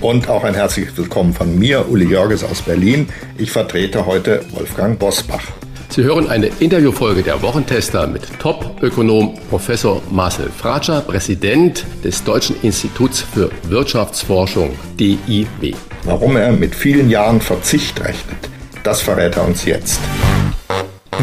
Und 0.00 0.30
auch 0.30 0.44
ein 0.44 0.54
herzliches 0.54 0.96
Willkommen 0.96 1.34
von 1.34 1.58
mir, 1.58 1.86
Uli 1.90 2.06
Jörges 2.06 2.42
aus 2.42 2.62
Berlin. 2.62 3.08
Ich 3.36 3.50
vertrete 3.50 4.06
heute 4.06 4.42
Wolfgang 4.52 4.98
Bosbach. 4.98 5.42
Sie 5.90 6.02
hören 6.02 6.26
eine 6.28 6.50
Interviewfolge 6.60 7.22
der 7.22 7.42
Wochentester 7.42 8.06
mit 8.06 8.22
Top-Ökonom 8.38 9.38
Professor 9.50 10.00
Marcel 10.10 10.48
Fratscher, 10.48 11.02
Präsident 11.02 11.84
des 12.02 12.24
Deutschen 12.24 12.56
Instituts 12.62 13.20
für 13.20 13.50
Wirtschaftsforschung 13.64 14.70
DIW. 14.98 15.74
Warum 16.04 16.36
er 16.36 16.52
mit 16.52 16.74
vielen 16.74 17.10
Jahren 17.10 17.40
Verzicht 17.40 18.00
rechnet, 18.00 18.38
das 18.82 19.02
verrät 19.02 19.36
er 19.36 19.46
uns 19.46 19.66
jetzt. 19.66 20.00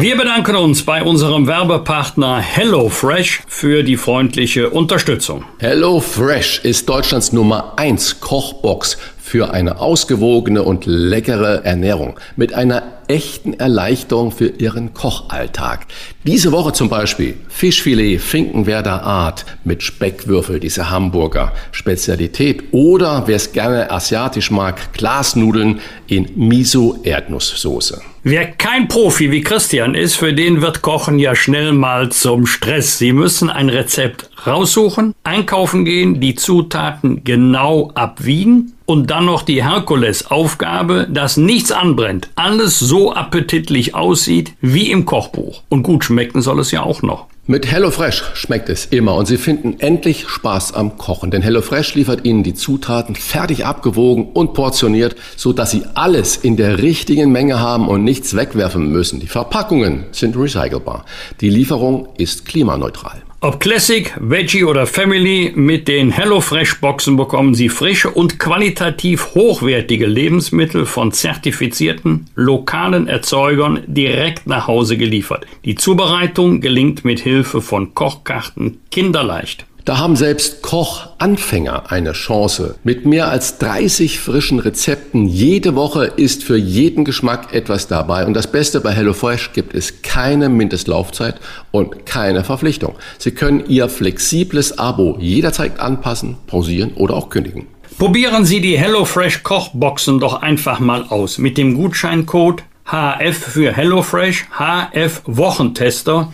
Wir 0.00 0.16
bedanken 0.16 0.54
uns 0.54 0.84
bei 0.84 1.02
unserem 1.02 1.48
Werbepartner 1.48 2.38
HelloFresh 2.38 3.42
für 3.48 3.82
die 3.82 3.96
freundliche 3.96 4.70
Unterstützung. 4.70 5.44
HelloFresh 5.58 6.60
ist 6.62 6.88
Deutschlands 6.88 7.32
Nummer 7.32 7.72
1 7.78 8.20
Kochbox 8.20 8.96
für 9.20 9.52
eine 9.52 9.80
ausgewogene 9.80 10.62
und 10.62 10.86
leckere 10.86 11.64
Ernährung 11.64 12.20
mit 12.36 12.54
einer 12.54 12.97
echten 13.08 13.54
Erleichterung 13.54 14.30
für 14.30 14.48
Ihren 14.48 14.94
Kochalltag. 14.94 15.86
Diese 16.24 16.52
Woche 16.52 16.72
zum 16.72 16.88
Beispiel 16.88 17.34
Fischfilet 17.48 18.20
Finkenwerder 18.20 19.02
Art 19.02 19.44
mit 19.64 19.82
Speckwürfel, 19.82 20.60
diese 20.60 20.90
Hamburger 20.90 21.52
Spezialität. 21.72 22.64
Oder 22.72 23.24
wer 23.26 23.36
es 23.36 23.52
gerne 23.52 23.90
asiatisch 23.90 24.50
mag, 24.50 24.92
Glasnudeln 24.92 25.80
in 26.06 26.28
Miso-Erdnusssoße. 26.36 28.00
Wer 28.24 28.46
kein 28.52 28.88
Profi 28.88 29.30
wie 29.30 29.40
Christian 29.40 29.94
ist, 29.94 30.16
für 30.16 30.34
den 30.34 30.60
wird 30.60 30.82
Kochen 30.82 31.18
ja 31.18 31.34
schnell 31.34 31.72
mal 31.72 32.10
zum 32.10 32.46
Stress. 32.46 32.98
Sie 32.98 33.12
müssen 33.12 33.48
ein 33.48 33.68
Rezept 33.68 34.27
raussuchen, 34.46 35.14
einkaufen 35.24 35.84
gehen, 35.84 36.20
die 36.20 36.34
Zutaten 36.34 37.24
genau 37.24 37.90
abwiegen 37.94 38.74
und 38.86 39.10
dann 39.10 39.26
noch 39.26 39.42
die 39.42 39.62
Herkulesaufgabe, 39.62 41.08
dass 41.10 41.36
nichts 41.36 41.72
anbrennt, 41.72 42.30
alles 42.36 42.78
so 42.78 43.12
appetitlich 43.12 43.94
aussieht 43.94 44.54
wie 44.60 44.90
im 44.90 45.04
Kochbuch. 45.04 45.62
Und 45.68 45.82
gut 45.82 46.04
schmecken 46.04 46.40
soll 46.40 46.60
es 46.60 46.70
ja 46.70 46.82
auch 46.82 47.02
noch. 47.02 47.26
Mit 47.50 47.70
HelloFresh 47.70 48.24
schmeckt 48.34 48.68
es 48.68 48.84
immer 48.84 49.14
und 49.14 49.24
Sie 49.24 49.38
finden 49.38 49.80
endlich 49.80 50.28
Spaß 50.28 50.74
am 50.74 50.98
Kochen, 50.98 51.30
denn 51.30 51.40
HelloFresh 51.40 51.94
liefert 51.94 52.26
Ihnen 52.26 52.42
die 52.42 52.52
Zutaten 52.52 53.14
fertig 53.14 53.64
abgewogen 53.64 54.32
und 54.34 54.52
portioniert, 54.52 55.16
so 55.34 55.54
dass 55.54 55.70
Sie 55.70 55.84
alles 55.94 56.36
in 56.36 56.58
der 56.58 56.82
richtigen 56.82 57.32
Menge 57.32 57.58
haben 57.58 57.88
und 57.88 58.04
nichts 58.04 58.36
wegwerfen 58.36 58.92
müssen. 58.92 59.18
Die 59.18 59.28
Verpackungen 59.28 60.04
sind 60.12 60.36
recycelbar. 60.36 61.06
Die 61.40 61.48
Lieferung 61.48 62.08
ist 62.18 62.44
klimaneutral. 62.44 63.22
Ob 63.40 63.60
Classic, 63.60 64.12
Veggie 64.18 64.64
oder 64.64 64.84
Family, 64.84 65.52
mit 65.54 65.86
den 65.86 66.10
HelloFresh-Boxen 66.10 67.16
bekommen 67.16 67.54
Sie 67.54 67.68
frische 67.68 68.10
und 68.10 68.40
qualitativ 68.40 69.32
hochwertige 69.36 70.06
Lebensmittel 70.06 70.86
von 70.86 71.12
zertifizierten 71.12 72.26
lokalen 72.34 73.06
Erzeugern 73.06 73.84
direkt 73.86 74.48
nach 74.48 74.66
Hause 74.66 74.96
geliefert. 74.96 75.46
Die 75.64 75.76
Zubereitung 75.76 76.60
gelingt 76.60 77.04
mit 77.04 77.20
Hilfe 77.20 77.62
von 77.62 77.94
Kochkarten 77.94 78.80
kinderleicht. 78.90 79.66
Da 79.84 79.98
haben 79.98 80.16
selbst 80.16 80.60
Kochanfänger 80.60 81.90
eine 81.90 82.12
Chance. 82.12 82.74
Mit 82.84 83.06
mehr 83.06 83.28
als 83.28 83.58
30 83.58 84.20
frischen 84.20 84.58
Rezepten 84.58 85.26
jede 85.26 85.74
Woche 85.74 86.04
ist 86.04 86.44
für 86.44 86.58
jeden 86.58 87.04
Geschmack 87.06 87.54
etwas 87.54 87.88
dabei. 87.88 88.26
Und 88.26 88.34
das 88.34 88.52
Beste 88.52 88.80
bei 88.80 88.92
HelloFresh 88.92 89.52
gibt 89.54 89.74
es 89.74 90.02
keine 90.02 90.50
Mindestlaufzeit 90.50 91.40
und 91.70 92.04
keine 92.04 92.44
Verpflichtung. 92.44 92.96
Sie 93.16 93.30
können 93.30 93.64
Ihr 93.66 93.88
flexibles 93.88 94.78
Abo 94.78 95.16
jederzeit 95.18 95.80
anpassen, 95.80 96.36
pausieren 96.46 96.92
oder 96.94 97.14
auch 97.14 97.30
kündigen. 97.30 97.66
Probieren 97.98 98.44
Sie 98.44 98.60
die 98.60 98.78
HelloFresh 98.78 99.42
Kochboxen 99.42 100.20
doch 100.20 100.42
einfach 100.42 100.80
mal 100.80 101.04
aus 101.08 101.38
mit 101.38 101.56
dem 101.56 101.74
Gutscheincode 101.74 102.62
HF 102.84 103.36
für 103.36 103.72
HelloFresh, 103.72 104.46
HF 104.58 105.22
Wochentester 105.26 106.32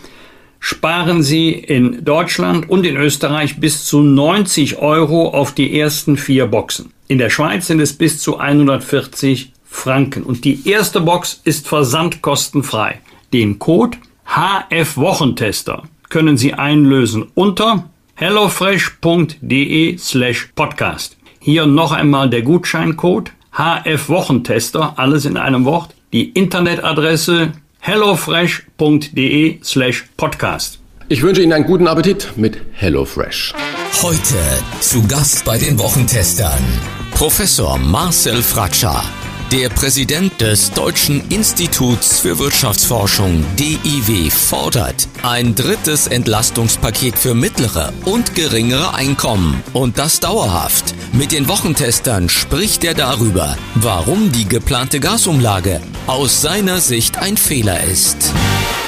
sparen 0.65 1.21
Sie 1.21 1.51
in 1.51 2.03
Deutschland 2.03 2.67
und 2.67 2.87
in 2.87 2.97
Österreich 2.97 3.59
bis 3.59 3.85
zu 3.85 4.01
90 4.01 4.79
Euro 4.79 5.29
auf 5.29 5.53
die 5.53 5.79
ersten 5.79 6.17
vier 6.17 6.47
Boxen. 6.47 6.91
In 7.07 7.19
der 7.19 7.29
Schweiz 7.29 7.67
sind 7.67 7.79
es 7.81 7.93
bis 7.93 8.17
zu 8.17 8.39
140 8.39 9.53
Franken. 9.63 10.23
Und 10.23 10.43
die 10.43 10.67
erste 10.67 11.01
Box 11.01 11.39
ist 11.43 11.67
versandkostenfrei. 11.67 12.99
Den 13.31 13.59
Code 13.59 13.99
HF 14.25 14.97
Wochentester 14.97 15.83
können 16.09 16.35
Sie 16.35 16.55
einlösen 16.55 17.27
unter 17.35 17.87
hellofresh.de 18.15 19.97
slash 19.99 20.49
podcast. 20.55 21.15
Hier 21.37 21.67
noch 21.67 21.91
einmal 21.91 22.27
der 22.27 22.41
Gutscheincode 22.41 23.31
HF 23.51 24.09
Wochentester, 24.09 24.97
alles 24.97 25.25
in 25.25 25.37
einem 25.37 25.63
Wort. 25.63 25.93
Die 26.11 26.29
Internetadresse 26.29 27.51
hellofresh.de 27.85 29.59
slash 29.63 30.05
podcast. 30.17 30.79
Ich 31.07 31.21
wünsche 31.21 31.43
Ihnen 31.43 31.53
einen 31.53 31.65
guten 31.65 31.87
Appetit 31.87 32.35
mit 32.35 32.59
HelloFresh. 32.73 33.53
Heute 34.01 34.35
zu 34.79 35.07
Gast 35.07 35.45
bei 35.45 35.59
den 35.59 35.77
Wochentestern 35.77 36.63
Professor 37.11 37.77
Marcel 37.77 38.41
Fratscher. 38.41 39.03
Der 39.51 39.69
Präsident 39.69 40.41
des 40.41 40.71
Deutschen 40.71 41.29
Instituts 41.29 42.19
für 42.19 42.39
Wirtschaftsforschung 42.39 43.45
DIW 43.57 44.31
fordert 44.31 45.07
ein 45.21 45.53
drittes 45.53 46.07
Entlastungspaket 46.07 47.15
für 47.15 47.35
mittlere 47.35 47.93
und 48.05 48.33
geringere 48.33 48.95
Einkommen 48.95 49.63
und 49.71 49.99
das 49.99 50.19
dauerhaft. 50.19 50.95
Mit 51.13 51.31
den 51.31 51.47
Wochentestern 51.47 52.27
spricht 52.27 52.83
er 52.83 52.95
darüber, 52.95 53.55
warum 53.75 54.31
die 54.31 54.49
geplante 54.49 54.99
Gasumlage 54.99 55.79
aus 56.07 56.41
seiner 56.41 56.81
Sicht 56.81 57.19
ein 57.19 57.37
Fehler 57.37 57.83
ist. 57.83 58.33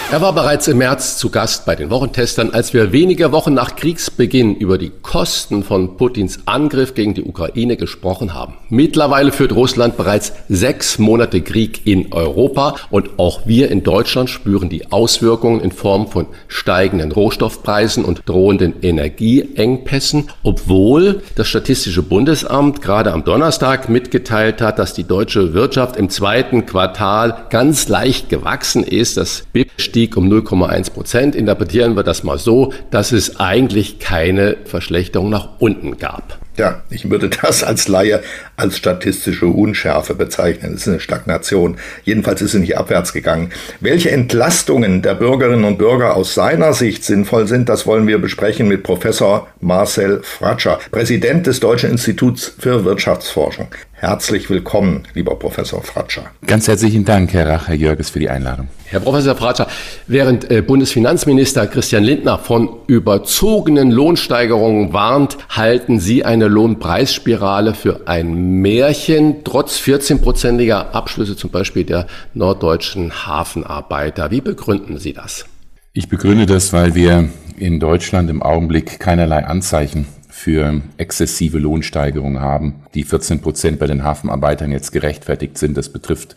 Er 0.10 0.22
war 0.22 0.32
bereits 0.32 0.70
im 0.70 0.78
März 0.78 1.18
zu 1.18 1.30
Gast 1.30 1.66
bei 1.66 1.76
den 1.76 1.90
Wochentestern, 1.90 2.52
als 2.52 2.74
wir 2.74 2.94
wenige 2.94 3.34
Wochen 3.34 3.54
nach 3.54 3.76
Kriegsbeginn 3.76 4.56
über 4.56 4.78
die 4.78 4.94
Kosten 5.02 5.66
von 5.66 5.98
Putins 5.98 6.40
Angriff 6.46 6.94
gegen 6.94 7.14
die 7.14 7.24
Ukraine 7.24 7.76
gesprochen 7.76 8.34
haben. 8.34 8.54
Mittlerweile 8.70 9.34
führt 9.34 9.52
Russland 9.52 9.98
bereits 9.98 10.32
sechs 10.48 10.98
Monate 10.98 11.42
Krieg 11.42 11.86
in 11.86 12.14
Europa 12.14 12.76
und 12.90 13.20
auch 13.20 13.48
wir 13.48 13.70
in 13.70 13.84
Deutschland 13.84 14.30
spüren 14.30 14.70
die 14.70 14.94
Auswirkungen 14.94 15.60
in 15.60 15.74
Form 15.74 16.08
von 16.08 16.28
steigenden 16.48 17.12
Rohstoffpreisen 17.12 18.06
und 18.06 18.22
drohenden 18.26 18.76
Energieengpässen, 18.82 20.30
obwohl 20.42 21.22
das 21.36 21.50
Statistische 21.50 22.02
Bundesamt 22.02 22.82
gerade 22.82 23.12
am 23.12 23.26
Donnerstag 23.26 23.90
mitgeteilt 23.90 24.62
hat, 24.62 24.80
dass 24.80 24.94
die 24.94 25.04
deutsche 25.04 25.54
Wirtschaft 25.54 25.98
im 25.98 26.10
zweiten 26.10 26.66
Quartal 26.66 27.48
ganz 27.50 27.90
leicht 27.90 28.30
gewachsen 28.30 28.86
ist. 28.86 29.18
Das 29.18 29.44
BIP 29.52 29.68
stieg 29.98 30.16
um 30.16 30.32
0,1 30.32 30.92
Prozent. 30.92 31.36
Interpretieren 31.36 31.96
wir 31.96 32.04
das 32.04 32.24
mal 32.24 32.38
so, 32.38 32.72
dass 32.92 33.12
es 33.12 33.40
eigentlich 33.40 33.98
keine 33.98 34.56
Verschlechterung 34.66 35.32
nach 35.32 35.50
unten 35.58 35.98
gab. 35.98 36.38
Ja, 36.56 36.84
ich 36.92 37.10
würde 37.10 37.30
das 37.30 37.64
als 37.64 37.88
Laie 37.88 38.22
als 38.58 38.78
statistische 38.78 39.48
Unschärfe 39.48 40.14
bezeichnen. 40.14 40.74
Es 40.76 40.82
ist 40.82 40.88
eine 40.88 41.00
Stagnation. 41.00 41.78
Jedenfalls 42.04 42.44
ist 42.44 42.52
sie 42.52 42.60
nicht 42.60 42.78
abwärts 42.78 43.12
gegangen. 43.12 43.50
Welche 43.80 44.12
Entlastungen 44.12 45.02
der 45.02 45.16
Bürgerinnen 45.16 45.66
und 45.66 45.80
Bürger 45.80 46.16
aus 46.16 46.36
seiner 46.36 46.74
Sicht 46.74 47.04
sinnvoll 47.04 47.48
sind, 47.48 47.68
das 47.68 47.88
wollen 47.88 48.06
wir 48.06 48.20
besprechen 48.20 48.68
mit 48.68 48.84
Professor 48.84 49.48
Marcel 49.62 50.22
Fratscher, 50.22 50.78
Präsident 50.92 51.48
des 51.48 51.60
Deutschen 51.60 51.90
Instituts 51.90 52.54
für 52.60 52.86
Wirtschaftsforschung. 52.86 53.68
Herzlich 54.00 54.48
willkommen, 54.52 55.06
lieber 55.16 55.34
Professor 55.40 55.82
Fratscher. 55.82 56.30
Ganz 56.46 56.68
herzlichen 56.68 57.04
Dank, 57.04 57.34
Herr 57.34 57.50
Rach, 57.50 57.68
Herr 57.68 57.74
Jörges, 57.74 58.12
für 58.12 58.20
die 58.20 58.30
Einladung. 58.30 58.68
Herr 58.86 59.00
Professor 59.00 59.34
Fratscher, 59.34 59.68
während 60.06 60.52
äh, 60.52 60.62
Bundesfinanzminister 60.62 61.66
Christian 61.66 62.04
Lindner 62.04 62.38
von 62.38 62.70
überzogenen 62.86 63.90
Lohnsteigerungen 63.90 64.94
warnt, 64.94 65.40
halten 65.50 66.00
Sie 66.00 66.24
eine 66.24 66.48
Lohnpreisspirale 66.48 67.74
für 67.74 68.02
ein 68.08 68.62
Märchen, 68.62 69.44
trotz 69.44 69.80
14-prozentiger 69.80 70.92
Abschlüsse 70.92 71.36
zum 71.36 71.50
Beispiel 71.50 71.84
der 71.84 72.06
norddeutschen 72.36 73.26
Hafenarbeiter. 73.26 74.30
Wie 74.30 74.42
begründen 74.42 75.00
Sie 75.00 75.14
das? 75.14 75.46
Ich 75.94 76.08
begründe 76.08 76.46
das, 76.46 76.72
weil 76.72 76.94
wir 76.94 77.30
in 77.58 77.80
Deutschland 77.80 78.30
im 78.30 78.44
Augenblick 78.44 79.00
keinerlei 79.00 79.44
Anzeichen 79.44 80.06
für 80.38 80.82
exzessive 80.98 81.58
Lohnsteigerungen 81.58 82.40
haben. 82.40 82.84
Die 82.94 83.04
14 83.04 83.42
Prozent 83.42 83.80
bei 83.80 83.88
den 83.88 84.04
Hafenarbeitern 84.04 84.72
jetzt 84.72 84.92
gerechtfertigt 84.92 85.58
sind, 85.58 85.76
das 85.76 85.90
betrifft 85.90 86.36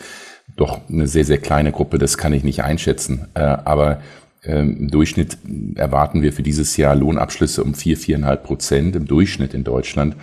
doch 0.56 0.80
eine 0.88 1.06
sehr, 1.06 1.26
sehr 1.26 1.36
kleine 1.36 1.70
Gruppe, 1.70 1.98
das 1.98 2.16
kann 2.16 2.32
ich 2.32 2.42
nicht 2.42 2.64
einschätzen. 2.64 3.28
Äh, 3.34 3.40
aber 3.40 4.00
ähm, 4.42 4.78
im 4.78 4.90
Durchschnitt 4.90 5.36
erwarten 5.74 6.22
wir 6.22 6.32
für 6.32 6.42
dieses 6.42 6.78
Jahr 6.78 6.96
Lohnabschlüsse 6.96 7.62
um 7.62 7.74
vier, 7.74 7.98
viereinhalb 7.98 8.42
Prozent 8.42 8.96
im 8.96 9.06
Durchschnitt 9.06 9.52
in 9.52 9.64
Deutschland 9.64 10.16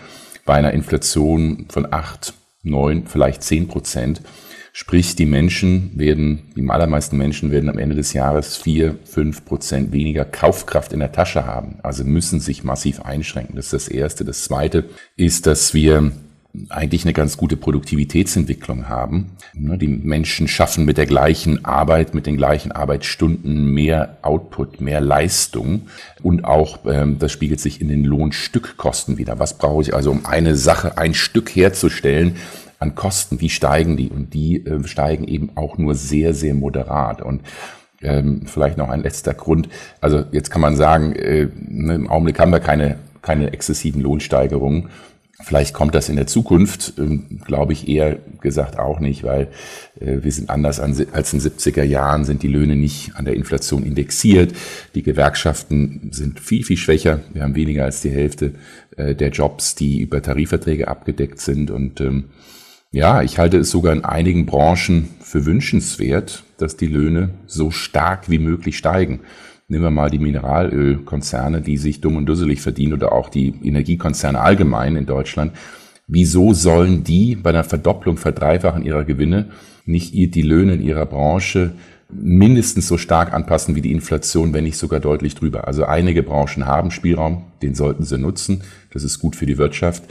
bei 0.43 0.55
einer 0.55 0.71
Inflation 0.71 1.67
von 1.69 1.87
acht, 1.93 2.33
neun, 2.63 3.05
vielleicht 3.05 3.43
zehn 3.43 3.67
Prozent. 3.67 4.21
Sprich, 4.79 5.15
die 5.15 5.25
Menschen 5.25 5.89
werden, 5.95 6.51
die 6.55 6.69
allermeisten 6.69 7.17
Menschen 7.17 7.49
werden 7.49 7.67
am 7.67 7.79
Ende 7.79 7.95
des 7.95 8.13
Jahres 8.13 8.57
vier, 8.57 8.95
fünf 9.05 9.43
Prozent 9.43 9.91
weniger 9.91 10.23
Kaufkraft 10.23 10.93
in 10.93 10.99
der 10.99 11.11
Tasche 11.11 11.47
haben. 11.47 11.79
Also 11.81 12.03
müssen 12.03 12.39
sich 12.39 12.63
massiv 12.63 13.01
einschränken. 13.01 13.55
Das 13.55 13.65
ist 13.65 13.73
das 13.73 13.87
Erste. 13.87 14.23
Das 14.23 14.43
Zweite 14.43 14.85
ist, 15.15 15.47
dass 15.47 15.73
wir 15.73 16.11
eigentlich 16.69 17.05
eine 17.05 17.13
ganz 17.13 17.37
gute 17.37 17.57
Produktivitätsentwicklung 17.57 18.87
haben. 18.87 19.31
Ne, 19.55 19.79
die 19.79 19.87
Menschen 19.87 20.47
schaffen 20.47 20.85
mit 20.85 20.99
der 20.99 21.07
gleichen 21.07 21.65
Arbeit, 21.65 22.13
mit 22.13 22.27
den 22.27 22.37
gleichen 22.37 22.71
Arbeitsstunden 22.71 23.71
mehr 23.73 24.17
Output, 24.21 24.79
mehr 24.79 25.01
Leistung 25.01 25.87
und 26.21 26.45
auch 26.45 26.79
ähm, 26.85 27.17
das 27.17 27.31
spiegelt 27.31 27.59
sich 27.59 27.81
in 27.81 27.87
den 27.87 28.03
Lohnstückkosten 28.03 29.17
wieder. 29.17 29.39
Was 29.39 29.57
brauche 29.57 29.81
ich 29.81 29.95
also, 29.95 30.11
um 30.11 30.27
eine 30.27 30.55
Sache, 30.55 30.99
ein 30.99 31.15
Stück 31.15 31.55
herzustellen? 31.55 32.35
An 32.79 32.95
Kosten, 32.95 33.41
wie 33.41 33.49
steigen 33.49 33.97
die? 33.97 34.09
Und 34.09 34.33
die 34.33 34.65
äh, 34.65 34.87
steigen 34.87 35.27
eben 35.27 35.51
auch 35.55 35.77
nur 35.77 35.95
sehr, 35.95 36.33
sehr 36.33 36.53
moderat. 36.53 37.21
Und 37.21 37.41
ähm, 38.01 38.43
vielleicht 38.45 38.77
noch 38.77 38.89
ein 38.89 39.01
letzter 39.01 39.33
Grund. 39.33 39.69
Also 40.01 40.23
jetzt 40.31 40.51
kann 40.51 40.61
man 40.61 40.75
sagen, 40.75 41.13
äh, 41.13 41.47
ne, 41.55 41.95
im 41.95 42.09
Augenblick 42.09 42.39
haben 42.39 42.51
wir 42.51 42.59
keine, 42.59 42.97
keine 43.21 43.53
exzessiven 43.53 44.01
Lohnsteigerungen. 44.01 44.89
Vielleicht 45.39 45.75
kommt 45.75 45.93
das 45.93 46.09
in 46.09 46.15
der 46.15 46.25
Zukunft, 46.25 46.93
ähm, 46.97 47.41
glaube 47.45 47.71
ich 47.71 47.87
eher 47.87 48.17
gesagt 48.41 48.79
auch 48.79 48.99
nicht, 48.99 49.23
weil 49.23 49.49
äh, 49.99 50.17
wir 50.23 50.31
sind 50.31 50.49
anders 50.49 50.79
an, 50.79 50.95
als 51.11 51.31
in 51.31 51.39
70er 51.39 51.83
Jahren, 51.83 52.25
sind 52.25 52.41
die 52.41 52.47
Löhne 52.47 52.75
nicht 52.75 53.15
an 53.15 53.25
der 53.25 53.35
Inflation 53.35 53.83
indexiert. 53.83 54.53
Die 54.95 55.03
Gewerkschaften 55.03 56.09
sind 56.11 56.39
viel, 56.39 56.63
viel 56.63 56.77
schwächer. 56.77 57.19
Wir 57.33 57.43
haben 57.43 57.53
weniger 57.53 57.85
als 57.85 58.01
die 58.01 58.09
Hälfte 58.09 58.53
äh, 58.95 59.13
der 59.13 59.29
Jobs, 59.29 59.75
die 59.75 59.99
über 59.99 60.23
Tarifverträge 60.23 60.87
abgedeckt 60.87 61.39
sind. 61.39 61.69
Und 61.69 62.01
ähm, 62.01 62.25
ja, 62.91 63.21
ich 63.21 63.37
halte 63.37 63.57
es 63.57 63.69
sogar 63.69 63.93
in 63.93 64.05
einigen 64.05 64.45
Branchen 64.45 65.09
für 65.19 65.45
wünschenswert, 65.45 66.43
dass 66.57 66.77
die 66.77 66.87
Löhne 66.87 67.31
so 67.45 67.71
stark 67.71 68.29
wie 68.29 68.39
möglich 68.39 68.77
steigen. 68.77 69.21
Nehmen 69.67 69.83
wir 69.83 69.91
mal 69.91 70.09
die 70.09 70.19
Mineralölkonzerne, 70.19 71.61
die 71.61 71.77
sich 71.77 71.99
dumm 71.99 72.15
und 72.15 72.25
dusselig 72.25 72.61
verdienen 72.61 72.93
oder 72.93 73.11
auch 73.11 73.29
die 73.29 73.53
Energiekonzerne 73.63 74.39
allgemein 74.39 74.95
in 74.95 75.05
Deutschland. 75.05 75.51
Wieso 76.07 76.53
sollen 76.53 77.03
die 77.03 77.35
bei 77.35 77.49
einer 77.49 77.65
Verdopplung, 77.65 78.15
Verdreifachen 78.15 78.83
ihrer 78.83 79.03
Gewinne 79.03 79.49
nicht 79.85 80.13
die 80.13 80.41
Löhne 80.41 80.75
in 80.75 80.81
ihrer 80.81 81.05
Branche 81.05 81.73
mindestens 82.09 82.87
so 82.87 82.97
stark 82.97 83.33
anpassen 83.33 83.75
wie 83.75 83.81
die 83.81 83.91
Inflation, 83.91 84.53
wenn 84.53 84.63
nicht 84.63 84.77
sogar 84.77 85.01
deutlich 85.01 85.35
drüber. 85.35 85.67
Also 85.67 85.83
einige 85.83 86.23
Branchen 86.23 86.65
haben 86.65 86.91
Spielraum, 86.91 87.43
den 87.61 87.75
sollten 87.75 88.03
sie 88.03 88.17
nutzen. 88.17 88.63
Das 88.93 89.03
ist 89.03 89.19
gut 89.19 89.35
für 89.35 89.45
die 89.45 89.57
Wirtschaft. 89.57 90.03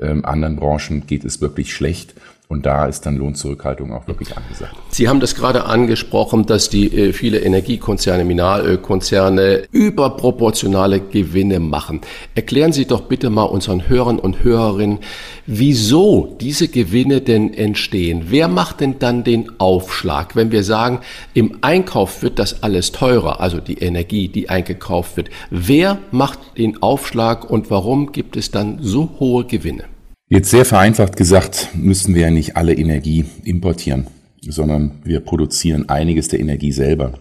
Ähm, 0.00 0.24
anderen 0.24 0.56
Branchen 0.56 1.06
geht 1.06 1.24
es 1.24 1.40
wirklich 1.40 1.74
schlecht. 1.74 2.14
Und 2.46 2.66
da 2.66 2.84
ist 2.84 3.06
dann 3.06 3.16
Lohnzurückhaltung 3.16 3.94
auch 3.94 4.06
wirklich 4.06 4.36
angesagt. 4.36 4.76
Sie 4.90 5.08
haben 5.08 5.18
das 5.18 5.34
gerade 5.34 5.64
angesprochen, 5.64 6.44
dass 6.44 6.68
die 6.68 6.94
äh, 6.94 7.12
viele 7.14 7.38
Energiekonzerne, 7.38 8.22
Mineralölkonzerne 8.26 9.62
überproportionale 9.72 11.00
Gewinne 11.00 11.58
machen. 11.58 12.02
Erklären 12.34 12.74
Sie 12.74 12.84
doch 12.84 13.02
bitte 13.02 13.30
mal 13.30 13.44
unseren 13.44 13.88
Hörern 13.88 14.18
und 14.18 14.44
Hörerinnen, 14.44 14.98
wieso 15.46 16.36
diese 16.38 16.68
Gewinne 16.68 17.22
denn 17.22 17.54
entstehen. 17.54 18.26
Wer 18.28 18.48
macht 18.48 18.80
denn 18.80 18.98
dann 18.98 19.24
den 19.24 19.58
Aufschlag, 19.58 20.36
wenn 20.36 20.52
wir 20.52 20.64
sagen, 20.64 21.00
im 21.32 21.58
Einkauf 21.62 22.22
wird 22.22 22.38
das 22.38 22.62
alles 22.62 22.92
teurer, 22.92 23.40
also 23.40 23.58
die 23.58 23.78
Energie, 23.78 24.28
die 24.28 24.50
eingekauft 24.50 25.16
wird. 25.16 25.30
Wer 25.50 25.98
macht 26.10 26.38
den 26.58 26.82
Aufschlag 26.82 27.48
und 27.48 27.70
warum 27.70 28.12
gibt 28.12 28.36
es 28.36 28.50
dann 28.50 28.80
so 28.82 29.14
hohe 29.18 29.46
Gewinne? 29.46 29.93
Jetzt 30.28 30.50
sehr 30.50 30.64
vereinfacht 30.64 31.16
gesagt, 31.16 31.68
müssen 31.74 32.14
wir 32.14 32.22
ja 32.22 32.30
nicht 32.30 32.56
alle 32.56 32.74
Energie 32.74 33.26
importieren, 33.44 34.06
sondern 34.40 34.92
wir 35.04 35.20
produzieren 35.20 35.90
einiges 35.90 36.28
der 36.28 36.40
Energie 36.40 36.72
selber. 36.72 37.18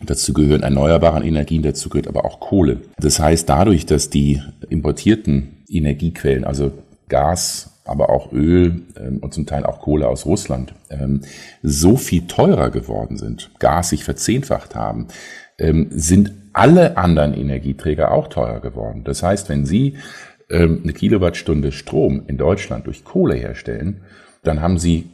Dazu 0.00 0.32
gehören 0.32 0.62
erneuerbare 0.62 1.26
Energien, 1.26 1.62
dazu 1.62 1.88
gehört 1.88 2.06
aber 2.06 2.24
auch 2.24 2.38
Kohle. 2.38 2.82
Das 2.98 3.18
heißt, 3.18 3.48
dadurch, 3.48 3.86
dass 3.86 4.08
die 4.08 4.40
importierten 4.68 5.64
Energiequellen, 5.68 6.44
also 6.44 6.70
Gas, 7.08 7.80
aber 7.84 8.10
auch 8.10 8.32
Öl 8.32 8.82
ähm, 8.96 9.18
und 9.18 9.34
zum 9.34 9.46
Teil 9.46 9.66
auch 9.66 9.80
Kohle 9.80 10.06
aus 10.06 10.24
Russland, 10.24 10.74
ähm, 10.90 11.22
so 11.64 11.96
viel 11.96 12.28
teurer 12.28 12.70
geworden 12.70 13.16
sind, 13.16 13.50
Gas 13.58 13.88
sich 13.88 14.04
verzehnfacht 14.04 14.76
haben, 14.76 15.08
ähm, 15.58 15.88
sind 15.90 16.32
alle 16.52 16.96
anderen 16.96 17.34
Energieträger 17.34 18.12
auch 18.12 18.28
teurer 18.28 18.60
geworden. 18.60 19.02
Das 19.04 19.22
heißt, 19.22 19.48
wenn 19.48 19.66
Sie 19.66 19.96
ähm, 20.50 20.80
eine 20.82 20.92
Kilowattstunde 20.92 21.72
Strom 21.72 22.22
in 22.26 22.38
Deutschland 22.38 22.86
durch 22.86 23.04
Kohle 23.04 23.34
herstellen, 23.34 24.02
dann 24.42 24.60
haben 24.60 24.78
sie 24.78 25.10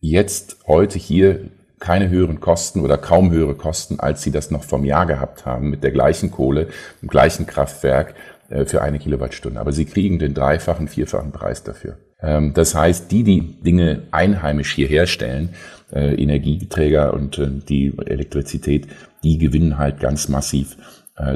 jetzt 0.00 0.58
heute 0.66 0.98
hier 0.98 1.40
keine 1.78 2.08
höheren 2.10 2.40
Kosten 2.40 2.80
oder 2.80 2.96
kaum 2.96 3.32
höhere 3.32 3.54
Kosten, 3.54 3.98
als 3.98 4.22
sie 4.22 4.30
das 4.30 4.50
noch 4.50 4.62
vom 4.62 4.84
Jahr 4.84 5.04
gehabt 5.06 5.46
haben 5.46 5.68
mit 5.68 5.82
der 5.82 5.90
gleichen 5.90 6.30
Kohle, 6.30 6.68
im 7.02 7.08
gleichen 7.08 7.46
Kraftwerk 7.46 8.14
äh, 8.50 8.64
für 8.64 8.82
eine 8.82 8.98
Kilowattstunde. 8.98 9.58
Aber 9.58 9.72
sie 9.72 9.84
kriegen 9.84 10.18
den 10.18 10.34
dreifachen, 10.34 10.86
vierfachen 10.86 11.32
Preis 11.32 11.64
dafür. 11.64 11.98
Ähm, 12.20 12.54
das 12.54 12.74
heißt, 12.74 13.10
die, 13.10 13.24
die 13.24 13.40
Dinge 13.62 14.02
einheimisch 14.12 14.74
hier 14.74 14.86
herstellen, 14.86 15.50
äh, 15.92 16.14
Energieträger 16.14 17.14
und 17.14 17.38
äh, 17.38 17.48
die 17.68 17.92
Elektrizität, 18.06 18.86
die 19.24 19.38
gewinnen 19.38 19.78
halt 19.78 20.00
ganz 20.00 20.28
massiv 20.28 20.76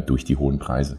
durch 0.06 0.24
die 0.24 0.36
hohen 0.36 0.58
Preise. 0.58 0.96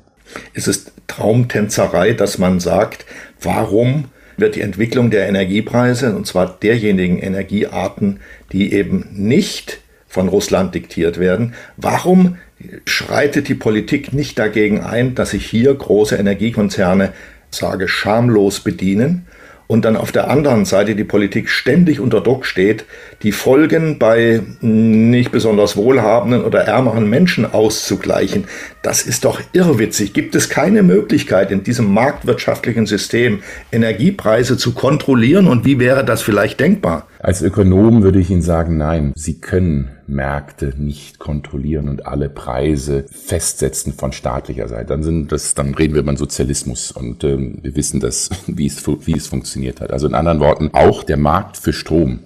Es 0.54 0.68
ist 0.68 0.92
Traumtänzerei, 1.08 2.14
dass 2.14 2.38
man 2.38 2.60
sagt, 2.60 3.06
warum 3.42 4.06
wird 4.38 4.56
die 4.56 4.62
Entwicklung 4.62 5.10
der 5.10 5.28
Energiepreise, 5.28 6.16
und 6.16 6.28
zwar 6.28 6.58
derjenigen 6.60 7.20
Energiearten, 7.20 8.20
die 8.52 8.74
eben 8.74 9.08
nicht 9.12 9.80
von 10.08 10.28
Russland 10.28 10.74
diktiert 10.76 11.20
werden, 11.20 11.54
warum 11.76 12.38
schreitet 12.86 13.48
die 13.50 13.56
Politik 13.56 14.14
nicht 14.14 14.40
dagegen 14.40 14.82
ein, 14.82 15.16
dass 15.16 15.32
sich 15.32 15.46
hier 15.46 15.74
große 15.74 16.16
Energiekonzerne, 16.16 17.14
sage, 17.50 17.88
schamlos 17.88 18.60
bedienen 18.60 19.27
und 19.68 19.84
dann 19.84 19.98
auf 19.98 20.12
der 20.12 20.30
anderen 20.30 20.66
Seite 20.66 20.96
die 20.96 21.04
Politik 21.04 21.50
ständig 21.50 22.00
unter 22.00 22.22
Druck 22.22 22.46
steht, 22.46 22.86
die 23.22 23.34
Folgen 23.34 24.00
bei 24.00 24.42
nicht 24.62 25.32
besonders 25.32 25.76
wohlhabenden 25.76 26.44
oder 26.44 26.62
ärmeren 26.62 27.10
Menschen 27.10 27.46
auszugleichen. 27.46 28.46
Das 28.82 29.02
ist 29.02 29.26
doch 29.26 29.42
irrwitzig. 29.52 30.14
Gibt 30.14 30.36
es 30.36 30.50
keine 30.50 30.84
Möglichkeit 30.84 31.52
in 31.52 31.64
diesem 31.64 31.94
marktwirtschaftlichen 31.94 32.86
System 32.86 33.44
Energiepreise 33.72 34.58
zu 34.58 34.74
kontrollieren 34.74 35.48
und 35.48 35.66
wie 35.66 35.80
wäre 35.80 36.06
das 36.06 36.22
vielleicht 36.22 36.60
denkbar? 36.60 37.08
Als 37.20 37.42
Ökonom 37.42 38.04
würde 38.04 38.20
ich 38.20 38.30
Ihnen 38.30 38.42
sagen, 38.42 38.78
nein, 38.78 39.14
Sie 39.16 39.40
können 39.40 39.90
Märkte 40.08 40.74
nicht 40.78 41.20
kontrollieren 41.20 41.90
und 41.90 42.06
alle 42.06 42.30
Preise 42.30 43.06
festsetzen 43.12 43.94
von 43.94 44.14
staatlicher 44.14 44.68
Seite. 44.68 44.86
Dann 44.86 45.04
sind 45.04 45.32
das, 45.32 45.54
dann 45.54 45.74
reden 45.74 45.94
wir 45.94 46.02
über 46.02 46.16
Sozialismus 46.16 46.92
und 46.92 47.24
ähm, 47.24 47.60
wir 47.62 47.76
wissen 47.76 48.00
das, 48.00 48.30
wie 48.48 48.68
es, 48.68 48.86
wie 48.88 49.18
es 49.18 49.28
funktioniert 49.28 49.82
hat. 49.82 49.92
Also 49.92 50.08
in 50.08 50.16
anderen 50.16 50.40
Worten, 50.40 50.70
auch 50.74 51.04
der 51.04 51.18
Markt 51.18 51.58
für 51.58 51.74
Strom 51.74 52.20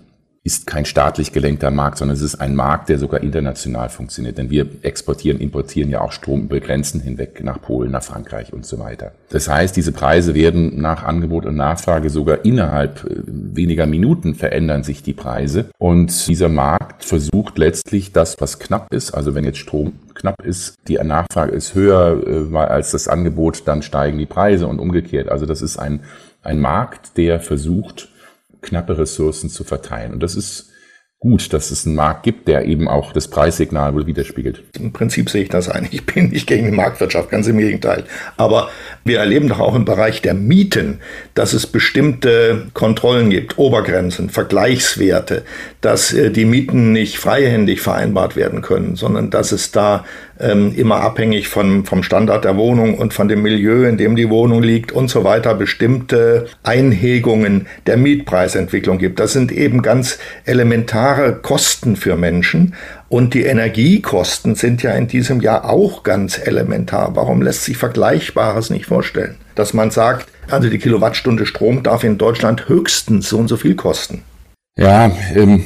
ist 0.44 0.66
kein 0.66 0.86
staatlich 0.86 1.34
gelenkter 1.34 1.70
Markt, 1.70 2.00
sondern 2.00 2.18
es 2.18 2.24
ist 2.24 2.36
ein 2.36 2.56
Markt, 2.56 2.90
der 2.90 2.98
sogar 2.98 3.22
international 3.22 3.90
funktioniert. 3.90 4.40
Denn 4.40 4.50
wir 4.50 4.68
exportieren, 4.82 5.40
importieren 5.40 5.92
ja 5.92 6.02
auch 6.02 6.12
Strom 6.12 6.44
über 6.44 6.60
Grenzen 6.60 7.00
hinweg 7.00 7.44
nach 7.44 7.62
Polen, 7.62 7.92
nach 7.92 8.02
Frankreich 8.02 8.52
und 8.52 8.66
so 8.66 8.80
weiter. 8.80 9.12
Das 9.30 9.48
heißt, 9.48 9.76
diese 9.76 9.92
Preise 9.92 10.34
werden 10.34 10.82
nach 10.82 11.04
Angebot 11.04 11.46
und 11.46 11.56
Nachfrage 11.56 12.10
sogar 12.10 12.44
innerhalb 12.44 13.04
äh, 13.04 13.22
weniger 13.28 13.86
Minuten 13.86 14.34
verändern 14.34 14.84
sich 14.84 15.04
die 15.04 15.14
Preise. 15.14 15.70
Und 15.78 16.28
dieser 16.28 16.50
Markt 16.50 17.06
versucht 17.06 17.60
letztlich 17.60 18.12
das, 18.12 18.36
was 18.40 18.58
knapp 18.58 18.92
ist, 18.92 19.12
also 19.12 19.36
wenn 19.36 19.44
jetzt 19.44 19.60
Strom 19.60 19.94
knapp 20.16 20.42
ist, 20.44 20.74
die 20.88 20.96
Nachfrage 20.96 21.52
ist 21.52 21.76
höher 21.76 22.50
äh, 22.52 22.58
als 22.58 22.92
das 22.92 23.08
Angebot, 23.08 23.68
dann 23.68 23.84
steigen 23.84 24.18
die 24.18 24.26
Preise 24.26 24.66
und 24.66 24.80
umgekehrt. 24.80 25.30
Also 25.30 25.46
das 25.46 25.62
ist 25.62 25.78
ein, 25.78 26.00
ein 26.42 26.60
Markt, 26.60 27.16
der 27.18 27.40
versucht, 27.40 28.10
knappe 28.62 28.98
Ressourcen 28.98 29.50
zu 29.50 29.64
verteilen. 29.64 30.14
Und 30.14 30.24
das 30.24 30.36
ist 30.36 30.72
gut, 31.22 31.54
dass 31.54 31.70
es 31.70 31.86
einen 31.86 31.96
Markt 31.96 32.24
gibt, 32.24 32.48
der 32.48 32.66
eben 32.66 32.88
auch 32.88 33.14
das 33.14 33.28
Preissignal 33.28 33.94
wohl 33.94 34.08
widerspiegelt. 34.08 34.64
Im 34.80 34.92
Prinzip 34.92 35.30
sehe 35.30 35.44
ich 35.44 35.50
das 35.50 35.70
ein. 35.70 35.88
Ich 35.92 36.06
bin 36.06 36.30
nicht 36.30 36.48
gegen 36.48 36.66
die 36.66 36.76
Marktwirtschaft, 36.76 37.30
ganz 37.30 37.48
im 37.48 37.60
Gegenteil. 37.60 38.06
Aber 38.38 38.70
wir 39.06 39.20
erleben 39.20 39.48
doch 39.48 39.60
auch 39.60 39.76
im 39.76 39.86
Bereich 39.86 40.24
der 40.24 40.34
Mieten, 40.34 41.00
dass 41.36 41.54
es 41.54 41.68
bestimmte 41.68 42.68
Kontrollen 42.74 43.30
gibt, 43.30 43.60
Obergrenzen, 43.60 44.32
Vergleichswerte, 44.32 45.44
dass 45.80 46.12
äh, 46.12 46.32
die 46.32 46.46
Mieten 46.46 46.92
nicht 46.92 47.20
freihändig 47.20 47.82
vereinbart 47.82 48.36
werden 48.36 48.62
können, 48.62 48.96
sondern 48.96 49.30
dass 49.30 49.52
es 49.52 49.72
da 49.72 50.06
ähm, 50.42 50.74
immer 50.76 51.02
abhängig 51.02 51.48
von, 51.48 51.86
vom 51.86 52.04
Standard 52.04 52.44
der 52.44 52.58
Wohnung 52.58 52.98
und 52.98 53.14
von 53.14 53.28
dem 53.28 53.42
Milieu, 53.42 53.88
in 53.88 53.98
dem 53.98 54.16
die 54.16 54.30
Wohnung 54.30 54.64
liegt 54.64 54.92
und 54.92 55.10
so 55.10 55.24
weiter, 55.24 55.54
bestimmte 55.56 56.48
Einhegungen 56.64 57.68
der 57.86 57.98
Mietpreisentwicklung 57.98 58.98
gibt. 58.98 59.20
Das 59.20 59.34
sind 59.34 59.52
eben 59.52 59.82
ganz 59.82 60.20
elementare 60.46 61.36
Kosten 61.36 61.96
für 61.96 62.16
Menschen. 62.18 62.76
Und 63.08 63.34
die 63.34 63.44
Energiekosten 63.44 64.56
sind 64.56 64.84
ja 64.84 64.94
in 64.94 65.08
diesem 65.08 65.42
Jahr 65.42 65.70
auch 65.70 66.04
ganz 66.04 66.40
elementar. 66.44 67.16
Warum 67.16 67.42
lässt 67.42 67.66
sich 67.66 67.78
Vergleichbares 67.78 68.70
nicht 68.70 68.86
vorstellen? 68.86 69.36
Dass 69.56 69.74
man 69.74 69.92
sagt, 69.92 70.28
also 70.50 70.70
die 70.70 70.80
Kilowattstunde 70.80 71.46
Strom 71.46 71.84
darf 71.84 72.04
in 72.04 72.18
Deutschland 72.18 72.70
höchstens 72.70 73.30
so 73.30 73.38
und 73.38 73.48
so 73.48 73.58
viel 73.58 73.76
kosten. 73.76 74.24
Ja, 74.78 75.12
ähm, 75.36 75.64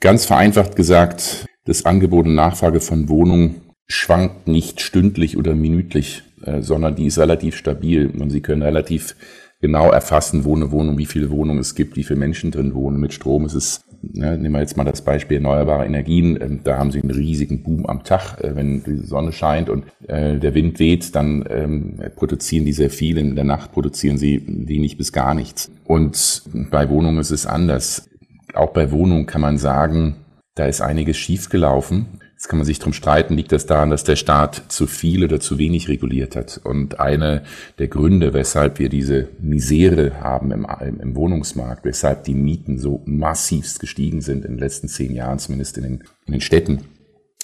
ganz 0.00 0.26
vereinfacht 0.26 0.76
gesagt, 0.76 1.46
das 1.64 1.84
Angebot 1.84 2.26
und 2.26 2.34
Nachfrage 2.34 2.80
von 2.80 3.08
Wohnungen 3.08 3.65
schwankt 3.88 4.48
nicht 4.48 4.80
stündlich 4.80 5.36
oder 5.36 5.54
minütlich, 5.54 6.22
äh, 6.44 6.60
sondern 6.62 6.96
die 6.96 7.06
ist 7.06 7.18
relativ 7.18 7.56
stabil 7.56 8.10
und 8.18 8.30
Sie 8.30 8.40
können 8.40 8.62
relativ 8.62 9.14
genau 9.60 9.90
erfassen, 9.90 10.44
wo 10.44 10.54
eine 10.54 10.70
Wohnung, 10.70 10.98
wie 10.98 11.06
viele 11.06 11.30
Wohnungen 11.30 11.60
es 11.60 11.74
gibt, 11.74 11.96
wie 11.96 12.04
viele 12.04 12.18
Menschen 12.18 12.50
drin 12.50 12.74
wohnen. 12.74 13.00
Mit 13.00 13.12
Strom 13.14 13.46
ist 13.46 13.54
es, 13.54 13.80
ne, 14.02 14.36
nehmen 14.36 14.54
wir 14.54 14.60
jetzt 14.60 14.76
mal 14.76 14.84
das 14.84 15.02
Beispiel 15.02 15.38
erneuerbare 15.38 15.86
Energien, 15.86 16.36
äh, 16.36 16.50
da 16.62 16.78
haben 16.78 16.90
Sie 16.90 17.00
einen 17.00 17.10
riesigen 17.10 17.62
Boom 17.62 17.86
am 17.86 18.04
Tag, 18.04 18.40
äh, 18.40 18.54
wenn 18.54 18.82
die 18.82 19.06
Sonne 19.06 19.32
scheint 19.32 19.70
und 19.70 19.84
äh, 20.08 20.38
der 20.38 20.54
Wind 20.54 20.78
weht, 20.78 21.14
dann 21.14 21.44
ähm, 21.48 21.98
produzieren 22.16 22.64
die 22.64 22.72
sehr 22.72 22.90
viel, 22.90 23.18
in 23.18 23.34
der 23.34 23.44
Nacht 23.44 23.72
produzieren 23.72 24.18
sie 24.18 24.42
wenig 24.46 24.98
bis 24.98 25.12
gar 25.12 25.34
nichts. 25.34 25.70
Und 25.84 26.42
bei 26.70 26.88
Wohnungen 26.90 27.18
ist 27.18 27.30
es 27.30 27.46
anders. 27.46 28.08
Auch 28.54 28.72
bei 28.72 28.90
Wohnungen 28.90 29.26
kann 29.26 29.40
man 29.40 29.58
sagen, 29.58 30.16
da 30.54 30.66
ist 30.66 30.80
einiges 30.80 31.16
schiefgelaufen. 31.16 32.06
Jetzt 32.36 32.48
kann 32.48 32.58
man 32.58 32.66
sich 32.66 32.78
drum 32.78 32.92
streiten, 32.92 33.34
liegt 33.34 33.50
das 33.50 33.64
daran, 33.64 33.88
dass 33.88 34.04
der 34.04 34.16
Staat 34.16 34.64
zu 34.68 34.86
viel 34.86 35.24
oder 35.24 35.40
zu 35.40 35.56
wenig 35.56 35.88
reguliert 35.88 36.36
hat. 36.36 36.60
Und 36.62 37.00
eine 37.00 37.44
der 37.78 37.88
Gründe, 37.88 38.34
weshalb 38.34 38.78
wir 38.78 38.90
diese 38.90 39.28
Misere 39.40 40.20
haben 40.20 40.50
im, 40.50 40.66
im 41.00 41.16
Wohnungsmarkt, 41.16 41.86
weshalb 41.86 42.24
die 42.24 42.34
Mieten 42.34 42.78
so 42.78 43.00
massivst 43.06 43.80
gestiegen 43.80 44.20
sind 44.20 44.44
in 44.44 44.52
den 44.52 44.58
letzten 44.58 44.86
zehn 44.86 45.14
Jahren, 45.14 45.38
zumindest 45.38 45.78
in 45.78 45.84
den, 45.84 46.04
in 46.26 46.32
den 46.32 46.42
Städten, 46.42 46.82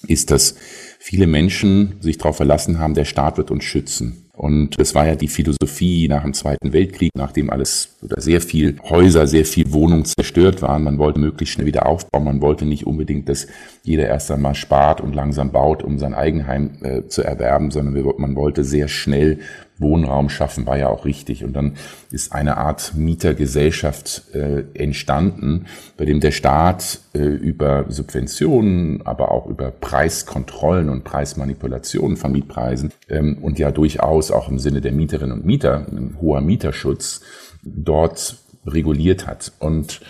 ist, 0.06 0.30
dass 0.30 0.56
viele 0.98 1.26
Menschen 1.26 1.94
sich 2.00 2.18
darauf 2.18 2.36
verlassen 2.36 2.78
haben, 2.78 2.94
der 2.94 3.04
Staat 3.04 3.38
wird 3.38 3.50
uns 3.50 3.64
schützen. 3.64 4.22
Und 4.34 4.80
das 4.80 4.94
war 4.94 5.06
ja 5.06 5.14
die 5.14 5.28
Philosophie 5.28 6.08
nach 6.08 6.22
dem 6.22 6.32
Zweiten 6.32 6.72
Weltkrieg, 6.72 7.10
nachdem 7.14 7.50
alles 7.50 7.96
oder 8.00 8.20
sehr 8.20 8.40
viel 8.40 8.76
Häuser, 8.82 9.26
sehr 9.26 9.44
viel 9.44 9.72
Wohnungen 9.72 10.06
zerstört 10.06 10.62
waren. 10.62 10.84
Man 10.84 10.98
wollte 10.98 11.20
möglichst 11.20 11.54
schnell 11.54 11.66
wieder 11.66 11.86
aufbauen. 11.86 12.24
Man 12.24 12.40
wollte 12.40 12.64
nicht 12.64 12.86
unbedingt, 12.86 13.28
dass 13.28 13.46
jeder 13.82 14.06
erst 14.06 14.30
einmal 14.30 14.54
spart 14.54 15.02
und 15.02 15.14
langsam 15.14 15.52
baut, 15.52 15.82
um 15.82 15.98
sein 15.98 16.14
Eigenheim 16.14 16.78
äh, 16.82 17.06
zu 17.08 17.22
erwerben, 17.22 17.70
sondern 17.70 18.14
man 18.16 18.34
wollte 18.34 18.64
sehr 18.64 18.88
schnell 18.88 19.38
Wohnraum 19.82 20.28
schaffen, 20.28 20.66
war 20.66 20.78
ja 20.78 20.88
auch 20.88 21.04
richtig. 21.04 21.44
Und 21.44 21.52
dann 21.52 21.74
ist 22.10 22.32
eine 22.32 22.56
Art 22.56 22.94
Mietergesellschaft 22.94 24.34
äh, 24.34 24.64
entstanden, 24.74 25.66
bei 25.96 26.04
dem 26.04 26.20
der 26.20 26.30
Staat 26.30 27.00
äh, 27.14 27.18
über 27.18 27.84
Subventionen, 27.88 29.02
aber 29.04 29.30
auch 29.30 29.46
über 29.46 29.70
Preiskontrollen 29.70 30.88
und 30.88 31.04
Preismanipulationen 31.04 32.16
von 32.16 32.32
Mietpreisen 32.32 32.92
ähm, 33.08 33.38
und 33.42 33.58
ja 33.58 33.70
durchaus 33.70 34.30
auch 34.30 34.48
im 34.48 34.58
Sinne 34.58 34.80
der 34.80 34.92
Mieterinnen 34.92 35.32
und 35.32 35.44
Mieter, 35.44 35.86
ein 35.90 36.16
hoher 36.20 36.40
Mieterschutz, 36.40 37.20
dort 37.62 38.38
reguliert 38.66 39.26
hat. 39.26 39.52
Und 39.58 40.00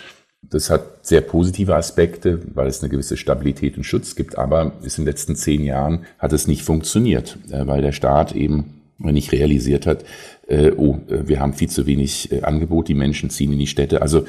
das 0.41 0.69
hat 0.69 1.05
sehr 1.05 1.21
positive 1.21 1.75
Aspekte, 1.75 2.39
weil 2.53 2.67
es 2.67 2.81
eine 2.81 2.89
gewisse 2.89 3.17
Stabilität 3.17 3.77
und 3.77 3.83
Schutz 3.83 4.15
gibt, 4.15 4.37
aber 4.37 4.73
ist 4.83 4.97
in 4.97 5.05
den 5.05 5.11
letzten 5.11 5.35
zehn 5.35 5.63
Jahren 5.63 6.05
hat 6.19 6.33
es 6.33 6.47
nicht 6.47 6.63
funktioniert, 6.63 7.37
äh, 7.49 7.65
weil 7.65 7.81
der 7.81 7.91
Staat 7.91 8.33
eben 8.33 8.82
nicht 8.99 9.31
realisiert 9.31 9.85
hat, 9.85 10.03
äh, 10.47 10.71
oh, 10.75 10.99
äh, 11.09 11.27
wir 11.27 11.39
haben 11.39 11.53
viel 11.53 11.69
zu 11.69 11.85
wenig 11.85 12.31
äh, 12.31 12.41
Angebot, 12.41 12.87
die 12.87 12.93
Menschen 12.93 13.29
ziehen 13.29 13.53
in 13.53 13.59
die 13.59 13.67
Städte. 13.67 14.01
Also 14.01 14.25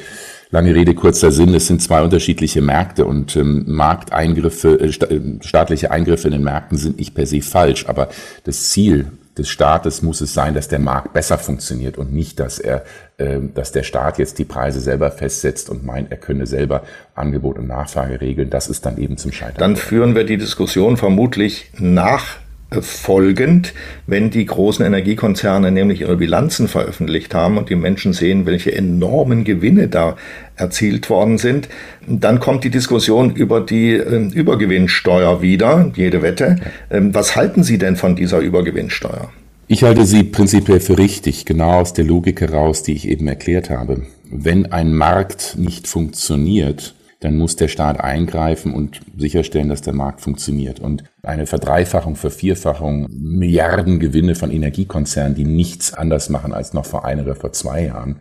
lange 0.51 0.75
Rede, 0.75 0.95
kurzer 0.95 1.33
Sinn, 1.33 1.55
es 1.55 1.67
sind 1.67 1.83
zwei 1.83 2.03
unterschiedliche 2.03 2.63
Märkte 2.63 3.05
und 3.05 3.37
ähm, 3.37 3.65
Markteingriffe, 3.67 4.81
äh, 4.81 4.87
äh, 4.87 5.21
staatliche 5.41 5.91
Eingriffe 5.91 6.29
in 6.29 6.33
den 6.33 6.45
Märkten 6.45 6.79
sind 6.79 6.99
nicht 6.99 7.15
per 7.15 7.27
se 7.27 7.43
falsch, 7.43 7.87
aber 7.87 8.09
das 8.45 8.71
Ziel 8.71 9.07
des 9.37 9.49
Staates 9.49 10.03
muss 10.03 10.21
es 10.21 10.33
sein, 10.33 10.55
dass 10.55 10.69
der 10.69 10.79
Markt 10.79 11.13
besser 11.13 11.39
funktioniert 11.39 11.99
und 11.99 12.13
nicht, 12.13 12.39
dass 12.39 12.61
er, 12.61 12.85
äh, 13.19 13.41
dass 13.53 13.73
der 13.73 13.83
Staat 13.83 14.19
jetzt 14.19 14.39
die 14.39 14.45
Preise 14.45 14.81
selber 14.81 15.11
festsetzt 15.11 15.71
und 15.71 15.85
meint, 15.85 16.13
er 16.13 16.19
könne 16.19 16.47
selber 16.47 16.85
Angebot 17.15 17.59
und 17.59 17.67
Nachfrage 17.67 18.21
regeln. 18.21 18.51
Das 18.51 18.69
ist 18.69 18.87
dann 18.87 18.97
eben 18.97 19.17
zum 19.17 19.33
Scheitern. 19.33 19.59
Dann 19.59 19.77
führen 19.77 20.15
wir 20.15 20.25
die 20.25 20.37
Diskussion 20.37 20.97
vermutlich 20.97 21.71
nach 21.79 22.37
folgend, 22.83 23.75
wenn 24.07 24.31
die 24.31 24.47
großen 24.47 24.85
Energiekonzerne 24.85 25.71
nämlich 25.71 26.03
ihre 26.03 26.17
Bilanzen 26.17 26.69
veröffentlicht 26.69 27.35
haben 27.35 27.59
und 27.59 27.71
die 27.71 27.77
Menschen 27.77 28.13
sehen, 28.13 28.47
welche 28.47 28.75
enormen 28.75 29.45
Gewinne 29.45 29.89
da 29.89 30.17
erzielt 30.57 31.11
worden 31.11 31.39
sind, 31.39 31.69
dann 32.07 32.41
kommt 32.41 32.65
die 32.65 32.71
Diskussion 32.71 33.35
über 33.35 33.61
die 33.61 33.93
äh, 33.93 34.29
Übergewinnsteuer 34.33 35.43
wieder, 35.43 35.93
jede 35.97 36.23
Wette. 36.23 36.57
Ähm, 36.91 37.15
was 37.15 37.37
halten 37.37 37.63
Sie 37.63 37.79
denn 37.79 37.97
von 37.97 38.17
dieser 38.17 38.39
Übergewinnsteuer? 38.39 39.31
Ich 39.67 39.83
halte 39.83 40.05
sie 40.05 40.25
prinzipiell 40.25 40.81
für 40.81 40.99
richtig, 40.99 41.47
genau 41.47 41.81
aus 41.81 41.95
der 41.95 42.05
Logik 42.05 42.43
heraus, 42.43 42.83
die 42.83 42.93
ich 42.93 43.09
eben 43.09 43.27
erklärt 43.27 43.71
habe. 43.71 44.03
Wenn 44.31 44.73
ein 44.73 44.95
Markt 44.95 45.57
nicht 45.59 45.89
funktioniert, 45.89 46.95
dann 47.25 47.39
muss 47.39 47.57
der 47.57 47.69
Staat 47.69 48.01
eingreifen 48.01 48.75
und 48.75 49.01
sicherstellen, 49.17 49.71
dass 49.71 49.81
der 49.81 49.95
Markt 49.95 50.21
funktioniert. 50.21 50.79
Und 50.79 51.05
eine 51.23 51.47
Verdreifachung, 51.47 52.17
Vervierfachung, 52.17 53.09
Milliardengewinne 53.11 54.35
von 54.35 54.51
Energiekonzernen, 54.51 55.35
die 55.35 55.47
nichts 55.47 55.95
anders 55.95 56.29
machen 56.29 56.53
als 56.53 56.75
noch 56.75 56.85
vor 56.85 57.07
ein 57.07 57.21
oder 57.21 57.35
vor 57.35 57.53
zwei 57.53 57.87
Jahren, 57.87 58.21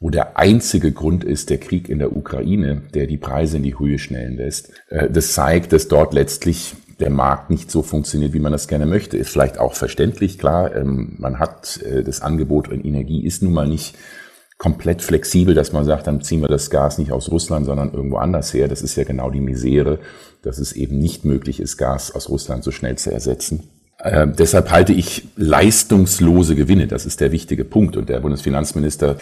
wo 0.00 0.08
der 0.08 0.38
einzige 0.38 0.92
Grund 0.92 1.24
ist 1.24 1.50
der 1.50 1.58
Krieg 1.58 1.90
in 1.90 1.98
der 1.98 2.16
Ukraine, 2.16 2.82
der 2.94 3.06
die 3.06 3.18
Preise 3.18 3.58
in 3.58 3.64
die 3.64 3.78
Höhe 3.78 3.98
schnellen 3.98 4.38
lässt. 4.38 4.72
Äh, 4.88 5.10
das 5.10 5.34
zeigt, 5.34 5.74
dass 5.74 5.88
dort 5.88 6.14
letztlich 6.14 6.74
der 7.00 7.10
Markt 7.10 7.50
nicht 7.50 7.70
so 7.70 7.82
funktioniert, 7.82 8.32
wie 8.32 8.40
man 8.40 8.52
das 8.52 8.66
gerne 8.66 8.86
möchte. 8.86 9.18
Ist 9.18 9.28
vielleicht 9.28 9.58
auch 9.58 9.74
verständlich, 9.74 10.38
klar. 10.38 10.74
Ähm, 10.74 11.16
man 11.18 11.38
hat 11.38 11.82
äh, 11.82 12.02
das 12.02 12.22
Angebot 12.22 12.72
an 12.72 12.80
Energie 12.80 13.24
ist 13.26 13.42
nun 13.42 13.52
mal 13.52 13.68
nicht 13.68 13.94
komplett 14.58 15.02
flexibel, 15.02 15.54
dass 15.54 15.72
man 15.72 15.84
sagt, 15.84 16.08
dann 16.08 16.20
ziehen 16.20 16.40
wir 16.40 16.48
das 16.48 16.68
Gas 16.68 16.98
nicht 16.98 17.12
aus 17.12 17.30
Russland, 17.30 17.64
sondern 17.64 17.92
irgendwo 17.92 18.16
anders 18.16 18.52
her. 18.52 18.68
Das 18.68 18.82
ist 18.82 18.96
ja 18.96 19.04
genau 19.04 19.30
die 19.30 19.40
Misere, 19.40 20.00
dass 20.42 20.58
es 20.58 20.72
eben 20.72 20.98
nicht 20.98 21.24
möglich 21.24 21.60
ist, 21.60 21.76
Gas 21.76 22.14
aus 22.14 22.28
Russland 22.28 22.64
so 22.64 22.72
schnell 22.72 22.96
zu 22.96 23.12
ersetzen. 23.12 23.70
Äh, 24.00 24.28
deshalb 24.28 24.70
halte 24.70 24.92
ich 24.92 25.26
leistungslose 25.36 26.54
Gewinne, 26.54 26.86
das 26.86 27.04
ist 27.04 27.20
der 27.20 27.32
wichtige 27.32 27.64
Punkt. 27.64 27.96
Und 27.96 28.08
der 28.08 28.20
Bundesfinanzminister 28.20 29.16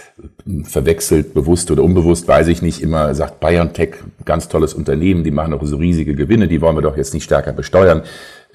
verwechselt, 0.64 1.32
bewusst 1.32 1.70
oder 1.70 1.82
unbewusst, 1.82 2.28
weiß 2.28 2.48
ich 2.48 2.60
nicht, 2.60 2.82
immer 2.82 3.14
sagt 3.14 3.40
BayernTech, 3.40 3.94
ganz 4.24 4.48
tolles 4.48 4.74
Unternehmen, 4.74 5.24
die 5.24 5.30
machen 5.30 5.52
doch 5.52 5.64
so 5.64 5.76
riesige 5.76 6.14
Gewinne, 6.14 6.48
die 6.48 6.60
wollen 6.60 6.76
wir 6.76 6.82
doch 6.82 6.96
jetzt 6.96 7.14
nicht 7.14 7.24
stärker 7.24 7.52
besteuern. 7.52 8.02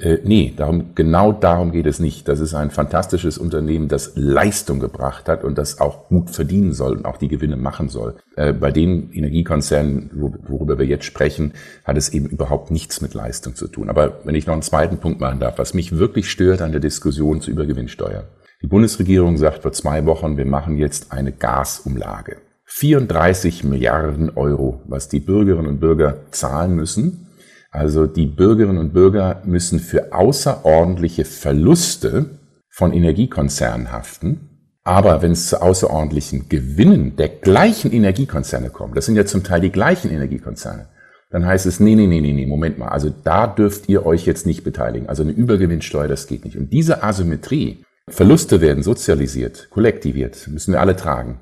Äh, 0.02 0.18
nee, 0.24 0.52
darum, 0.56 0.96
genau 0.96 1.32
darum 1.32 1.72
geht 1.72 1.86
es 1.86 2.00
nicht. 2.00 2.28
Das 2.28 2.40
ist 2.40 2.56
ein 2.56 2.72
fantastisches 2.72 3.38
Unternehmen, 3.38 3.88
das 3.88 4.14
Leistung 4.16 4.80
gebracht 4.80 5.30
hat 5.30 5.44
und 5.44 5.60
das 5.60 5.80
auch 5.80 6.08
gut 6.10 6.32
verdienen 6.32 6.74
soll 6.74 6.98
und 6.98 7.06
auch 7.06 7.18
die 7.18 7.28
Gewinne 7.28 7.56
machen 7.56 7.88
soll. 7.88 8.16
Äh, 8.36 8.54
bei 8.54 8.72
den 8.72 9.12
Energiekonzernen, 9.14 10.10
wo, 10.16 10.34
worüber 10.48 10.80
wir 10.80 10.88
jetzt 10.88 11.06
sprechen, 11.06 11.54
hat 11.84 11.98
es 11.98 12.10
eben 12.10 12.26
überhaupt 12.26 12.72
nichts 12.72 13.02
mit 13.02 13.14
Leistung 13.14 13.56
zu 13.56 13.68
tun. 13.68 13.90
Aber 13.90 14.22
wenn 14.24 14.34
ich 14.34 14.48
noch 14.48 14.54
einen 14.54 14.64
zweiten 14.64 14.98
Punkt 14.98 15.20
machen 15.20 15.40
darf, 15.40 15.60
was 15.60 15.76
mich 15.76 15.96
wirklich 15.96 16.32
stört 16.32 16.64
an 16.64 16.72
der 16.72 16.82
Diskussion 16.82 17.42
zur 17.42 17.54
Übergewinnsteuer. 17.54 18.24
Die 18.64 18.68
Bundesregierung 18.68 19.38
sagt 19.38 19.62
vor 19.62 19.72
zwei 19.72 20.06
Wochen, 20.06 20.36
wir 20.38 20.46
machen 20.46 20.78
jetzt 20.78 21.12
eine 21.12 21.32
Gasumlage. 21.32 22.38
34 22.66 23.66
Milliarden 23.66 24.32
Euro, 24.36 24.82
was 24.86 25.10
die 25.10 25.20
Bürgerinnen 25.20 25.68
und 25.68 25.80
Bürger 25.80 26.18
zahlen 26.32 26.76
müssen, 26.76 27.28
also 27.72 28.06
die 28.06 28.28
Bürgerinnen 28.28 28.78
und 28.78 28.94
Bürger 28.94 29.42
müssen 29.46 29.80
für 29.80 30.14
außerordentliche 30.14 31.26
Verluste 31.26 32.38
von 32.70 32.94
Energiekonzernen 32.94 33.92
haften. 33.92 34.50
Aber 34.84 35.22
wenn 35.22 35.32
es 35.32 35.48
zu 35.48 35.62
außerordentlichen 35.62 36.50
Gewinnen 36.50 37.16
der 37.16 37.30
gleichen 37.30 37.92
Energiekonzerne 37.92 38.72
kommt, 38.72 38.98
das 38.98 39.06
sind 39.06 39.16
ja 39.16 39.26
zum 39.26 39.44
Teil 39.44 39.62
die 39.62 39.72
gleichen 39.72 40.12
Energiekonzerne, 40.12 40.88
dann 41.30 41.46
heißt 41.46 41.66
es, 41.66 41.80
nee, 41.80 41.96
nee, 41.96 42.08
nee, 42.08 42.20
nee, 42.20 42.34
nee, 42.34 42.46
Moment 42.46 42.78
mal, 42.78 42.90
also 42.90 43.14
da 43.24 43.48
dürft 43.48 43.88
ihr 43.88 44.06
euch 44.06 44.26
jetzt 44.26 44.46
nicht 44.46 44.64
beteiligen. 44.64 45.08
Also 45.08 45.24
eine 45.24 45.32
Übergewinnsteuer, 45.32 46.08
das 46.08 46.28
geht 46.28 46.44
nicht. 46.44 46.58
Und 46.58 46.74
diese 46.74 47.04
Asymmetrie, 47.04 47.84
Verluste 48.10 48.60
werden 48.60 48.84
sozialisiert, 48.84 49.70
kollektiviert, 49.70 50.48
müssen 50.48 50.74
wir 50.74 50.82
alle 50.82 50.96
tragen. 50.96 51.40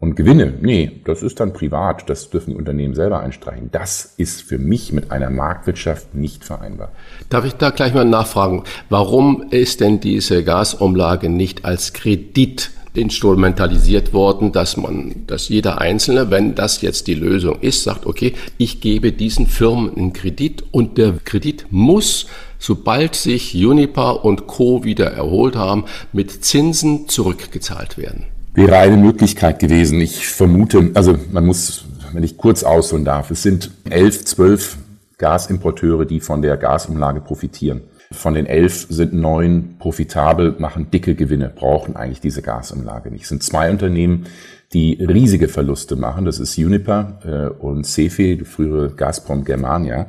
Und 0.00 0.14
Gewinne, 0.14 0.54
nee, 0.60 1.00
das 1.06 1.24
ist 1.24 1.40
dann 1.40 1.52
privat, 1.52 2.08
das 2.08 2.30
dürfen 2.30 2.50
die 2.50 2.56
Unternehmen 2.56 2.94
selber 2.94 3.18
einstreichen. 3.18 3.70
Das 3.72 4.14
ist 4.16 4.42
für 4.42 4.56
mich 4.56 4.92
mit 4.92 5.10
einer 5.10 5.28
Marktwirtschaft 5.28 6.14
nicht 6.14 6.44
vereinbar. 6.44 6.92
Darf 7.30 7.44
ich 7.44 7.54
da 7.54 7.70
gleich 7.70 7.94
mal 7.94 8.04
nachfragen, 8.04 8.62
warum 8.90 9.46
ist 9.50 9.80
denn 9.80 9.98
diese 9.98 10.44
Gasumlage 10.44 11.28
nicht 11.28 11.64
als 11.64 11.94
Kredit 11.94 12.70
instrumentalisiert 12.94 14.12
worden, 14.12 14.52
dass 14.52 14.76
man, 14.76 15.26
dass 15.26 15.48
jeder 15.48 15.80
Einzelne, 15.80 16.30
wenn 16.30 16.54
das 16.54 16.80
jetzt 16.80 17.08
die 17.08 17.14
Lösung 17.14 17.58
ist, 17.60 17.82
sagt, 17.82 18.06
okay, 18.06 18.34
ich 18.56 18.80
gebe 18.80 19.10
diesen 19.10 19.48
Firmen 19.48 19.96
einen 19.96 20.12
Kredit 20.12 20.62
und 20.70 20.96
der 20.96 21.14
Kredit 21.24 21.66
muss, 21.70 22.28
sobald 22.60 23.16
sich 23.16 23.52
Juniper 23.52 24.24
und 24.24 24.46
Co. 24.46 24.84
wieder 24.84 25.10
erholt 25.10 25.56
haben, 25.56 25.86
mit 26.12 26.44
Zinsen 26.44 27.08
zurückgezahlt 27.08 27.98
werden. 27.98 28.26
Wäre 28.54 28.78
eine 28.78 28.96
Möglichkeit 28.96 29.58
gewesen. 29.58 30.00
Ich 30.00 30.26
vermute, 30.26 30.90
also 30.94 31.16
man 31.32 31.46
muss, 31.46 31.84
wenn 32.12 32.22
ich 32.22 32.36
kurz 32.36 32.64
ausholen 32.64 33.04
darf, 33.04 33.30
es 33.30 33.42
sind 33.42 33.70
elf, 33.88 34.24
zwölf 34.24 34.78
Gasimporteure, 35.18 36.04
die 36.04 36.20
von 36.20 36.42
der 36.42 36.56
Gasumlage 36.56 37.20
profitieren. 37.20 37.82
Von 38.10 38.34
den 38.34 38.46
elf 38.46 38.86
sind 38.88 39.12
neun 39.12 39.76
profitabel, 39.78 40.56
machen 40.58 40.90
dicke 40.90 41.14
Gewinne, 41.14 41.52
brauchen 41.54 41.94
eigentlich 41.94 42.20
diese 42.20 42.40
Gasumlage 42.40 43.10
nicht. 43.10 43.24
Es 43.24 43.28
sind 43.28 43.42
zwei 43.42 43.70
Unternehmen, 43.70 44.26
die 44.72 44.94
riesige 44.94 45.48
Verluste 45.48 45.96
machen. 45.96 46.24
Das 46.24 46.40
ist 46.40 46.56
Uniper 46.56 47.18
äh, 47.24 47.62
und 47.62 47.84
Cefe, 47.84 48.36
die 48.36 48.44
frühere 48.44 48.90
Gazprom 48.90 49.44
Germania. 49.44 50.06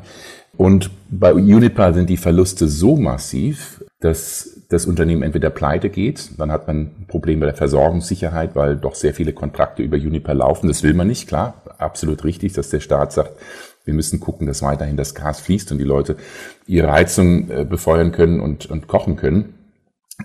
Und 0.56 0.92
bei 1.10 1.34
Uniper 1.34 1.94
sind 1.94 2.10
die 2.10 2.18
Verluste 2.18 2.68
so 2.68 2.96
massiv, 2.96 3.79
dass 4.00 4.62
das 4.70 4.86
Unternehmen 4.86 5.24
entweder 5.24 5.50
pleite 5.50 5.90
geht, 5.90 6.32
dann 6.38 6.52
hat 6.52 6.68
man 6.68 6.78
ein 6.78 7.06
Problem 7.08 7.42
bei 7.42 7.48
der 7.48 7.56
Versorgungssicherheit, 7.56 8.56
weil 8.56 8.78
doch 8.78 8.96
sehr 8.96 9.14
viele 9.14 9.34
Kontrakte 9.34 9.84
über 9.84 9.98
Uniper 9.98 10.34
laufen. 10.34 10.68
Das 10.68 10.84
will 10.84 10.94
man 10.94 11.08
nicht, 11.08 11.28
klar, 11.28 11.62
absolut 11.78 12.24
richtig, 12.24 12.54
dass 12.54 12.70
der 12.70 12.80
Staat 12.80 13.12
sagt, 13.12 13.34
wir 13.84 13.94
müssen 13.94 14.20
gucken, 14.20 14.48
dass 14.48 14.62
weiterhin 14.62 14.98
das 14.98 15.16
Gas 15.16 15.42
fließt 15.42 15.72
und 15.72 15.80
die 15.80 15.84
Leute 15.84 16.16
ihre 16.66 16.92
Heizung 16.92 17.50
äh, 17.50 17.66
befeuern 17.66 18.12
können 18.12 18.40
und, 18.40 18.68
und 18.68 18.88
kochen 18.88 19.16
können. 19.16 19.56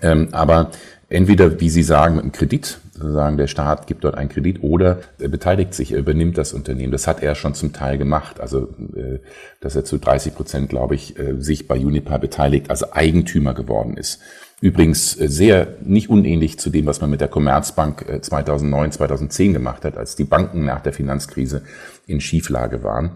Ähm, 0.01 0.29
aber 0.31 0.71
entweder, 1.09 1.59
wie 1.59 1.69
Sie 1.69 1.83
sagen, 1.83 2.15
mit 2.15 2.23
einem 2.23 2.31
Kredit, 2.31 2.79
sozusagen 2.95 3.37
der 3.37 3.47
Staat 3.47 3.87
gibt 3.87 4.03
dort 4.03 4.15
einen 4.15 4.29
Kredit 4.29 4.63
oder 4.63 4.99
er 5.19 5.27
beteiligt 5.27 5.73
sich, 5.73 5.91
er 5.91 5.99
übernimmt 5.99 6.37
das 6.37 6.53
Unternehmen. 6.53 6.91
Das 6.91 7.07
hat 7.07 7.21
er 7.21 7.35
schon 7.35 7.53
zum 7.53 7.73
Teil 7.73 7.97
gemacht. 7.97 8.39
Also, 8.39 8.69
äh, 8.95 9.19
dass 9.59 9.75
er 9.75 9.83
zu 9.83 9.97
30 9.97 10.33
Prozent, 10.33 10.69
glaube 10.69 10.95
ich, 10.95 11.19
äh, 11.19 11.35
sich 11.39 11.67
bei 11.67 11.75
Uniper 11.75 12.19
beteiligt, 12.19 12.69
also 12.69 12.93
Eigentümer 12.93 13.53
geworden 13.53 13.97
ist. 13.97 14.21
Übrigens 14.61 15.19
äh, 15.19 15.27
sehr 15.27 15.67
nicht 15.83 16.09
unähnlich 16.09 16.57
zu 16.57 16.69
dem, 16.69 16.85
was 16.85 17.01
man 17.01 17.09
mit 17.09 17.19
der 17.19 17.27
Commerzbank 17.27 18.05
2009, 18.21 18.93
2010 18.93 19.53
gemacht 19.53 19.83
hat, 19.83 19.97
als 19.97 20.15
die 20.15 20.23
Banken 20.23 20.63
nach 20.63 20.81
der 20.81 20.93
Finanzkrise 20.93 21.63
in 22.07 22.21
Schieflage 22.21 22.83
waren. 22.83 23.11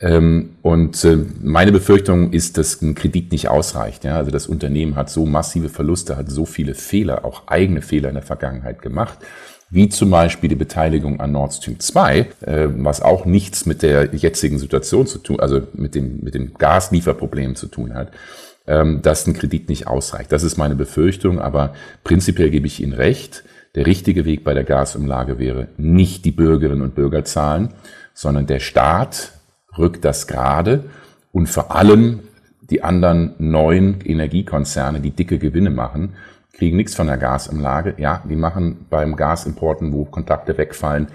Ähm, 0.00 0.56
und 0.62 1.04
äh, 1.04 1.18
meine 1.42 1.72
Befürchtung 1.72 2.32
ist, 2.32 2.58
dass 2.58 2.82
ein 2.82 2.94
Kredit 2.94 3.32
nicht 3.32 3.48
ausreicht. 3.48 4.04
Also 4.06 4.30
das 4.30 4.46
Unternehmen 4.46 4.96
hat 4.96 5.10
so 5.10 5.24
massive 5.24 5.68
Verluste, 5.68 6.16
hat 6.16 6.30
so 6.30 6.46
viele 6.46 6.74
Fehler, 6.74 7.24
auch 7.24 7.46
eigene 7.46 7.82
Fehler 7.82 8.08
in 8.08 8.14
der 8.14 8.24
Vergangenheit 8.24 8.82
gemacht 8.82 9.18
wie 9.74 9.88
zum 9.88 10.10
Beispiel 10.10 10.48
die 10.48 10.54
Beteiligung 10.54 11.20
an 11.20 11.32
Nord 11.32 11.54
Stream 11.54 11.80
2, 11.80 12.18
äh, 12.18 12.68
was 12.76 13.02
auch 13.02 13.24
nichts 13.24 13.66
mit 13.66 13.82
der 13.82 14.14
jetzigen 14.14 14.58
Situation 14.58 15.06
zu 15.06 15.18
tun, 15.18 15.40
also 15.40 15.62
mit 15.72 15.96
dem, 15.96 16.20
mit 16.22 16.34
dem 16.34 16.54
Gaslieferproblem 16.54 17.56
zu 17.56 17.66
tun 17.66 17.92
hat, 17.92 18.12
ähm, 18.68 19.02
dass 19.02 19.26
ein 19.26 19.34
Kredit 19.34 19.68
nicht 19.68 19.88
ausreicht. 19.88 20.30
Das 20.30 20.44
ist 20.44 20.56
meine 20.56 20.76
Befürchtung, 20.76 21.40
aber 21.40 21.74
prinzipiell 22.04 22.50
gebe 22.50 22.68
ich 22.68 22.80
Ihnen 22.80 22.92
recht. 22.92 23.42
Der 23.74 23.86
richtige 23.86 24.24
Weg 24.24 24.44
bei 24.44 24.54
der 24.54 24.62
Gasumlage 24.62 25.40
wäre 25.40 25.66
nicht 25.76 26.24
die 26.24 26.30
Bürgerinnen 26.30 26.82
und 26.82 26.94
Bürger 26.94 27.24
zahlen, 27.24 27.74
sondern 28.12 28.46
der 28.46 28.60
Staat 28.60 29.32
rückt 29.78 30.04
das 30.04 30.26
gerade 30.26 30.84
und 31.32 31.48
vor 31.48 31.74
allem 31.74 32.20
die 32.70 32.82
anderen 32.82 33.34
neuen 33.38 34.00
Energiekonzerne, 34.00 35.00
die 35.00 35.10
dicke 35.10 35.38
Gewinne 35.38 35.70
machen, 35.70 36.14
kriegen 36.52 36.76
nichts 36.76 36.94
von 36.94 37.08
der 37.08 37.18
Gasumlage. 37.18 37.94
Ja, 37.98 38.22
die 38.28 38.36
machen 38.36 38.86
beim 38.88 39.16
Gasimporten, 39.16 39.92
wo 39.92 40.04
Kontakte 40.04 40.56
wegfallen, 40.56 41.08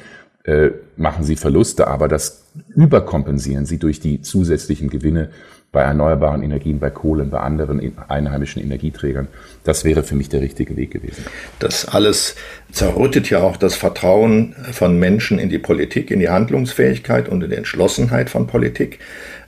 äh, 0.43 0.71
machen 0.97 1.23
sie 1.23 1.35
Verluste, 1.35 1.87
aber 1.87 2.07
das 2.07 2.45
überkompensieren 2.69 3.65
sie 3.65 3.77
durch 3.77 3.99
die 3.99 4.21
zusätzlichen 4.21 4.89
Gewinne 4.89 5.29
bei 5.71 5.81
erneuerbaren 5.83 6.41
Energien, 6.41 6.79
bei 6.79 6.89
Kohlen, 6.89 7.29
bei 7.29 7.39
anderen 7.39 7.95
einheimischen 8.07 8.61
Energieträgern. 8.61 9.27
Das 9.63 9.85
wäre 9.85 10.01
für 10.01 10.15
mich 10.15 10.29
der 10.29 10.41
richtige 10.41 10.75
Weg 10.75 10.91
gewesen. 10.91 11.23
Das 11.59 11.87
alles 11.87 12.35
zerrüttet 12.71 13.29
ja 13.29 13.41
auch 13.41 13.55
das 13.55 13.75
Vertrauen 13.75 14.55
von 14.71 14.97
Menschen 14.97 15.37
in 15.37 15.49
die 15.49 15.59
Politik, 15.59 16.09
in 16.09 16.19
die 16.19 16.29
Handlungsfähigkeit 16.29 17.29
und 17.29 17.43
in 17.43 17.51
die 17.51 17.55
Entschlossenheit 17.55 18.31
von 18.31 18.47
Politik. 18.47 18.97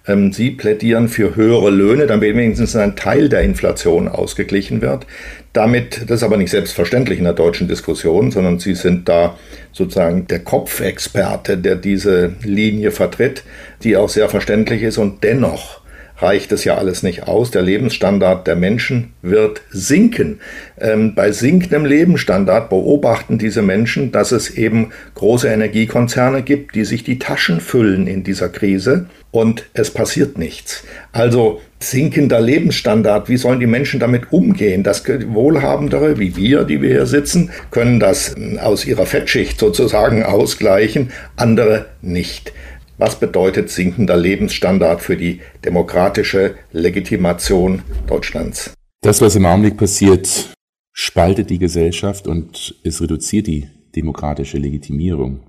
Ähm, 0.08 0.32
Sie 0.32 0.52
plädieren 0.52 1.08
für 1.08 1.36
höhere 1.36 1.72
Löhne, 1.72 2.06
damit 2.06 2.36
wenigstens 2.36 2.76
ein 2.76 2.96
Teil 2.96 3.28
der 3.28 3.42
Inflation 3.42 4.08
ausgeglichen 4.08 4.82
wird. 4.82 5.08
Damit, 5.54 6.04
das 6.08 6.18
ist 6.18 6.24
aber 6.24 6.38
nicht 6.38 6.52
selbstverständlich 6.52 7.18
in 7.18 7.26
der 7.26 7.34
deutschen 7.34 7.68
Diskussion, 7.68 8.32
sondern 8.32 8.60
Sie 8.60 8.76
sind 8.76 9.10
da 9.10 9.38
sozusagen 9.72 10.28
der 10.28 10.40
Kopfexperte, 10.40 11.58
der 11.58 11.76
diese 11.76 12.34
Linie 12.44 12.92
vertritt, 12.92 13.44
die 13.84 13.98
auch 13.98 14.10
sehr 14.10 14.30
verständlich 14.30 14.84
ist 14.84 14.98
und 14.98 15.24
dennoch 15.24 15.81
reicht 16.22 16.52
es 16.52 16.64
ja 16.64 16.76
alles 16.78 17.04
nicht 17.04 17.28
aus. 17.28 17.52
Der 17.52 17.62
Lebensstandard 17.62 18.48
der 18.48 18.56
Menschen 18.56 19.14
wird 19.22 19.62
sinken. 19.72 20.40
Ähm, 20.80 21.16
bei 21.16 21.32
sinkendem 21.32 21.86
Lebensstandard 21.86 22.70
beobachten 22.70 23.38
diese 23.38 23.62
Menschen, 23.62 24.12
dass 24.12 24.32
es 24.32 24.50
eben 24.50 24.92
große 25.16 25.48
Energiekonzerne 25.48 26.44
gibt, 26.44 26.76
die 26.76 26.86
sich 26.86 27.04
die 27.04 27.20
Taschen 27.20 27.60
füllen 27.60 28.08
in 28.08 28.24
dieser 28.24 28.50
Krise 28.50 29.08
und 29.32 29.66
es 29.74 29.92
passiert 29.92 30.38
nichts. 30.38 30.84
Also 31.14 31.62
sinkender 31.80 32.42
Lebensstandard, 32.42 33.30
wie 33.30 33.38
sollen 33.38 33.60
die 33.60 33.68
Menschen 33.68 34.00
damit 34.00 34.32
umgehen? 34.32 34.84
Das 34.84 35.04
Wohlhabendere, 35.08 36.20
wie 36.20 36.36
wir, 36.36 36.66
die 36.66 36.82
wir 36.82 36.90
hier 36.90 37.06
sitzen, 37.06 37.50
können 37.72 38.00
das 38.00 38.36
äh, 38.38 38.60
aus 38.60 38.86
ihrer 38.86 39.06
Fettschicht 39.06 39.60
sozusagen 39.60 40.24
ausgleichen, 40.24 41.12
andere 41.38 41.88
nicht. 42.02 42.54
Was 43.02 43.20
bedeutet 43.20 43.72
sinkender 43.72 44.16
Lebensstandard 44.16 45.02
für 45.02 45.18
die 45.18 45.42
demokratische 45.66 46.54
Legitimation 46.72 47.82
Deutschlands? 48.06 48.76
Das, 49.02 49.22
was 49.22 49.36
im 49.36 49.48
Augenblick 49.48 49.76
passiert, 49.76 50.54
spaltet 50.94 51.50
die 51.50 51.58
Gesellschaft 51.58 52.28
und 52.28 52.76
es 52.84 53.02
reduziert 53.02 53.48
die 53.48 53.68
demokratische 53.96 54.60
Legitimierung 54.60 55.40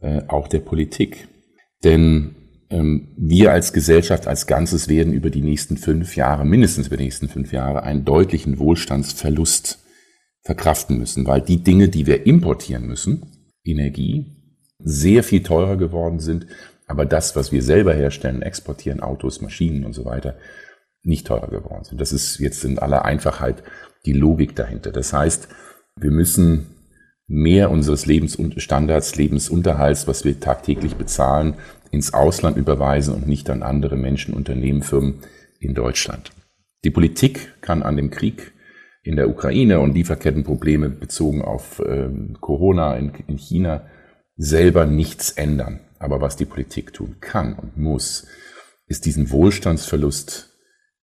äh, 0.00 0.22
auch 0.26 0.48
der 0.48 0.58
Politik. 0.58 1.28
Denn 1.84 2.34
ähm, 2.68 3.14
wir 3.16 3.52
als 3.52 3.72
Gesellschaft 3.72 4.26
als 4.26 4.48
Ganzes 4.48 4.88
werden 4.88 5.12
über 5.12 5.30
die 5.30 5.42
nächsten 5.42 5.76
fünf 5.76 6.16
Jahre, 6.16 6.44
mindestens 6.44 6.88
über 6.88 6.96
die 6.96 7.04
nächsten 7.04 7.28
fünf 7.28 7.52
Jahre, 7.52 7.84
einen 7.84 8.04
deutlichen 8.04 8.58
Wohlstandsverlust 8.58 9.78
verkraften 10.42 10.98
müssen, 10.98 11.28
weil 11.28 11.42
die 11.42 11.62
Dinge, 11.62 11.90
die 11.90 12.08
wir 12.08 12.26
importieren 12.26 12.88
müssen, 12.88 13.46
Energie, 13.62 14.34
sehr 14.80 15.22
viel 15.22 15.44
teurer 15.44 15.76
geworden 15.76 16.18
sind 16.18 16.48
aber 16.88 17.04
das, 17.06 17.36
was 17.36 17.52
wir 17.52 17.62
selber 17.62 17.94
herstellen, 17.94 18.42
exportieren, 18.42 19.00
Autos, 19.00 19.40
Maschinen 19.40 19.84
und 19.84 19.92
so 19.92 20.04
weiter, 20.04 20.36
nicht 21.02 21.26
teurer 21.26 21.48
geworden 21.48 21.84
sind. 21.84 22.00
Das 22.00 22.12
ist 22.12 22.38
jetzt 22.38 22.64
in 22.64 22.78
aller 22.78 23.04
Einfachheit 23.04 23.62
die 24.04 24.12
Logik 24.12 24.56
dahinter. 24.56 24.90
Das 24.90 25.12
heißt, 25.12 25.48
wir 25.96 26.10
müssen 26.10 26.66
mehr 27.26 27.70
unseres 27.70 28.06
Lebensstandards, 28.06 29.16
Lebensunterhalts, 29.16 30.08
was 30.08 30.24
wir 30.24 30.40
tagtäglich 30.40 30.96
bezahlen, 30.96 31.54
ins 31.90 32.14
Ausland 32.14 32.56
überweisen 32.56 33.14
und 33.14 33.28
nicht 33.28 33.48
an 33.50 33.62
andere 33.62 33.96
Menschen, 33.96 34.34
Unternehmen, 34.34 34.82
Firmen 34.82 35.20
in 35.60 35.74
Deutschland. 35.74 36.32
Die 36.84 36.90
Politik 36.90 37.60
kann 37.60 37.82
an 37.82 37.96
dem 37.96 38.10
Krieg 38.10 38.52
in 39.02 39.16
der 39.16 39.28
Ukraine 39.28 39.80
und 39.80 39.94
Lieferkettenprobleme 39.94 40.90
bezogen 40.90 41.42
auf 41.42 41.80
äh, 41.80 42.08
Corona 42.40 42.96
in, 42.96 43.12
in 43.26 43.36
China 43.36 43.86
selber 44.36 44.86
nichts 44.86 45.30
ändern. 45.30 45.80
Aber 45.98 46.20
was 46.20 46.36
die 46.36 46.44
Politik 46.44 46.92
tun 46.92 47.16
kann 47.20 47.54
und 47.54 47.76
muss, 47.76 48.26
ist 48.86 49.04
diesen 49.04 49.30
Wohlstandsverlust 49.30 50.56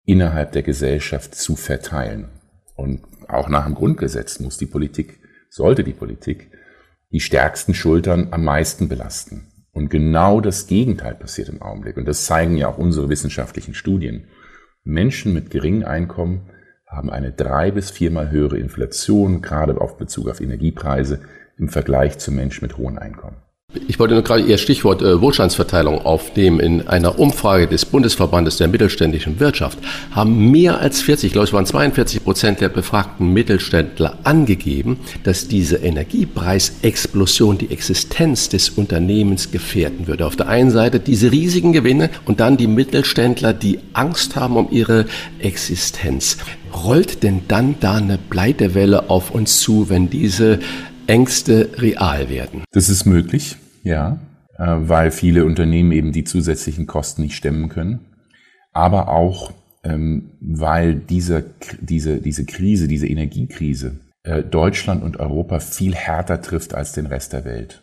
innerhalb 0.06 0.54
der 0.54 0.64
Gesellschaft 0.64 1.36
zu 1.36 1.56
verteilen. 1.56 2.30
Und 2.76 3.04
auch 3.28 3.50
nach 3.50 3.66
dem 3.66 3.76
Grundgesetz 3.76 4.40
muss 4.40 4.58
die 4.58 4.66
Politik, 4.66 5.20
sollte 5.50 5.84
die 5.84 5.94
Politik, 5.94 6.52
die 7.12 7.20
stärksten 7.20 7.74
Schultern 7.74 8.30
am 8.32 8.44
meisten 8.44 8.90
belasten. 8.90 9.52
Und 9.72 9.90
genau 9.90 10.42
das 10.42 10.68
Gegenteil 10.68 11.16
passiert 11.16 11.50
im 11.50 11.62
Augenblick. 11.62 11.98
Und 11.98 12.08
das 12.08 12.26
zeigen 12.26 12.58
ja 12.58 12.68
auch 12.68 12.78
unsere 12.78 13.10
wissenschaftlichen 13.10 13.74
Studien. 13.74 14.28
Menschen 14.84 15.34
mit 15.34 15.52
geringem 15.52 15.88
Einkommen 15.88 16.50
haben 16.88 17.10
eine 17.10 17.32
drei 17.32 17.72
bis 17.72 17.92
viermal 17.92 18.32
höhere 18.32 18.58
Inflation, 18.58 19.42
gerade 19.42 19.80
auf 19.80 19.98
Bezug 19.98 20.30
auf 20.30 20.42
Energiepreise, 20.42 21.22
im 21.58 21.70
Vergleich 21.70 22.18
zu 22.18 22.32
Menschen 22.32 22.66
mit 22.66 22.78
hohem 22.78 22.98
Einkommen. 22.98 23.38
Ich 23.88 24.00
wollte 24.00 24.14
nur 24.14 24.24
gerade 24.24 24.44
Ihr 24.44 24.58
Stichwort 24.58 25.02
äh, 25.02 25.22
Wohlstandsverteilung 25.22 26.06
aufnehmen. 26.06 26.60
In 26.60 26.88
einer 26.88 27.20
Umfrage 27.20 27.68
des 27.68 27.84
Bundesverbandes 27.84 28.58
der 28.58 28.68
mittelständischen 28.68 29.40
Wirtschaft 29.40 29.80
haben 30.12 30.52
mehr 30.52 30.80
als 30.80 31.02
40, 31.02 31.28
ich 31.28 31.34
glaube 31.34 31.48
es 31.48 31.54
waren 31.54 31.66
42 31.66 32.24
Prozent 32.24 32.62
der 32.62 32.70
befragten 32.70 33.34
Mittelständler 33.34 34.20
angegeben, 34.24 35.00
dass 35.24 35.48
diese 35.48 35.78
Energiepreisexplosion 35.78 37.58
die 37.58 37.72
Existenz 37.72 38.50
des 38.50 38.70
Unternehmens 38.70 39.52
gefährden 39.52 40.08
würde. 40.08 40.26
Auf 40.26 40.36
der 40.36 40.48
einen 40.48 40.72
Seite 40.72 41.00
diese 41.00 41.32
riesigen 41.32 41.74
Gewinne 41.74 42.10
und 42.26 42.40
dann 42.40 42.56
die 42.56 42.68
Mittelständler, 42.68 43.54
die 43.54 43.80
Angst 43.94 44.36
haben 44.36 44.58
um 44.58 44.68
ihre 44.72 45.06
Existenz. 45.40 46.38
Rollt 46.74 47.24
denn 47.24 47.42
dann 47.48 47.76
da 47.80 47.96
eine 47.96 48.18
Pleitewelle 48.18 49.10
auf 49.10 49.32
uns 49.32 49.60
zu, 49.60 49.90
wenn 49.90 50.10
diese 50.10 50.60
Ängste 51.08 51.70
real 51.78 52.30
werden? 52.30 52.64
Das 52.72 52.90
ist 52.90 53.06
möglich, 53.06 53.58
ja, 53.84 54.20
äh, 54.58 54.76
weil 54.80 55.12
viele 55.12 55.46
Unternehmen 55.46 55.92
eben 55.92 56.12
die 56.12 56.24
zusätzlichen 56.24 56.88
Kosten 56.88 57.22
nicht 57.22 57.36
stemmen 57.36 57.70
können. 57.70 58.00
Aber 58.74 59.10
auch, 59.10 59.54
ähm, 59.84 60.32
weil 60.40 60.96
diese, 60.96 61.46
diese, 61.80 62.18
diese 62.18 62.46
Krise, 62.46 62.88
diese 62.88 63.08
Energiekrise 63.08 64.00
äh, 64.24 64.44
Deutschland 64.44 65.04
und 65.04 65.20
Europa 65.20 65.60
viel 65.60 65.96
härter 65.96 66.42
trifft 66.42 66.76
als 66.76 66.92
den 66.92 67.06
Rest 67.06 67.34
der 67.34 67.46
Welt. 67.46 67.82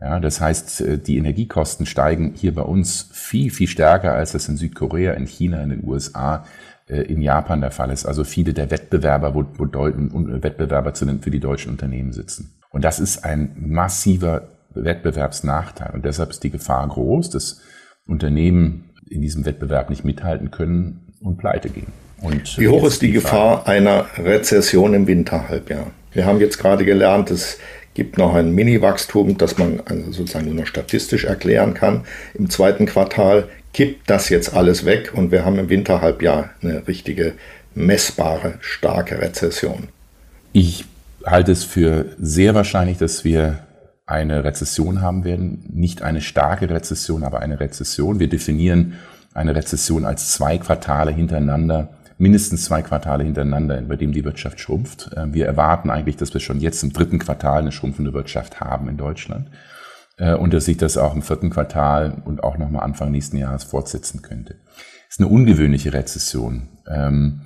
Ja, 0.00 0.18
das 0.18 0.40
heißt, 0.40 0.80
äh, 0.80 0.98
die 0.98 1.18
Energiekosten 1.18 1.86
steigen 1.86 2.34
hier 2.34 2.54
bei 2.54 2.62
uns 2.62 3.10
viel, 3.12 3.50
viel 3.50 3.68
stärker, 3.68 4.14
als 4.14 4.32
das 4.32 4.48
in 4.48 4.56
Südkorea, 4.56 5.12
in 5.12 5.26
China, 5.26 5.62
in 5.62 5.70
den 5.70 5.84
USA, 5.84 6.44
in 6.88 7.22
Japan 7.22 7.60
der 7.60 7.70
Fall 7.70 7.90
ist. 7.90 8.04
Also 8.04 8.24
viele 8.24 8.52
der 8.52 8.70
Wettbewerber, 8.70 9.34
wo, 9.34 9.46
wo 9.56 9.64
Wettbewerber 10.42 10.92
für 10.94 11.30
die 11.30 11.40
deutschen 11.40 11.70
Unternehmen 11.70 12.12
sitzen. 12.12 12.52
Und 12.72 12.82
das 12.82 12.98
ist 12.98 13.24
ein 13.24 13.54
massiver 13.56 14.48
Wettbewerbsnachteil. 14.74 15.90
Und 15.94 16.04
deshalb 16.04 16.30
ist 16.30 16.42
die 16.42 16.50
Gefahr 16.50 16.86
groß, 16.88 17.30
dass 17.30 17.60
Unternehmen 18.06 18.90
in 19.08 19.20
diesem 19.20 19.44
Wettbewerb 19.44 19.90
nicht 19.90 20.04
mithalten 20.04 20.50
können 20.50 21.12
und 21.20 21.36
pleite 21.36 21.68
gehen. 21.68 21.92
Und 22.20 22.58
Wie 22.58 22.68
hoch 22.68 22.84
ist 22.86 23.02
die, 23.02 23.08
die 23.08 23.12
Gefahr 23.12 23.66
einer 23.66 24.06
Rezession 24.16 24.94
im 24.94 25.06
Winterhalbjahr? 25.06 25.88
Wir 26.12 26.24
haben 26.24 26.40
jetzt 26.40 26.58
gerade 26.58 26.84
gelernt, 26.84 27.30
es 27.30 27.58
gibt 27.94 28.16
noch 28.16 28.34
ein 28.34 28.52
Mini-Wachstum, 28.52 29.36
das 29.36 29.58
man 29.58 29.80
also 29.84 30.12
sozusagen 30.12 30.46
nur 30.46 30.54
noch 30.54 30.66
statistisch 30.66 31.24
erklären 31.24 31.74
kann. 31.74 32.04
Im 32.34 32.48
zweiten 32.48 32.86
Quartal 32.86 33.48
kippt 33.74 34.08
das 34.08 34.28
jetzt 34.28 34.54
alles 34.54 34.84
weg 34.84 35.12
und 35.14 35.30
wir 35.30 35.44
haben 35.44 35.58
im 35.58 35.68
Winterhalbjahr 35.68 36.50
eine 36.62 36.86
richtige 36.86 37.34
messbare, 37.74 38.54
starke 38.60 39.20
Rezession. 39.20 39.88
Ich 40.52 40.84
halte 41.26 41.52
es 41.52 41.64
für 41.64 42.06
sehr 42.18 42.54
wahrscheinlich, 42.54 42.98
dass 42.98 43.24
wir 43.24 43.58
eine 44.06 44.44
Rezession 44.44 45.00
haben 45.00 45.24
werden. 45.24 45.68
Nicht 45.72 46.02
eine 46.02 46.20
starke 46.20 46.68
Rezession, 46.68 47.24
aber 47.24 47.40
eine 47.40 47.60
Rezession. 47.60 48.18
Wir 48.18 48.28
definieren 48.28 48.94
eine 49.32 49.54
Rezession 49.54 50.04
als 50.04 50.32
zwei 50.32 50.58
Quartale 50.58 51.10
hintereinander 51.10 51.90
mindestens 52.22 52.66
zwei 52.66 52.82
Quartale 52.82 53.24
hintereinander, 53.24 53.82
bei 53.82 53.96
dem 53.96 54.12
die 54.12 54.24
Wirtschaft 54.24 54.60
schrumpft. 54.60 55.10
Äh, 55.16 55.32
wir 55.34 55.44
erwarten 55.44 55.90
eigentlich, 55.90 56.16
dass 56.16 56.32
wir 56.32 56.40
schon 56.40 56.60
jetzt 56.60 56.82
im 56.84 56.92
dritten 56.92 57.18
Quartal 57.18 57.62
eine 57.62 57.72
schrumpfende 57.72 58.12
Wirtschaft 58.12 58.60
haben 58.60 58.88
in 58.88 58.96
Deutschland 58.96 59.50
äh, 60.18 60.34
und 60.34 60.54
dass 60.54 60.66
sich 60.66 60.76
das 60.76 60.96
auch 60.96 61.16
im 61.16 61.22
vierten 61.22 61.50
Quartal 61.50 62.22
und 62.24 62.44
auch 62.44 62.58
nochmal 62.58 62.84
Anfang 62.84 63.10
nächsten 63.10 63.36
Jahres 63.36 63.64
fortsetzen 63.64 64.22
könnte. 64.22 64.54
Das 65.08 65.16
ist 65.16 65.20
eine 65.20 65.28
ungewöhnliche 65.28 65.92
Rezession, 65.92 66.68
ähm, 66.86 67.42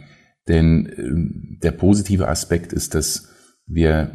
denn 0.47 0.93
ähm, 0.99 1.59
der 1.63 1.73
positive 1.73 2.29
Aspekt 2.29 2.75
ist, 2.75 2.95
dass 2.95 3.31
wir 3.67 4.11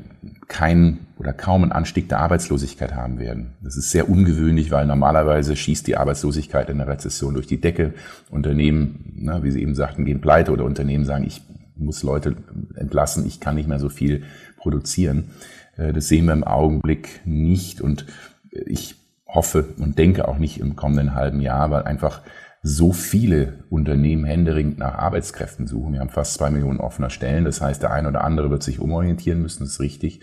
keinen 0.48 1.08
oder 1.18 1.34
kaum 1.34 1.64
einen 1.64 1.72
Anstieg 1.72 2.10
der 2.10 2.20
Arbeitslosigkeit 2.20 2.96
haben 2.96 3.20
werden. 3.20 3.54
Das 3.62 3.78
ist 3.78 3.92
sehr 3.92 4.10
ungewöhnlich, 4.10 4.72
weil 4.72 4.86
normalerweise 4.86 5.56
schießt 5.56 5.86
die 5.88 5.98
Arbeitslosigkeit 5.98 6.70
in 6.70 6.78
der 6.78 6.88
Rezession 6.88 7.34
durch 7.34 7.48
die 7.48 7.62
Decke. 7.62 7.94
Unternehmen, 8.30 9.14
na, 9.16 9.44
wie 9.44 9.52
Sie 9.52 9.62
eben 9.62 9.76
sagten, 9.76 10.06
gehen 10.06 10.22
pleite 10.22 10.52
oder 10.52 10.66
Unternehmen 10.66 11.06
sagen, 11.06 11.26
ich 11.26 11.42
muss 11.76 12.04
Leute 12.04 12.36
entlassen, 12.76 13.26
ich 13.28 13.40
kann 13.40 13.56
nicht 13.56 13.68
mehr 13.68 13.80
so 13.80 13.90
viel 13.90 14.24
produzieren. 14.58 15.32
Äh, 15.78 15.94
das 15.94 16.08
sehen 16.08 16.26
wir 16.26 16.34
im 16.34 16.44
Augenblick 16.44 17.22
nicht 17.26 17.82
und 17.82 18.06
ich 18.52 18.96
hoffe 19.28 19.66
und 19.78 19.98
denke 19.98 20.28
auch 20.28 20.38
nicht 20.38 20.60
im 20.60 20.76
kommenden 20.76 21.16
halben 21.16 21.40
Jahr, 21.40 21.72
weil 21.72 21.84
einfach 21.84 22.22
so 22.64 22.94
viele 22.94 23.64
Unternehmen 23.70 24.24
händeringend 24.24 24.78
nach 24.78 24.96
Arbeitskräften 24.96 25.66
suchen. 25.66 25.94
Wir 25.94 26.00
haben 26.00 26.10
fast 26.10 26.36
zwei 26.36 26.52
Millionen 26.52 26.80
offener 26.80 27.10
Stellen. 27.10 27.46
Das 27.46 27.60
heißt, 27.60 27.82
der 27.82 27.92
eine 27.92 28.08
oder 28.08 28.24
andere 28.24 28.52
wird 28.52 28.62
sich 28.62 28.80
umorientieren 28.80 29.42
müssen, 29.42 29.64
das 29.64 29.74
ist 29.74 29.80
richtig. 29.80 30.22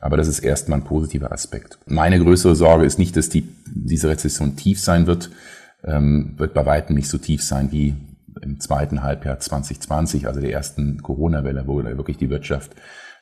Aber 0.00 0.16
das 0.16 0.28
ist 0.28 0.40
erstmal 0.40 0.80
ein 0.80 0.84
positiver 0.84 1.32
Aspekt. 1.32 1.78
Meine 1.86 2.18
größere 2.18 2.56
Sorge 2.56 2.84
ist 2.84 2.98
nicht, 2.98 3.16
dass 3.16 3.28
die, 3.28 3.48
diese 3.66 4.08
Rezession 4.08 4.56
tief 4.56 4.80
sein 4.80 5.06
wird, 5.06 5.30
ähm, 5.84 6.34
wird 6.36 6.54
bei 6.54 6.66
weitem 6.66 6.96
nicht 6.96 7.08
so 7.08 7.18
tief 7.18 7.42
sein 7.42 7.70
wie 7.70 7.94
im 8.42 8.60
zweiten 8.60 9.02
Halbjahr 9.02 9.38
2020, 9.38 10.26
also 10.26 10.40
der 10.40 10.52
ersten 10.52 11.02
Corona-Welle, 11.02 11.66
wo 11.66 11.82
wirklich 11.82 12.18
die 12.18 12.28
Wirtschaft 12.28 12.72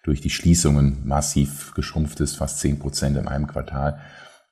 durch 0.03 0.21
die 0.21 0.31
Schließungen 0.31 1.03
massiv 1.05 1.73
geschrumpft 1.75 2.21
ist, 2.21 2.37
fast 2.37 2.59
zehn 2.59 2.79
Prozent 2.79 3.17
in 3.17 3.29
einem 3.29 3.47
Quartal. 3.47 4.01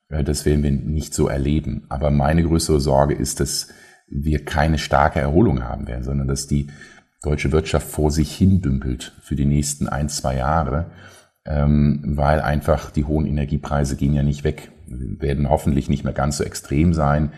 Äh, 0.09 0.23
das 0.23 0.45
werden 0.45 0.63
wir 0.63 0.71
nicht 0.71 1.13
so 1.13 1.27
erleben. 1.27 1.85
Aber 1.89 2.11
meine 2.11 2.43
größere 2.43 2.79
Sorge 2.79 3.15
ist, 3.15 3.39
dass 3.39 3.67
wir 4.07 4.45
keine 4.45 4.77
starke 4.77 5.19
Erholung 5.19 5.63
haben 5.63 5.87
werden, 5.87 6.03
sondern 6.03 6.27
dass 6.27 6.47
die 6.47 6.67
deutsche 7.21 7.51
Wirtschaft 7.51 7.87
vor 7.87 8.11
sich 8.11 8.35
hin 8.35 8.61
dümpelt 8.61 9.13
für 9.21 9.35
die 9.35 9.45
nächsten 9.45 9.87
ein, 9.87 10.09
zwei 10.09 10.37
Jahre, 10.37 10.91
ähm, 11.45 12.01
weil 12.05 12.41
einfach 12.41 12.91
die 12.91 13.05
hohen 13.05 13.25
Energiepreise 13.25 13.95
gehen 13.95 14.13
ja 14.13 14.23
nicht 14.23 14.43
weg, 14.43 14.71
werden 14.87 15.49
hoffentlich 15.49 15.89
nicht 15.89 16.03
mehr 16.03 16.13
ganz 16.13 16.37
so 16.37 16.43
extrem 16.43 16.93
sein 16.93 17.31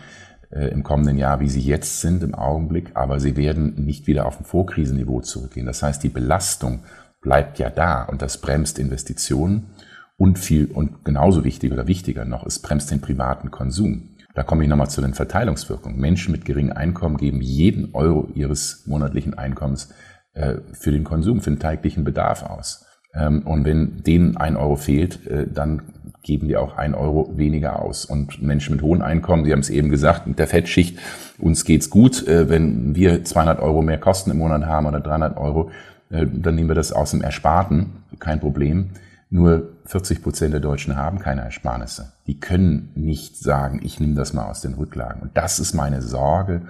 äh, 0.50 0.68
im 0.68 0.82
kommenden 0.82 1.18
Jahr, 1.18 1.40
wie 1.40 1.48
sie 1.48 1.60
jetzt 1.60 2.00
sind 2.00 2.22
im 2.22 2.34
Augenblick, 2.34 2.90
aber 2.94 3.20
sie 3.20 3.36
werden 3.36 3.84
nicht 3.84 4.06
wieder 4.06 4.26
auf 4.26 4.40
ein 4.40 4.44
Vorkrisenniveau 4.44 5.20
zurückgehen. 5.20 5.66
Das 5.66 5.82
heißt, 5.82 6.02
die 6.02 6.08
Belastung 6.08 6.82
bleibt 7.20 7.58
ja 7.58 7.70
da 7.70 8.02
und 8.02 8.22
das 8.22 8.40
bremst 8.40 8.78
Investitionen 8.78 9.70
und 10.16 10.38
viel 10.38 10.66
und 10.66 11.04
genauso 11.04 11.44
wichtig 11.44 11.72
oder 11.72 11.86
wichtiger 11.86 12.24
noch, 12.24 12.46
es 12.46 12.60
bremst 12.60 12.90
den 12.90 13.00
privaten 13.00 13.50
Konsum. 13.50 14.15
Da 14.36 14.42
komme 14.42 14.64
ich 14.64 14.68
nochmal 14.68 14.90
zu 14.90 15.00
den 15.00 15.14
Verteilungswirkungen. 15.14 15.98
Menschen 15.98 16.30
mit 16.30 16.44
geringem 16.44 16.76
Einkommen 16.76 17.16
geben 17.16 17.40
jeden 17.40 17.94
Euro 17.94 18.28
ihres 18.34 18.86
monatlichen 18.86 19.32
Einkommens 19.32 19.94
äh, 20.34 20.56
für 20.72 20.92
den 20.92 21.04
Konsum, 21.04 21.40
für 21.40 21.50
den 21.50 21.58
täglichen 21.58 22.04
Bedarf 22.04 22.42
aus. 22.42 22.84
Ähm, 23.14 23.46
und 23.46 23.64
wenn 23.64 24.02
denen 24.02 24.36
ein 24.36 24.58
Euro 24.58 24.76
fehlt, 24.76 25.26
äh, 25.26 25.46
dann 25.50 25.80
geben 26.22 26.48
die 26.48 26.58
auch 26.58 26.76
ein 26.76 26.94
Euro 26.94 27.32
weniger 27.38 27.80
aus. 27.80 28.04
Und 28.04 28.42
Menschen 28.42 28.76
mit 28.76 28.82
hohen 28.82 29.00
Einkommen, 29.00 29.46
Sie 29.46 29.52
haben 29.52 29.60
es 29.60 29.70
eben 29.70 29.88
gesagt, 29.88 30.26
mit 30.26 30.38
der 30.38 30.48
Fettschicht, 30.48 30.98
uns 31.38 31.64
geht's 31.64 31.88
gut. 31.88 32.28
Äh, 32.28 32.50
wenn 32.50 32.94
wir 32.94 33.24
200 33.24 33.58
Euro 33.60 33.80
mehr 33.80 33.98
Kosten 33.98 34.30
im 34.30 34.36
Monat 34.36 34.66
haben 34.66 34.84
oder 34.84 35.00
300 35.00 35.38
Euro, 35.38 35.70
äh, 36.10 36.26
dann 36.30 36.56
nehmen 36.56 36.68
wir 36.68 36.74
das 36.74 36.92
aus 36.92 37.12
dem 37.12 37.22
Ersparten, 37.22 37.86
kein 38.18 38.38
Problem. 38.38 38.90
Nur 39.30 39.75
40 39.86 40.22
Prozent 40.22 40.52
der 40.52 40.60
Deutschen 40.60 40.96
haben 40.96 41.18
keine 41.18 41.42
Ersparnisse. 41.42 42.12
Die 42.26 42.40
können 42.40 42.92
nicht 42.94 43.38
sagen, 43.38 43.80
ich 43.82 44.00
nehme 44.00 44.14
das 44.14 44.32
mal 44.32 44.46
aus 44.46 44.60
den 44.60 44.74
Rücklagen. 44.74 45.22
Und 45.22 45.36
das 45.36 45.58
ist 45.58 45.74
meine 45.74 46.02
Sorge, 46.02 46.62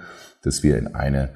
dass 0.43 0.63
wir 0.63 0.77
in 0.77 0.95
eine 0.95 1.29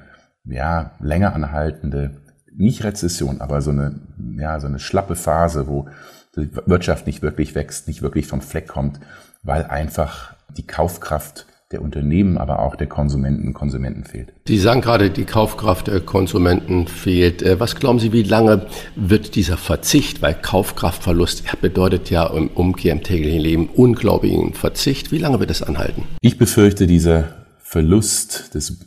ja, 0.44 0.92
länger 1.00 1.34
anhaltende, 1.34 2.22
nicht 2.54 2.84
Rezession, 2.84 3.40
aber 3.40 3.62
so 3.62 3.70
eine, 3.70 4.00
ja, 4.36 4.60
so 4.60 4.66
eine 4.66 4.78
schlappe 4.78 5.16
Phase, 5.16 5.66
wo 5.68 5.88
die 6.36 6.54
Wirtschaft 6.66 7.06
nicht 7.06 7.22
wirklich 7.22 7.54
wächst, 7.54 7.88
nicht 7.88 8.02
wirklich 8.02 8.26
vom 8.26 8.40
Fleck 8.40 8.68
kommt, 8.68 9.00
weil 9.42 9.64
einfach 9.64 10.34
die 10.56 10.66
Kaufkraft 10.66 11.46
der 11.72 11.82
Unternehmen, 11.82 12.38
aber 12.38 12.60
auch 12.60 12.76
der 12.76 12.86
Konsumenten 12.86 13.48
und 13.48 13.54
Konsumenten 13.54 14.04
fehlt. 14.04 14.32
Sie 14.46 14.58
sagen 14.58 14.80
gerade, 14.80 15.10
die 15.10 15.24
Kaufkraft 15.24 15.88
der 15.88 16.00
Konsumenten 16.00 16.86
fehlt. 16.86 17.42
Äh, 17.42 17.58
was 17.58 17.76
glauben 17.76 17.98
Sie, 17.98 18.12
wie 18.12 18.22
lange 18.22 18.66
wird 18.96 19.34
dieser 19.34 19.56
Verzicht, 19.56 20.22
weil 20.22 20.34
Kaufkraftverlust 20.34 21.44
bedeutet 21.60 22.10
ja 22.10 22.26
im 22.26 22.48
Umkehr 22.48 22.92
im 22.92 23.02
täglichen 23.02 23.40
Leben 23.40 23.68
unglaublichen 23.68 24.54
Verzicht, 24.54 25.12
wie 25.12 25.18
lange 25.18 25.40
wird 25.40 25.50
das 25.50 25.62
anhalten? 25.62 26.04
Ich 26.20 26.38
befürchte, 26.38 26.86
dieser 26.86 27.46
Verlust 27.58 28.54
des 28.54 28.86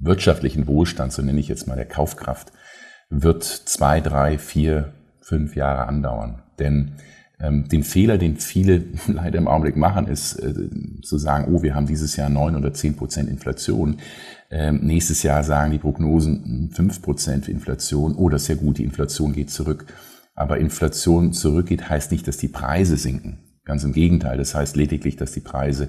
wirtschaftlichen 0.00 0.66
Wohlstands, 0.66 1.16
so 1.16 1.22
nenne 1.22 1.40
ich 1.40 1.48
jetzt 1.48 1.66
mal 1.66 1.76
der 1.76 1.86
Kaufkraft, 1.86 2.52
wird 3.10 3.44
zwei, 3.44 4.00
drei, 4.00 4.38
vier, 4.38 4.92
fünf 5.20 5.56
Jahre 5.56 5.86
andauern. 5.86 6.42
Denn 6.58 6.92
ähm, 7.38 7.68
den 7.68 7.84
Fehler, 7.84 8.18
den 8.18 8.36
viele 8.36 8.84
leider 9.06 9.38
im 9.38 9.48
Augenblick 9.48 9.76
machen, 9.76 10.06
ist 10.06 10.36
äh, 10.36 10.52
zu 11.02 11.18
sagen, 11.18 11.52
oh, 11.52 11.62
wir 11.62 11.74
haben 11.74 11.86
dieses 11.86 12.16
Jahr 12.16 12.28
neun 12.28 12.56
oder 12.56 12.72
zehn 12.72 12.96
Prozent 12.96 13.28
Inflation. 13.28 13.98
Ähm, 14.50 14.80
nächstes 14.82 15.22
Jahr 15.22 15.42
sagen 15.42 15.72
die 15.72 15.78
Prognosen 15.78 16.70
fünf 16.72 17.02
Prozent 17.02 17.48
Inflation. 17.48 18.14
Oh, 18.16 18.28
das 18.28 18.42
ist 18.42 18.48
ja 18.48 18.54
gut, 18.54 18.78
die 18.78 18.84
Inflation 18.84 19.32
geht 19.32 19.50
zurück. 19.50 19.86
Aber 20.34 20.58
Inflation 20.58 21.32
zurückgeht, 21.32 21.88
heißt 21.88 22.12
nicht, 22.12 22.28
dass 22.28 22.36
die 22.36 22.48
Preise 22.48 22.96
sinken. 22.96 23.38
Ganz 23.64 23.84
im 23.84 23.92
Gegenteil. 23.92 24.38
Das 24.38 24.54
heißt 24.54 24.76
lediglich, 24.76 25.16
dass 25.16 25.32
die 25.32 25.40
Preise 25.40 25.88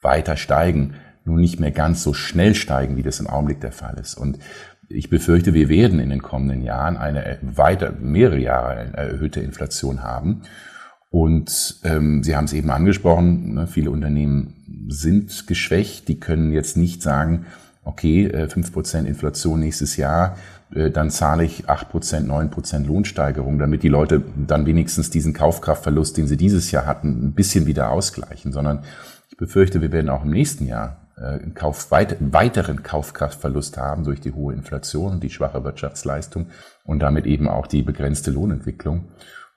weiter 0.00 0.36
steigen, 0.36 0.94
nur 1.24 1.38
nicht 1.38 1.58
mehr 1.58 1.72
ganz 1.72 2.02
so 2.02 2.14
schnell 2.14 2.54
steigen, 2.54 2.96
wie 2.96 3.02
das 3.02 3.20
im 3.20 3.26
Augenblick 3.26 3.60
der 3.60 3.72
Fall 3.72 3.98
ist. 3.98 4.14
Und 4.14 4.38
ich 4.88 5.10
befürchte, 5.10 5.52
wir 5.52 5.68
werden 5.68 6.00
in 6.00 6.10
den 6.10 6.22
kommenden 6.22 6.62
Jahren 6.62 6.96
eine 6.96 7.38
weiter, 7.42 7.92
mehrere 7.92 8.38
Jahre 8.38 8.94
erhöhte 8.94 9.40
Inflation 9.40 10.02
haben. 10.02 10.42
Und 11.10 11.80
ähm, 11.84 12.22
Sie 12.22 12.36
haben 12.36 12.44
es 12.44 12.52
eben 12.52 12.70
angesprochen, 12.70 13.54
ne, 13.54 13.66
viele 13.66 13.90
Unternehmen 13.90 14.86
sind 14.88 15.46
geschwächt, 15.46 16.08
die 16.08 16.20
können 16.20 16.52
jetzt 16.52 16.76
nicht 16.76 17.02
sagen, 17.02 17.46
okay, 17.84 18.26
äh, 18.26 18.48
fünf 18.48 18.72
Prozent 18.72 19.08
Inflation 19.08 19.60
nächstes 19.60 19.96
Jahr, 19.96 20.36
äh, 20.74 20.90
dann 20.90 21.10
zahle 21.10 21.44
ich 21.44 21.68
acht 21.68 21.88
Prozent, 21.88 22.28
neun 22.28 22.50
Prozent 22.50 22.86
Lohnsteigerung, 22.86 23.58
damit 23.58 23.82
die 23.82 23.88
Leute 23.88 24.22
dann 24.36 24.66
wenigstens 24.66 25.10
diesen 25.10 25.32
Kaufkraftverlust, 25.32 26.16
den 26.16 26.26
sie 26.26 26.36
dieses 26.36 26.70
Jahr 26.70 26.86
hatten, 26.86 27.28
ein 27.28 27.32
bisschen 27.32 27.66
wieder 27.66 27.90
ausgleichen, 27.90 28.52
sondern 28.52 28.84
ich 29.30 29.36
befürchte, 29.36 29.80
wir 29.80 29.92
werden 29.92 30.10
auch 30.10 30.24
im 30.24 30.30
nächsten 30.30 30.66
Jahr 30.66 31.08
äh, 31.16 31.22
einen 31.22 31.54
Kauf, 31.54 31.90
weit, 31.90 32.16
weiteren 32.20 32.82
Kaufkraftverlust 32.82 33.78
haben 33.78 34.04
durch 34.04 34.20
die 34.20 34.32
hohe 34.32 34.52
Inflation 34.52 35.12
und 35.12 35.22
die 35.22 35.30
schwache 35.30 35.64
Wirtschaftsleistung 35.64 36.48
und 36.84 37.00
damit 37.00 37.26
eben 37.26 37.48
auch 37.48 37.66
die 37.66 37.82
begrenzte 37.82 38.30
Lohnentwicklung. 38.30 39.04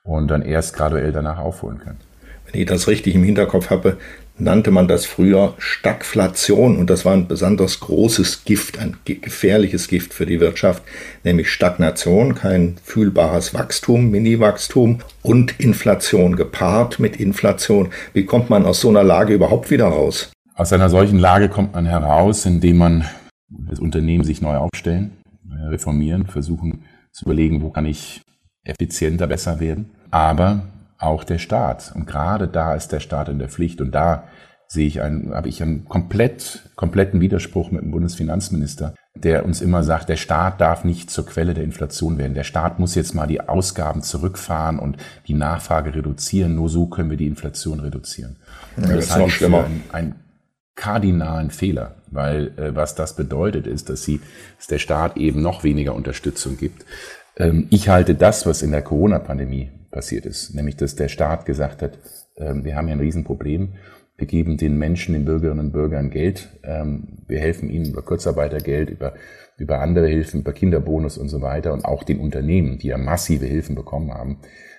Und 0.04 0.28
dann 0.28 0.42
erst 0.42 0.74
graduell 0.74 1.12
danach 1.12 1.38
aufholen 1.38 1.78
können. 1.78 1.98
Wenn 2.50 2.60
ich 2.60 2.66
das 2.66 2.88
richtig 2.88 3.14
im 3.14 3.22
Hinterkopf 3.22 3.70
habe, 3.70 3.98
nannte 4.36 4.70
man 4.70 4.88
das 4.88 5.06
früher 5.06 5.54
Stagflation 5.58 6.76
und 6.76 6.90
das 6.90 7.04
war 7.04 7.12
ein 7.12 7.28
besonders 7.28 7.80
großes 7.80 8.44
Gift, 8.44 8.78
ein 8.78 8.96
gefährliches 9.04 9.88
Gift 9.88 10.12
für 10.12 10.26
die 10.26 10.40
Wirtschaft, 10.40 10.82
nämlich 11.22 11.50
Stagnation, 11.50 12.34
kein 12.34 12.76
fühlbares 12.82 13.54
Wachstum, 13.54 14.10
Mini-Wachstum 14.10 14.98
und 15.22 15.60
Inflation 15.60 16.36
gepaart 16.36 16.98
mit 16.98 17.16
Inflation. 17.16 17.90
Wie 18.12 18.24
kommt 18.24 18.50
man 18.50 18.64
aus 18.64 18.80
so 18.80 18.88
einer 18.88 19.04
Lage 19.04 19.34
überhaupt 19.34 19.70
wieder 19.70 19.86
raus? 19.86 20.32
Aus 20.54 20.72
einer 20.72 20.90
solchen 20.90 21.18
Lage 21.18 21.48
kommt 21.48 21.74
man 21.74 21.86
heraus, 21.86 22.44
indem 22.44 22.78
man 22.78 23.04
das 23.48 23.78
Unternehmen 23.78 24.24
sich 24.24 24.42
neu 24.42 24.56
aufstellen, 24.56 25.12
reformieren, 25.68 26.26
versuchen 26.26 26.84
zu 27.12 27.26
überlegen, 27.26 27.62
wo 27.62 27.70
kann 27.70 27.86
ich 27.86 28.22
effizienter, 28.64 29.26
besser 29.26 29.60
werden. 29.60 29.90
Aber 30.10 30.62
auch 30.98 31.24
der 31.24 31.38
Staat. 31.38 31.92
Und 31.94 32.06
gerade 32.06 32.48
da 32.48 32.74
ist 32.74 32.92
der 32.92 33.00
Staat 33.00 33.28
in 33.28 33.38
der 33.38 33.48
Pflicht. 33.48 33.80
Und 33.80 33.92
da 33.92 34.24
sehe 34.68 34.86
ich 34.86 35.02
einen, 35.02 35.34
habe 35.34 35.48
ich 35.48 35.62
einen 35.62 35.84
komplett, 35.84 36.70
kompletten 36.76 37.20
Widerspruch 37.20 37.70
mit 37.70 37.82
dem 37.82 37.90
Bundesfinanzminister, 37.90 38.94
der 39.14 39.44
uns 39.44 39.60
immer 39.60 39.82
sagt, 39.82 40.08
der 40.08 40.16
Staat 40.16 40.60
darf 40.60 40.84
nicht 40.84 41.10
zur 41.10 41.26
Quelle 41.26 41.54
der 41.54 41.64
Inflation 41.64 42.16
werden. 42.18 42.34
Der 42.34 42.44
Staat 42.44 42.78
muss 42.78 42.94
jetzt 42.94 43.14
mal 43.14 43.26
die 43.26 43.40
Ausgaben 43.40 44.02
zurückfahren 44.02 44.78
und 44.78 44.96
die 45.26 45.34
Nachfrage 45.34 45.94
reduzieren. 45.94 46.54
Nur 46.54 46.68
so 46.70 46.86
können 46.86 47.10
wir 47.10 47.18
die 47.18 47.26
Inflation 47.26 47.80
reduzieren. 47.80 48.36
Ja, 48.76 48.94
das, 48.94 49.08
das 49.08 49.14
halte 49.14 49.28
ich 49.28 49.34
für 49.34 49.46
einen, 49.46 49.82
einen 49.92 50.14
kardinalen 50.74 51.50
Fehler, 51.50 51.96
weil 52.10 52.58
äh, 52.58 52.74
was 52.74 52.94
das 52.94 53.14
bedeutet 53.14 53.66
ist, 53.66 53.90
dass, 53.90 54.04
sie, 54.04 54.20
dass 54.56 54.68
der 54.68 54.78
Staat 54.78 55.18
eben 55.18 55.42
noch 55.42 55.64
weniger 55.64 55.94
Unterstützung 55.94 56.56
gibt. 56.56 56.86
Ähm, 57.36 57.66
ich 57.70 57.88
halte 57.88 58.14
das, 58.14 58.46
was 58.46 58.62
in 58.62 58.72
der 58.72 58.82
Corona-Pandemie 58.82 59.70
passiert 59.90 60.26
ist, 60.26 60.54
nämlich 60.54 60.76
dass 60.76 60.96
der 60.96 61.08
Staat 61.08 61.46
gesagt 61.46 61.82
hat, 61.82 61.98
ähm, 62.36 62.64
wir 62.64 62.76
haben 62.76 62.86
hier 62.86 62.96
ein 62.96 63.00
Riesenproblem, 63.00 63.74
wir 64.16 64.26
geben 64.26 64.56
den 64.56 64.78
Menschen, 64.78 65.14
den 65.14 65.24
Bürgerinnen 65.24 65.66
und 65.66 65.72
Bürgern 65.72 66.10
Geld, 66.10 66.48
ähm, 66.62 67.18
wir 67.26 67.40
helfen 67.40 67.68
ihnen 67.70 67.86
über 67.86 68.02
Kurzarbeitergeld, 68.02 68.90
über, 68.90 69.14
über 69.58 69.80
andere 69.80 70.06
Hilfen, 70.06 70.40
über 70.40 70.52
Kinderbonus 70.52 71.18
und 71.18 71.28
so 71.28 71.40
weiter. 71.40 71.72
Und 71.72 71.84
auch 71.84 72.04
den 72.04 72.20
Unternehmen, 72.20 72.78
die 72.78 72.88
ja 72.88 72.98
massive 72.98 73.46
Hilfen 73.46 73.74
bekommen 73.74 74.12
haben, 74.12 74.38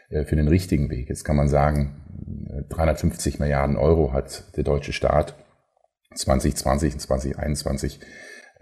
äh, 0.09 0.23
für 0.23 0.35
den 0.35 0.47
richtigen 0.47 0.89
Weg. 0.89 1.09
Jetzt 1.09 1.23
kann 1.23 1.35
man 1.35 1.47
sagen, 1.47 1.99
350 2.69 3.39
Milliarden 3.39 3.75
Euro 3.75 4.13
hat 4.13 4.55
der 4.55 4.63
deutsche 4.63 4.93
Staat 4.93 5.35
2020 6.15 6.93
und 6.93 6.99
2021 6.99 7.99
äh, 7.99 8.05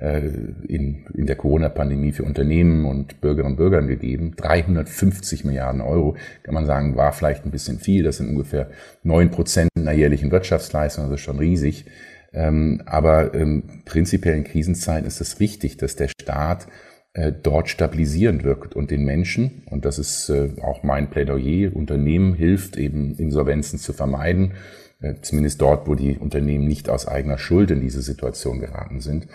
in, 0.02 1.06
in 1.14 1.28
der 1.28 1.36
Corona-Pandemie 1.36 2.12
für 2.12 2.24
Unternehmen 2.24 2.86
und 2.86 3.22
Bürgerinnen 3.22 3.54
und 3.54 3.58
Bürgern 3.58 3.88
gegeben. 3.88 4.34
350 4.36 5.46
Milliarden 5.46 5.82
Euro, 5.82 6.16
kann 6.42 6.56
man 6.56 6.66
sagen, 6.66 6.96
war 6.96 7.14
vielleicht 7.14 7.46
ein 7.46 7.52
bisschen 7.52 7.78
viel. 7.78 8.04
Das 8.04 8.18
sind 8.18 8.30
ungefähr 8.30 8.72
neun 9.04 9.30
Prozent 9.30 9.70
einer 9.76 9.92
jährlichen 9.92 10.32
Wirtschaftsleistung, 10.32 11.12
ist 11.12 11.22
schon 11.22 11.38
riesig. 11.38 11.86
Ähm, 12.34 12.82
aber 12.86 13.36
ähm, 13.36 13.64
prinzipiell 13.86 14.36
in 14.36 14.44
Krisenzeiten 14.44 15.06
ist 15.06 15.22
es 15.22 15.40
wichtig, 15.40 15.78
dass 15.78 15.96
der 15.96 16.08
Staat 16.08 16.68
äh, 17.14 17.32
dort 17.32 17.70
stabilisierend 17.70 18.44
wirkt 18.44 18.76
und 18.76 18.90
den 18.90 19.04
Menschen, 19.04 19.64
und 19.70 19.86
das 19.86 20.00
ist 20.00 20.30
äh, 20.30 20.50
auch 20.62 20.82
mein 20.82 21.10
Plädoyer, 21.10 21.76
Unternehmen 21.76 22.34
hilft 22.34 22.76
eben 22.78 23.16
Insolvenzen 23.18 23.78
zu 23.78 23.94
vermeiden, 23.94 24.54
zumindest 25.24 25.60
dort, 25.60 25.88
wo 25.88 25.96
die 25.96 26.20
Unternehmen 26.20 26.68
nicht 26.68 26.88
aus 26.88 27.08
eigener 27.08 27.40
Schuld 27.40 27.72
in 27.72 27.82
diese 27.82 28.04
Situation 28.04 28.60
geraten 28.60 29.02
sind 29.02 29.26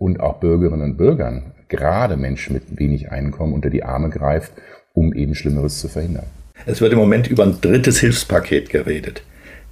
und 0.00 0.18
auch 0.20 0.40
Bürgerinnen 0.40 0.82
und 0.82 0.96
Bürgern, 0.96 1.52
gerade 1.68 2.16
Menschen 2.16 2.54
mit 2.54 2.78
wenig 2.78 3.12
Einkommen, 3.12 3.52
unter 3.52 3.70
die 3.70 3.84
Arme 3.84 4.08
greift, 4.08 4.52
um 4.94 5.12
eben 5.12 5.34
Schlimmeres 5.34 5.78
zu 5.78 5.88
verhindern. 5.88 6.26
Es 6.66 6.80
wird 6.80 6.92
im 6.92 6.98
Moment 6.98 7.28
über 7.28 7.44
ein 7.44 7.60
drittes 7.60 8.00
Hilfspaket 8.00 8.70
geredet. 8.70 9.22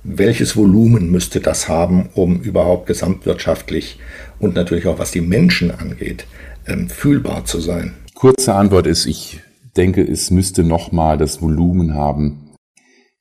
Welches 0.05 0.57
Volumen 0.57 1.11
müsste 1.11 1.41
das 1.41 1.69
haben, 1.69 2.11
um 2.14 2.41
überhaupt 2.41 2.87
gesamtwirtschaftlich 2.87 3.99
und 4.38 4.55
natürlich 4.55 4.87
auch 4.87 4.99
was 4.99 5.11
die 5.11 5.23
Menschen 5.23 5.71
angeht, 5.71 6.27
ähm, 6.67 6.88
fühlbar 6.88 7.47
zu 7.47 7.61
sein? 7.61 7.95
Kurze 8.14 8.55
Antwort 8.55 8.87
ist, 8.87 9.07
ich 9.07 9.41
denke, 9.77 10.03
es 10.03 10.31
müsste 10.31 10.62
nochmal 10.62 11.19
das 11.19 11.41
Volumen 11.41 11.95
haben, 11.95 12.51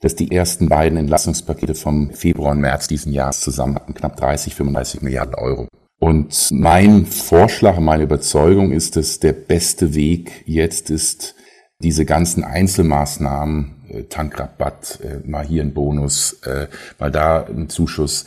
dass 0.01 0.15
die 0.15 0.31
ersten 0.31 0.67
beiden 0.67 0.97
Entlassungspakete 0.97 1.73
vom 1.73 2.11
Februar 2.11 2.51
und 2.51 2.59
März 2.59 2.87
diesen 2.87 3.13
Jahres 3.13 3.39
zusammen 3.39 3.75
hatten, 3.75 3.93
knapp 3.93 4.17
30, 4.17 4.53
35 4.53 5.01
Milliarden 5.01 5.35
Euro. 5.35 5.67
Und 5.99 6.51
mein 6.51 7.05
Vorschlag, 7.05 7.79
meine 7.79 8.03
Überzeugung 8.03 8.71
ist, 8.71 8.95
dass 8.95 9.19
der 9.19 9.33
beste 9.33 9.95
Weg 9.95 10.43
jetzt 10.45 10.91
ist, 10.91 11.35
diese 11.79 12.05
ganzen 12.05 12.43
Einzelmaßnahmen, 12.43 13.75
äh, 13.89 14.03
Tankrabatt, 14.03 14.99
äh, 15.03 15.27
mal 15.27 15.45
hier 15.45 15.63
ein 15.63 15.73
Bonus, 15.73 16.41
äh, 16.43 16.67
mal 16.99 17.11
da 17.11 17.45
ein 17.45 17.69
Zuschuss, 17.69 18.25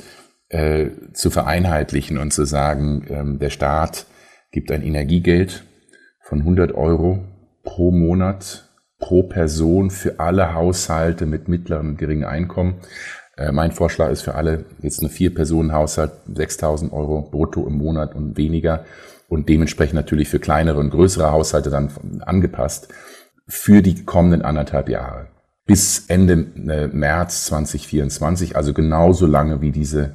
äh, 0.48 0.90
zu 1.12 1.30
vereinheitlichen 1.30 2.18
und 2.18 2.32
zu 2.32 2.44
sagen, 2.44 3.06
ähm, 3.08 3.38
der 3.38 3.50
Staat 3.50 4.06
gibt 4.50 4.72
ein 4.72 4.82
Energiegeld 4.82 5.64
von 6.22 6.40
100 6.40 6.72
Euro 6.72 7.24
pro 7.62 7.92
Monat, 7.92 8.68
pro 8.98 9.22
Person 9.22 9.90
für 9.90 10.18
alle 10.18 10.54
Haushalte 10.54 11.24
mit 11.24 11.48
mittlerem 11.48 11.90
und 11.90 11.98
geringem 11.98 12.28
Einkommen. 12.28 12.80
Äh, 13.40 13.52
mein 13.52 13.72
Vorschlag 13.72 14.10
ist 14.10 14.22
für 14.22 14.34
alle 14.34 14.66
jetzt 14.82 15.00
eine 15.00 15.08
Vier-Personen-Haushalt 15.08 16.12
6.000 16.32 16.92
Euro 16.92 17.22
brutto 17.22 17.66
im 17.66 17.78
Monat 17.78 18.14
und 18.14 18.36
weniger 18.36 18.84
und 19.28 19.48
dementsprechend 19.48 19.94
natürlich 19.94 20.28
für 20.28 20.38
kleinere 20.38 20.78
und 20.78 20.90
größere 20.90 21.32
Haushalte 21.32 21.70
dann 21.70 21.90
angepasst 22.20 22.88
für 23.48 23.80
die 23.82 24.04
kommenden 24.04 24.42
anderthalb 24.42 24.88
Jahre 24.88 25.28
bis 25.64 26.06
Ende 26.08 26.46
äh, 26.68 26.88
März 26.88 27.46
2024, 27.46 28.56
also 28.56 28.74
genauso 28.74 29.26
lange 29.26 29.60
wie 29.60 29.70
diese 29.70 30.14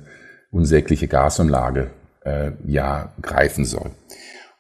unsägliche 0.52 1.08
Gasumlage 1.08 1.92
äh, 2.26 2.52
ja 2.66 3.14
greifen 3.22 3.66
soll. 3.66 3.92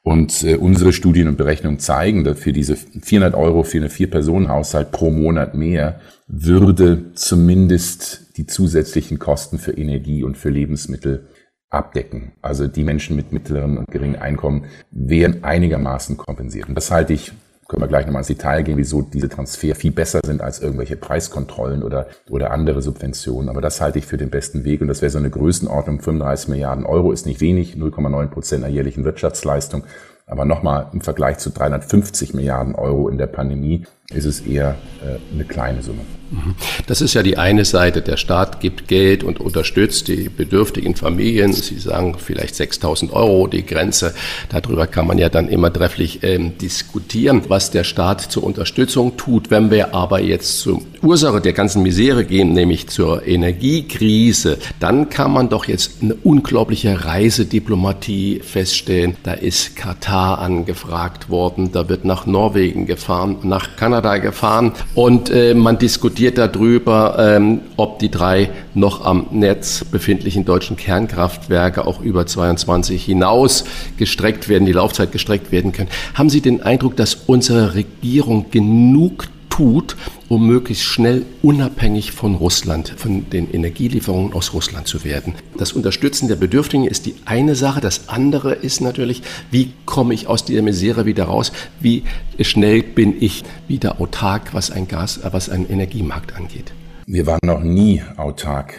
Und 0.06 0.44
äh, 0.44 0.56
unsere 0.56 0.94
Studien 0.94 1.28
und 1.28 1.36
Berechnungen 1.36 1.80
zeigen, 1.80 2.24
dass 2.24 2.38
für 2.38 2.54
diese 2.54 2.76
400 2.76 3.34
Euro 3.34 3.64
für 3.64 3.80
eine 3.80 3.90
Vier-Personen-Haushalt 3.90 4.92
pro 4.92 5.10
Monat 5.10 5.56
mehr 5.56 6.00
würde 6.28 7.12
zumindest 7.16 8.38
die 8.38 8.46
zusätzlichen 8.46 9.18
Kosten 9.18 9.58
für 9.58 9.72
Energie 9.72 10.22
und 10.22 10.38
für 10.38 10.52
Lebensmittel 10.52 11.28
abdecken. 11.72 12.34
Also 12.44 12.68
die 12.68 12.84
Menschen 12.84 13.16
mit 13.16 13.32
mittlerem 13.32 13.78
und 13.78 13.88
geringem 13.88 14.22
Einkommen 14.22 14.66
wären 14.92 15.44
einigermaßen 15.44 16.18
kompensiert. 16.18 16.70
Und 16.70 16.76
das 16.76 16.92
halte 16.92 17.14
ich 17.14 17.32
können 17.68 17.82
wir 17.82 17.88
gleich 17.88 18.06
nochmal 18.06 18.22
ins 18.22 18.28
Detail 18.28 18.64
gehen, 18.64 18.78
wieso 18.78 19.02
diese 19.02 19.28
Transfer 19.28 19.74
viel 19.74 19.92
besser 19.92 20.20
sind 20.24 20.42
als 20.42 20.60
irgendwelche 20.60 20.98
Preiskontrollen 20.98 21.82
oder, 21.82 22.08
oder 22.30 22.52
andere 22.52 22.82
Subventionen. 22.82 23.50
Aber 23.50 23.62
das 23.62 23.82
halte 23.82 23.98
ich 23.98 24.06
für 24.06 24.18
den 24.18 24.30
besten 24.30 24.64
Weg. 24.64 24.82
Und 24.82 24.88
das 24.88 25.02
wäre 25.02 25.10
so 25.10 25.18
eine 25.18 25.32
Größenordnung. 25.32 26.00
35 26.00 26.50
Milliarden 26.50 26.86
Euro 26.86 27.12
ist 27.12 27.26
nicht 27.26 27.42
wenig, 27.42 27.76
0,9 27.76 28.28
Prozent 28.28 28.64
der 28.64 28.70
jährlichen 28.70 29.04
Wirtschaftsleistung. 29.04 29.84
Aber 30.28 30.46
nochmal 30.46 30.88
im 30.94 31.02
Vergleich 31.02 31.40
zu 31.40 31.50
350 31.50 32.34
Milliarden 32.34 32.76
Euro 32.76 33.10
in 33.10 33.18
der 33.18 33.28
Pandemie 33.28 33.86
ist 34.14 34.26
es 34.26 34.42
eher 34.42 34.78
äh, 35.04 35.18
eine 35.34 35.46
kleine 35.46 35.82
Summe. 35.82 36.02
Mhm. 36.30 36.56
Das 36.88 37.02
ist 37.02 37.14
ja 37.14 37.24
die 37.24 37.38
eine 37.38 37.66
Seite. 37.66 38.02
Der 38.02 38.18
Staat 38.18 38.60
gibt 38.60 38.88
Geld 38.88 39.24
und 39.24 39.40
unterstützt 39.40 40.08
die 40.08 40.30
bedürftigen 40.30 40.96
Familien. 40.96 41.54
Sie 41.54 41.78
sagen 41.80 42.16
vielleicht 42.18 42.56
6000 42.56 43.14
Euro 43.14 43.48
die 43.48 43.66
Grenze. 43.66 44.14
Darüber 44.50 44.86
kann 44.86 45.08
man 45.08 45.18
ja 45.18 45.30
dann 45.30 45.48
immer 45.48 45.72
trefflich 45.74 46.24
ähm, 46.24 46.58
diskutieren, 46.58 47.44
was 47.48 47.72
der 47.72 47.84
Staat 47.84 48.22
zur 48.22 48.44
Unterstützung 48.44 49.18
tut. 49.18 49.50
Wenn 49.50 49.72
wir 49.72 49.96
aber 49.96 50.22
jetzt 50.22 50.60
zur 50.60 50.82
Ursache 51.02 51.42
der 51.42 51.54
ganzen 51.54 51.84
Misere 51.84 52.26
gehen, 52.26 52.54
nämlich 52.54 52.88
zur 52.88 53.26
Energiekrise, 53.26 54.58
dann 54.80 55.10
kann 55.10 55.32
man 55.32 55.50
doch 55.50 55.66
jetzt 55.66 56.02
eine 56.02 56.16
unglaubliche 56.16 57.06
Reisediplomatie 57.06 58.42
feststellen. 58.44 59.16
Da 59.24 59.34
ist 59.34 59.76
Katar 59.76 60.40
angefragt 60.40 61.30
worden, 61.30 61.72
da 61.72 61.90
wird 61.90 62.06
nach 62.06 62.26
Norwegen 62.26 62.86
gefahren, 62.86 63.38
nach 63.44 63.76
Kanada 63.76 63.95
gefahren 64.02 64.74
und 64.94 65.30
äh, 65.30 65.54
man 65.54 65.78
diskutiert 65.78 66.06
diskutiert 66.06 66.38
darüber, 66.38 67.16
ähm, 67.20 67.62
ob 67.78 68.00
die 68.00 68.10
drei 68.10 68.50
noch 68.74 69.04
am 69.06 69.28
Netz 69.32 69.84
befindlichen 69.84 70.46
deutschen 70.46 70.78
Kernkraftwerke 70.78 71.86
auch 71.86 72.00
über 72.02 72.26
22 72.26 73.04
hinaus 73.04 73.66
gestreckt 73.98 74.48
werden, 74.48 74.66
die 74.66 74.72
Laufzeit 74.72 75.12
gestreckt 75.12 75.52
werden 75.52 75.72
können. 75.72 75.90
Haben 76.14 76.30
Sie 76.30 76.42
den 76.42 76.62
Eindruck, 76.62 76.96
dass 76.96 77.16
unsere 77.16 77.76
Regierung 77.76 78.46
genug 78.52 79.28
tut, 79.56 79.96
um 80.28 80.46
möglichst 80.46 80.84
schnell 80.84 81.26
unabhängig 81.42 82.12
von 82.12 82.36
Russland, 82.36 82.94
von 82.98 83.30
den 83.30 83.50
Energielieferungen 83.50 84.34
aus 84.34 84.54
Russland 84.54 84.86
zu 84.86 85.06
werden. 85.06 85.34
Das 85.58 85.72
Unterstützen 85.72 86.28
der 86.28 86.36
Bedürftigen 86.36 86.86
ist 86.86 87.06
die 87.06 87.16
eine 87.24 87.56
Sache. 87.56 87.80
Das 87.80 88.10
andere 88.10 88.54
ist 88.54 88.82
natürlich, 88.82 89.22
wie 89.52 89.72
komme 89.86 90.14
ich 90.14 90.28
aus 90.28 90.44
dieser 90.44 90.62
Misere 90.62 91.06
wieder 91.06 91.26
raus? 91.26 91.54
Wie 91.80 92.04
schnell 92.42 92.84
bin 92.84 93.16
ich 93.22 93.44
wieder 93.70 94.02
autark, 94.02 94.54
was 94.54 94.72
ein 94.72 94.90
Gas, 94.90 95.22
was 95.24 95.48
einen 95.50 95.70
Energiemarkt 95.70 96.36
angeht? 96.36 96.74
Wir 97.06 97.26
waren 97.26 97.40
noch 97.46 97.64
nie 97.64 98.02
autark 98.18 98.74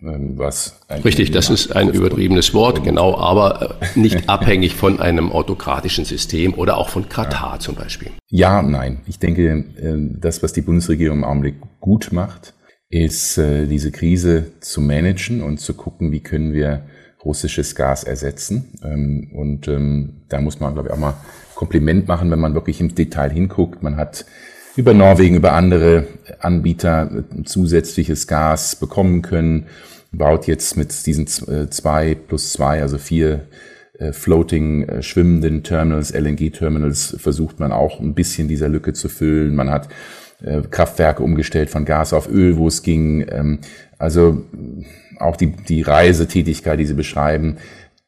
was 0.00 0.80
Richtig, 1.04 1.30
das 1.30 1.50
ist 1.50 1.76
ein 1.76 1.90
übertriebenes 1.90 2.54
Wort, 2.54 2.82
genau, 2.82 3.16
aber 3.18 3.76
äh, 3.80 3.98
nicht 3.98 4.28
abhängig 4.28 4.74
von 4.74 5.00
einem 5.00 5.30
autokratischen 5.30 6.04
System 6.04 6.54
oder 6.54 6.78
auch 6.78 6.88
von 6.88 7.08
Katar 7.08 7.54
ja. 7.54 7.58
zum 7.58 7.74
Beispiel. 7.74 8.10
Ja, 8.28 8.62
nein. 8.62 9.00
Ich 9.06 9.18
denke, 9.18 9.42
äh, 9.42 9.64
das, 10.20 10.42
was 10.42 10.52
die 10.52 10.62
Bundesregierung 10.62 11.18
im 11.18 11.24
Augenblick 11.24 11.56
gut 11.80 12.12
macht, 12.12 12.54
ist 12.88 13.38
äh, 13.38 13.66
diese 13.66 13.92
Krise 13.92 14.52
zu 14.60 14.80
managen 14.80 15.42
und 15.42 15.60
zu 15.60 15.74
gucken, 15.74 16.10
wie 16.12 16.20
können 16.20 16.52
wir 16.52 16.82
russisches 17.24 17.74
Gas 17.74 18.04
ersetzen. 18.04 18.72
Ähm, 18.82 19.30
und 19.34 19.68
ähm, 19.68 20.22
da 20.28 20.40
muss 20.40 20.60
man, 20.60 20.74
glaube 20.74 20.88
ich, 20.88 20.94
auch 20.94 20.98
mal 20.98 21.14
Kompliment 21.54 22.08
machen, 22.08 22.30
wenn 22.30 22.40
man 22.40 22.54
wirklich 22.54 22.80
im 22.80 22.94
Detail 22.94 23.30
hinguckt. 23.30 23.82
Man 23.82 23.96
hat 23.96 24.24
über 24.80 24.94
Norwegen, 24.94 25.36
über 25.36 25.52
andere 25.52 26.06
Anbieter 26.40 27.24
zusätzliches 27.44 28.26
Gas 28.26 28.76
bekommen 28.76 29.20
können, 29.20 29.66
baut 30.10 30.46
jetzt 30.46 30.78
mit 30.78 31.06
diesen 31.06 31.26
äh, 31.48 31.68
zwei 31.68 32.14
plus 32.14 32.52
zwei, 32.52 32.80
also 32.80 32.96
vier 32.96 33.46
äh, 33.98 34.12
floating 34.12 34.88
äh, 34.88 35.02
schwimmenden 35.02 35.62
Terminals, 35.62 36.12
LNG-Terminals, 36.12 37.16
versucht 37.18 37.60
man 37.60 37.72
auch 37.72 38.00
ein 38.00 38.14
bisschen 38.14 38.48
dieser 38.48 38.70
Lücke 38.70 38.94
zu 38.94 39.08
füllen. 39.08 39.54
Man 39.54 39.70
hat 39.70 39.88
Kraftwerke 40.70 41.22
umgestellt 41.22 41.68
von 41.68 41.84
Gas 41.84 42.14
auf 42.14 42.26
Öl, 42.26 42.56
wo 42.56 42.68
es 42.68 42.82
ging. 42.82 43.26
Ähm, 43.30 43.58
also 43.98 44.42
auch 45.18 45.36
die, 45.36 45.48
die 45.48 45.82
Reisetätigkeit, 45.82 46.80
die 46.80 46.86
Sie 46.86 46.94
beschreiben, 46.94 47.58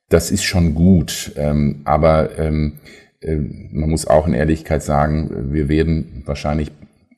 das 0.09 0.31
ist 0.31 0.43
schon 0.43 0.75
gut. 0.75 1.33
Ähm, 1.37 1.83
aber 1.85 2.39
ähm, 2.39 2.79
äh, 2.79 3.02
man 3.25 3.91
muss 3.91 4.07
auch 4.07 4.27
in 4.27 4.35
Ehrlichkeit 4.35 4.83
sagen, 4.83 5.53
wir 5.53 5.69
werden 5.69 6.23
wahrscheinlich 6.27 6.73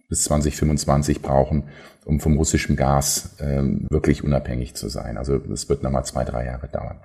bis 0.08 0.24
2025 0.24 1.22
brauchen, 1.22 1.64
um 2.04 2.20
vom 2.20 2.36
russischen 2.36 2.76
Gas 2.76 3.36
ähm, 3.40 3.86
wirklich 3.90 4.22
unabhängig 4.22 4.74
zu 4.74 4.88
sein. 4.88 5.16
Also 5.16 5.36
es 5.52 5.68
wird 5.68 5.82
nochmal 5.82 6.04
zwei, 6.04 6.24
drei 6.24 6.46
Jahre 6.46 6.68
dauern. 6.68 7.00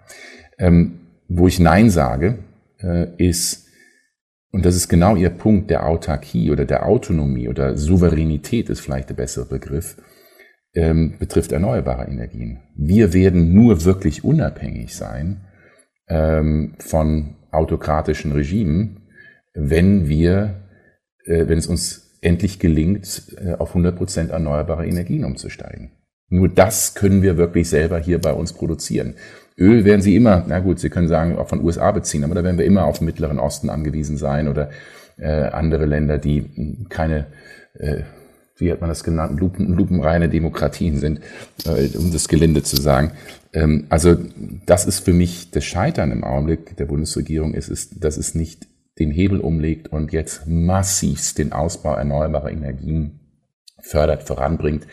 Ähm, 0.57 0.99
wo 1.27 1.47
ich 1.47 1.59
Nein 1.59 1.89
sage, 1.89 2.39
äh, 2.81 3.07
ist, 3.17 3.67
und 4.51 4.65
das 4.65 4.75
ist 4.75 4.89
genau 4.89 5.15
Ihr 5.15 5.29
Punkt 5.29 5.69
der 5.69 5.85
Autarkie 5.85 6.51
oder 6.51 6.65
der 6.65 6.85
Autonomie 6.85 7.47
oder 7.47 7.77
Souveränität 7.77 8.69
ist 8.69 8.81
vielleicht 8.81 9.09
der 9.09 9.15
bessere 9.15 9.45
Begriff, 9.45 9.95
ähm, 10.73 11.15
betrifft 11.17 11.51
erneuerbare 11.51 12.05
Energien. 12.05 12.59
Wir 12.75 13.13
werden 13.13 13.53
nur 13.53 13.85
wirklich 13.85 14.23
unabhängig 14.23 14.95
sein 14.95 15.41
ähm, 16.07 16.75
von 16.79 17.35
autokratischen 17.51 18.31
Regimen, 18.31 19.01
wenn 19.53 20.07
wir, 20.07 20.61
äh, 21.25 21.47
wenn 21.47 21.57
es 21.57 21.67
uns 21.67 22.17
endlich 22.21 22.59
gelingt, 22.59 23.33
äh, 23.37 23.53
auf 23.53 23.69
100 23.69 23.95
Prozent 23.95 24.31
erneuerbare 24.31 24.85
Energien 24.85 25.23
umzusteigen. 25.23 25.91
Nur 26.29 26.49
das 26.49 26.93
können 26.93 27.21
wir 27.21 27.37
wirklich 27.37 27.69
selber 27.69 27.97
hier 27.97 28.19
bei 28.19 28.33
uns 28.33 28.53
produzieren. 28.53 29.15
Öl 29.57 29.83
werden 29.83 30.01
Sie 30.01 30.15
immer, 30.15 30.45
na 30.47 30.59
gut, 30.59 30.79
Sie 30.79 30.89
können 30.89 31.07
sagen, 31.07 31.37
auch 31.37 31.49
von 31.49 31.63
USA 31.63 31.91
beziehen, 31.91 32.23
aber 32.23 32.35
da 32.35 32.43
werden 32.43 32.57
wir 32.57 32.65
immer 32.65 32.85
auf 32.85 32.99
den 32.99 33.05
Mittleren 33.05 33.39
Osten 33.39 33.69
angewiesen 33.69 34.17
sein 34.17 34.47
oder 34.47 34.69
äh, 35.17 35.27
andere 35.27 35.85
Länder, 35.85 36.17
die 36.17 36.85
keine, 36.89 37.27
äh, 37.73 38.03
wie 38.59 38.71
hat 38.71 38.81
man 38.81 38.89
das 38.89 39.03
genannt, 39.03 39.39
Lupen, 39.39 39.73
lupenreine 39.73 40.29
Demokratien 40.29 40.97
sind, 40.99 41.21
äh, 41.65 41.95
um 41.97 42.11
das 42.11 42.27
gelinde 42.27 42.63
zu 42.63 42.75
sagen. 42.75 43.11
Ähm, 43.53 43.85
also 43.89 44.17
das 44.65 44.85
ist 44.85 44.99
für 44.99 45.13
mich 45.13 45.51
das 45.51 45.65
Scheitern 45.65 46.11
im 46.11 46.23
Augenblick 46.23 46.75
der 46.77 46.85
Bundesregierung, 46.85 47.53
ist, 47.53 47.69
ist, 47.69 48.03
dass 48.03 48.17
es 48.17 48.35
nicht 48.35 48.67
den 48.99 49.11
Hebel 49.11 49.39
umlegt 49.39 49.87
und 49.87 50.11
jetzt 50.11 50.45
massivst 50.45 51.37
den 51.37 51.53
Ausbau 51.53 51.95
erneuerbarer 51.95 52.51
Energien 52.51 53.19
fördert, 53.81 54.23
voranbringt, 54.23 54.85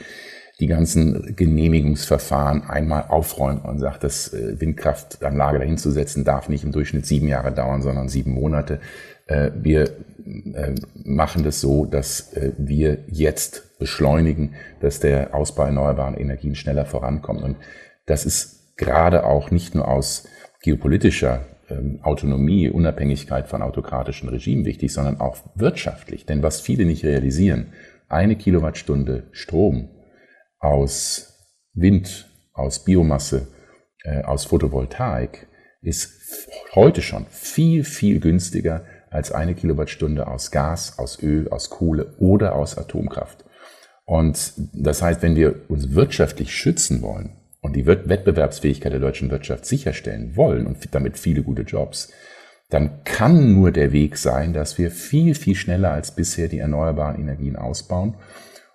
die 0.60 0.68
ganzen 0.68 1.36
Genehmigungsverfahren 1.36 2.62
einmal 2.62 3.06
aufräumt 3.08 3.64
und 3.64 3.78
sagt, 3.78 4.04
dass 4.04 4.32
äh, 4.32 4.58
Windkraftanlage 4.58 5.58
dahinzusetzen 5.58 6.24
darf 6.24 6.48
nicht 6.48 6.64
im 6.64 6.72
Durchschnitt 6.72 7.04
sieben 7.04 7.28
Jahre 7.28 7.52
dauern, 7.52 7.82
sondern 7.82 8.08
sieben 8.08 8.32
Monate. 8.32 8.80
Äh, 9.26 9.50
wir 9.54 9.90
machen 11.04 11.44
das 11.44 11.60
so, 11.60 11.84
dass 11.84 12.32
wir 12.58 12.98
jetzt 13.08 13.78
beschleunigen, 13.78 14.54
dass 14.80 15.00
der 15.00 15.34
Ausbau 15.34 15.64
erneuerbarer 15.64 16.18
Energien 16.18 16.54
schneller 16.54 16.84
vorankommt. 16.84 17.42
Und 17.42 17.56
das 18.06 18.26
ist 18.26 18.76
gerade 18.76 19.24
auch 19.24 19.50
nicht 19.50 19.74
nur 19.74 19.88
aus 19.88 20.28
geopolitischer 20.62 21.46
ähm, 21.68 22.00
Autonomie, 22.02 22.68
Unabhängigkeit 22.70 23.48
von 23.48 23.62
autokratischen 23.62 24.28
Regimen 24.28 24.64
wichtig, 24.64 24.92
sondern 24.92 25.20
auch 25.20 25.38
wirtschaftlich. 25.54 26.26
Denn 26.26 26.42
was 26.42 26.60
viele 26.60 26.84
nicht 26.84 27.04
realisieren, 27.04 27.72
eine 28.08 28.36
Kilowattstunde 28.36 29.24
Strom 29.32 29.88
aus 30.58 31.50
Wind, 31.74 32.30
aus 32.52 32.84
Biomasse, 32.84 33.48
äh, 34.04 34.22
aus 34.22 34.44
Photovoltaik 34.44 35.48
ist 35.82 36.48
heute 36.74 37.02
schon 37.02 37.26
viel, 37.30 37.84
viel 37.84 38.20
günstiger 38.20 38.84
als 39.16 39.32
eine 39.32 39.54
Kilowattstunde 39.54 40.28
aus 40.28 40.50
Gas, 40.50 40.98
aus 40.98 41.20
Öl, 41.22 41.48
aus 41.48 41.70
Kohle 41.70 42.14
oder 42.18 42.54
aus 42.54 42.78
Atomkraft. 42.78 43.44
Und 44.04 44.52
das 44.72 45.02
heißt, 45.02 45.22
wenn 45.22 45.34
wir 45.34 45.56
uns 45.68 45.94
wirtschaftlich 45.94 46.54
schützen 46.54 47.02
wollen, 47.02 47.32
und 47.66 47.74
die 47.74 47.86
Wettbewerbsfähigkeit 47.86 48.92
der 48.92 49.00
deutschen 49.00 49.30
Wirtschaft 49.30 49.66
sicherstellen 49.66 50.36
wollen 50.36 50.66
und 50.66 50.94
damit 50.94 51.18
viele 51.18 51.42
gute 51.42 51.62
Jobs, 51.62 52.12
dann 52.70 53.02
kann 53.04 53.54
nur 53.54 53.70
der 53.70 53.92
Weg 53.92 54.16
sein, 54.16 54.52
dass 54.52 54.78
wir 54.78 54.90
viel, 54.90 55.34
viel 55.34 55.54
schneller 55.54 55.90
als 55.90 56.12
bisher 56.12 56.48
die 56.48 56.58
erneuerbaren 56.58 57.20
Energien 57.20 57.56
ausbauen. 57.56 58.14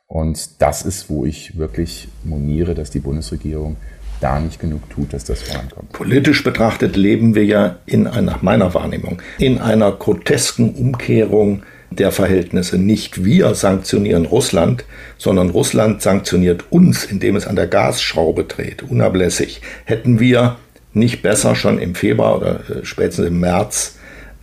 Und 0.08 0.62
das 0.62 0.84
ist, 0.84 1.10
wo 1.10 1.25
ich 1.25 1.58
wirklich 1.58 2.10
moniere, 2.23 2.75
dass 2.75 2.91
die 2.91 2.99
Bundesregierung 2.99 3.77
da 4.22 4.40
nicht 4.40 4.60
genug 4.60 4.90
tut, 4.90 5.14
dass 5.14 5.26
das 5.26 5.42
vorankommt. 5.42 5.92
Politisch 5.92 6.44
betrachtet 6.44 6.96
leben 6.96 7.36
wir 7.36 7.46
ja 7.46 7.78
in 7.86 8.08
einer, 8.08 8.22
nach 8.22 8.42
meiner 8.42 8.74
Wahrnehmung, 8.74 9.22
in 9.38 9.60
einer 9.60 9.92
grotesken 9.92 10.74
Umkehrung 10.76 11.64
der 11.92 12.12
Verhältnisse. 12.12 12.78
Nicht 12.78 13.24
wir 13.24 13.54
sanktionieren 13.54 14.26
Russland, 14.26 14.86
sondern 15.18 15.50
Russland 15.50 16.02
sanktioniert 16.02 16.66
uns, 16.70 17.04
indem 17.04 17.36
es 17.36 17.46
an 17.48 17.56
der 17.56 17.68
Gasschraube 17.68 18.46
dreht, 18.46 18.84
unablässig. 18.84 19.62
Hätten 19.86 20.20
wir 20.20 20.58
nicht 20.94 21.22
besser 21.22 21.56
schon 21.56 21.80
im 21.80 21.96
Februar 21.96 22.38
oder 22.38 22.60
äh, 22.70 22.84
spätestens 22.86 23.28
im 23.28 23.40
März 23.40 23.98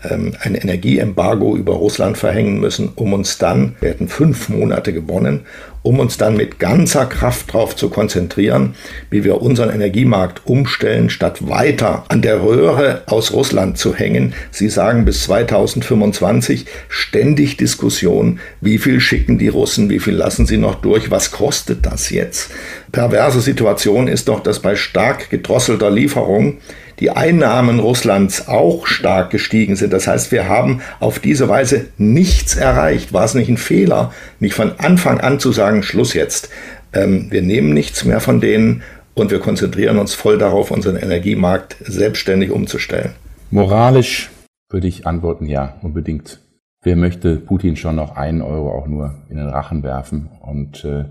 ähm, 0.08 0.34
ein 0.40 0.54
Energieembargo 0.54 1.56
über 1.56 1.74
Russland 1.74 2.16
verhängen 2.16 2.60
müssen, 2.60 2.90
um 2.94 3.12
uns 3.12 3.38
dann, 3.38 3.76
wir 3.80 3.90
hätten 3.90 4.08
fünf 4.08 4.48
Monate 4.48 4.92
gewonnen, 4.92 5.40
um 5.88 6.00
uns 6.00 6.18
dann 6.18 6.36
mit 6.36 6.58
ganzer 6.58 7.06
Kraft 7.06 7.54
darauf 7.54 7.74
zu 7.74 7.88
konzentrieren, 7.88 8.74
wie 9.08 9.24
wir 9.24 9.40
unseren 9.40 9.70
Energiemarkt 9.70 10.42
umstellen, 10.44 11.08
statt 11.08 11.48
weiter 11.48 12.04
an 12.08 12.20
der 12.20 12.42
Röhre 12.42 13.04
aus 13.06 13.32
Russland 13.32 13.78
zu 13.78 13.94
hängen. 13.94 14.34
Sie 14.50 14.68
sagen 14.68 15.06
bis 15.06 15.22
2025 15.22 16.66
ständig 16.90 17.56
Diskussion, 17.56 18.38
wie 18.60 18.76
viel 18.76 19.00
schicken 19.00 19.38
die 19.38 19.48
Russen, 19.48 19.88
wie 19.88 19.98
viel 19.98 20.12
lassen 20.12 20.44
sie 20.44 20.58
noch 20.58 20.74
durch, 20.74 21.10
was 21.10 21.30
kostet 21.30 21.86
das 21.86 22.10
jetzt? 22.10 22.50
Perverse 22.92 23.40
Situation 23.40 24.08
ist 24.08 24.28
doch, 24.28 24.40
dass 24.40 24.60
bei 24.60 24.76
stark 24.76 25.30
gedrosselter 25.30 25.90
Lieferung 25.90 26.58
die 27.00 27.10
Einnahmen 27.10 27.78
Russlands 27.78 28.48
auch 28.48 28.86
stark 28.86 29.30
gestiegen 29.30 29.76
sind. 29.76 29.92
Das 29.92 30.06
heißt, 30.06 30.32
wir 30.32 30.48
haben 30.48 30.80
auf 31.00 31.18
diese 31.18 31.48
Weise 31.48 31.86
nichts 31.96 32.56
erreicht. 32.56 33.12
War 33.12 33.24
es 33.24 33.34
nicht 33.34 33.48
ein 33.48 33.56
Fehler, 33.56 34.12
nicht 34.40 34.54
von 34.54 34.72
Anfang 34.78 35.20
an 35.20 35.38
zu 35.40 35.52
sagen, 35.52 35.82
Schluss 35.82 36.14
jetzt. 36.14 36.50
Ähm, 36.92 37.28
wir 37.30 37.42
nehmen 37.42 37.72
nichts 37.72 38.04
mehr 38.04 38.20
von 38.20 38.40
denen 38.40 38.82
und 39.14 39.30
wir 39.30 39.40
konzentrieren 39.40 39.98
uns 39.98 40.14
voll 40.14 40.38
darauf, 40.38 40.70
unseren 40.70 40.96
Energiemarkt 40.96 41.76
selbstständig 41.80 42.50
umzustellen. 42.50 43.12
Moralisch 43.50 44.30
würde 44.70 44.86
ich 44.86 45.06
antworten, 45.06 45.46
ja, 45.46 45.76
unbedingt. 45.82 46.40
Wer 46.82 46.96
möchte 46.96 47.36
Putin 47.36 47.76
schon 47.76 47.96
noch 47.96 48.16
einen 48.16 48.42
Euro 48.42 48.70
auch 48.70 48.86
nur 48.86 49.14
in 49.28 49.36
den 49.36 49.48
Rachen 49.48 49.82
werfen? 49.82 50.30
Und 50.40 50.84
äh, 50.84 51.06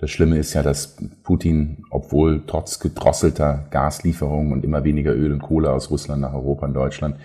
das 0.00 0.10
Schlimme 0.10 0.38
ist 0.38 0.54
ja, 0.54 0.62
dass 0.62 0.96
Putin, 1.22 1.84
obwohl 1.90 2.44
trotz 2.46 2.80
gedrosselter 2.80 3.66
Gaslieferungen 3.70 4.52
und 4.52 4.64
immer 4.64 4.82
weniger 4.82 5.14
Öl 5.14 5.30
und 5.30 5.42
Kohle 5.42 5.70
aus 5.70 5.90
Russland 5.90 6.22
nach 6.22 6.32
Europa 6.32 6.66
und 6.66 6.74
Deutschland, 6.74 7.16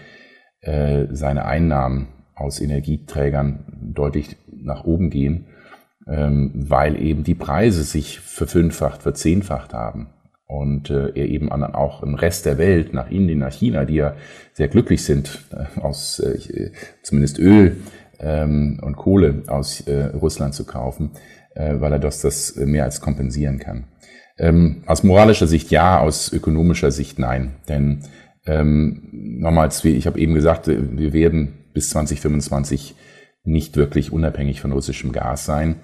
äh, 0.60 1.06
seine 1.12 1.46
Einnahmen 1.46 2.10
aus 2.36 2.60
Energieträgern 2.60 3.64
deutlich 3.94 4.36
nach 4.52 4.84
oben 4.84 5.10
gehen, 5.10 5.48
ähm, 6.06 6.52
weil 6.54 7.02
eben 7.02 7.24
die 7.24 7.36
Preise 7.36 7.84
sich 7.84 8.20
verfünffacht, 8.20 9.04
verzehnfacht 9.04 9.74
haben. 9.74 10.10
Und 10.46 10.90
äh, 10.90 11.12
er 11.16 11.28
eben 11.30 11.52
auch 11.52 12.04
im 12.04 12.14
Rest 12.14 12.46
der 12.46 12.58
Welt, 12.58 12.94
nach 12.94 13.10
Indien, 13.10 13.40
nach 13.40 13.54
China, 13.54 13.86
die 13.86 13.96
ja 13.96 14.16
sehr 14.52 14.68
glücklich 14.68 15.04
sind, 15.04 15.40
äh, 15.52 15.80
aus 15.80 16.20
äh, 16.20 16.72
zumindest 17.04 17.40
Öl 17.40 17.78
ähm, 18.20 18.80
und 18.84 18.98
Kohle 18.98 19.44
aus 19.48 19.82
äh, 19.88 20.08
Russland 20.08 20.54
zu 20.54 20.66
kaufen, 20.66 21.12
äh, 21.56 21.76
weil 21.80 21.94
er 21.94 22.00
das, 22.00 22.22
das 22.22 22.56
mehr 22.56 22.84
als 22.84 23.02
kompensieren 23.02 23.60
kann. 23.60 23.86
Ähm, 24.38 24.84
aus 24.86 25.04
moralischer 25.04 25.48
Sicht 25.48 25.72
ja, 25.72 26.00
aus 26.00 26.32
ökonomischer 26.32 26.92
Sicht 26.92 27.20
nein. 27.20 27.56
Denn 27.68 28.04
ähm, 28.46 29.10
nochmals, 29.12 29.84
wie 29.84 29.96
ich 29.96 30.08
habe 30.08 30.20
eben 30.20 30.34
gesagt, 30.34 30.68
wir 30.68 31.14
werden 31.14 31.66
bis 31.74 31.90
2025 31.90 32.96
nicht 33.44 33.78
wirklich 33.78 34.12
unabhängig 34.12 34.62
von 34.62 34.72
russischem 34.72 35.12
Gas 35.12 35.46
sein. 35.46 35.78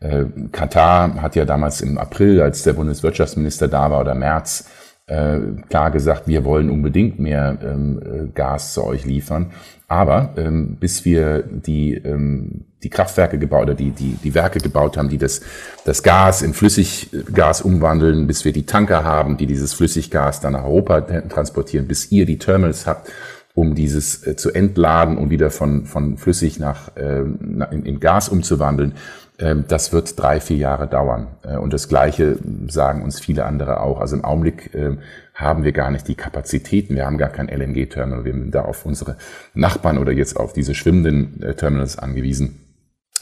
Äh, 0.00 0.24
Katar 0.52 1.20
hat 1.20 1.36
ja 1.36 1.44
damals 1.44 1.80
im 1.80 1.98
April, 1.98 2.40
als 2.40 2.62
der 2.62 2.74
Bundeswirtschaftsminister 2.74 3.68
da 3.68 3.90
war, 3.90 4.00
oder 4.00 4.14
März, 4.14 4.68
äh, 5.06 5.38
klar 5.68 5.90
gesagt, 5.90 6.28
wir 6.28 6.44
wollen 6.44 6.70
unbedingt 6.70 7.18
mehr 7.18 7.58
ähm, 7.62 8.00
äh, 8.02 8.28
Gas 8.32 8.74
zu 8.74 8.84
euch 8.84 9.04
liefern. 9.04 9.52
Aber 9.88 10.34
ähm, 10.36 10.76
bis 10.78 11.06
wir 11.06 11.42
die, 11.42 11.94
ähm, 11.94 12.66
die 12.82 12.90
Kraftwerke 12.90 13.38
gebaut 13.38 13.62
oder 13.62 13.74
die, 13.74 13.90
die, 13.90 14.18
die 14.22 14.34
Werke 14.34 14.60
gebaut 14.60 14.98
haben, 14.98 15.08
die 15.08 15.16
das, 15.16 15.40
das 15.86 16.02
Gas 16.02 16.42
in 16.42 16.52
Flüssiggas 16.52 17.62
umwandeln, 17.62 18.26
bis 18.26 18.44
wir 18.44 18.52
die 18.52 18.66
Tanker 18.66 19.02
haben, 19.02 19.38
die 19.38 19.46
dieses 19.46 19.72
Flüssiggas 19.72 20.40
dann 20.40 20.52
nach 20.52 20.64
Europa 20.64 21.00
transportieren, 21.00 21.88
bis 21.88 22.12
ihr 22.12 22.26
die 22.26 22.38
Terminals 22.38 22.86
habt, 22.86 23.10
um 23.54 23.74
dieses 23.74 24.26
äh, 24.26 24.36
zu 24.36 24.52
entladen 24.52 25.16
und 25.16 25.30
wieder 25.30 25.50
von, 25.50 25.86
von 25.86 26.18
flüssig 26.18 26.60
nach, 26.60 26.94
äh, 26.96 27.20
in, 27.20 27.84
in 27.86 27.98
Gas 27.98 28.28
umzuwandeln, 28.28 28.92
ähm, 29.38 29.64
das 29.68 29.92
wird 29.92 30.18
drei, 30.20 30.40
vier 30.40 30.56
Jahre 30.56 30.86
dauern. 30.86 31.28
Äh, 31.42 31.56
und 31.56 31.72
das 31.72 31.88
Gleiche 31.88 32.38
sagen 32.66 33.02
uns 33.02 33.20
viele 33.20 33.44
andere 33.44 33.80
auch. 33.80 34.00
Also 34.00 34.16
im 34.16 34.24
Augenblick 34.24 34.74
ähm, 34.74 34.98
haben 35.38 35.62
wir 35.62 35.70
gar 35.70 35.92
nicht 35.92 36.08
die 36.08 36.16
Kapazitäten. 36.16 36.96
Wir 36.96 37.06
haben 37.06 37.16
gar 37.16 37.28
kein 37.28 37.48
LNG-Terminal. 37.48 38.24
Wir 38.24 38.32
sind 38.32 38.54
da 38.54 38.62
auf 38.62 38.84
unsere 38.84 39.16
Nachbarn 39.54 39.98
oder 39.98 40.10
jetzt 40.10 40.36
auf 40.36 40.52
diese 40.52 40.74
schwimmenden 40.74 41.40
äh, 41.42 41.54
Terminals 41.54 41.96
angewiesen, 41.96 42.58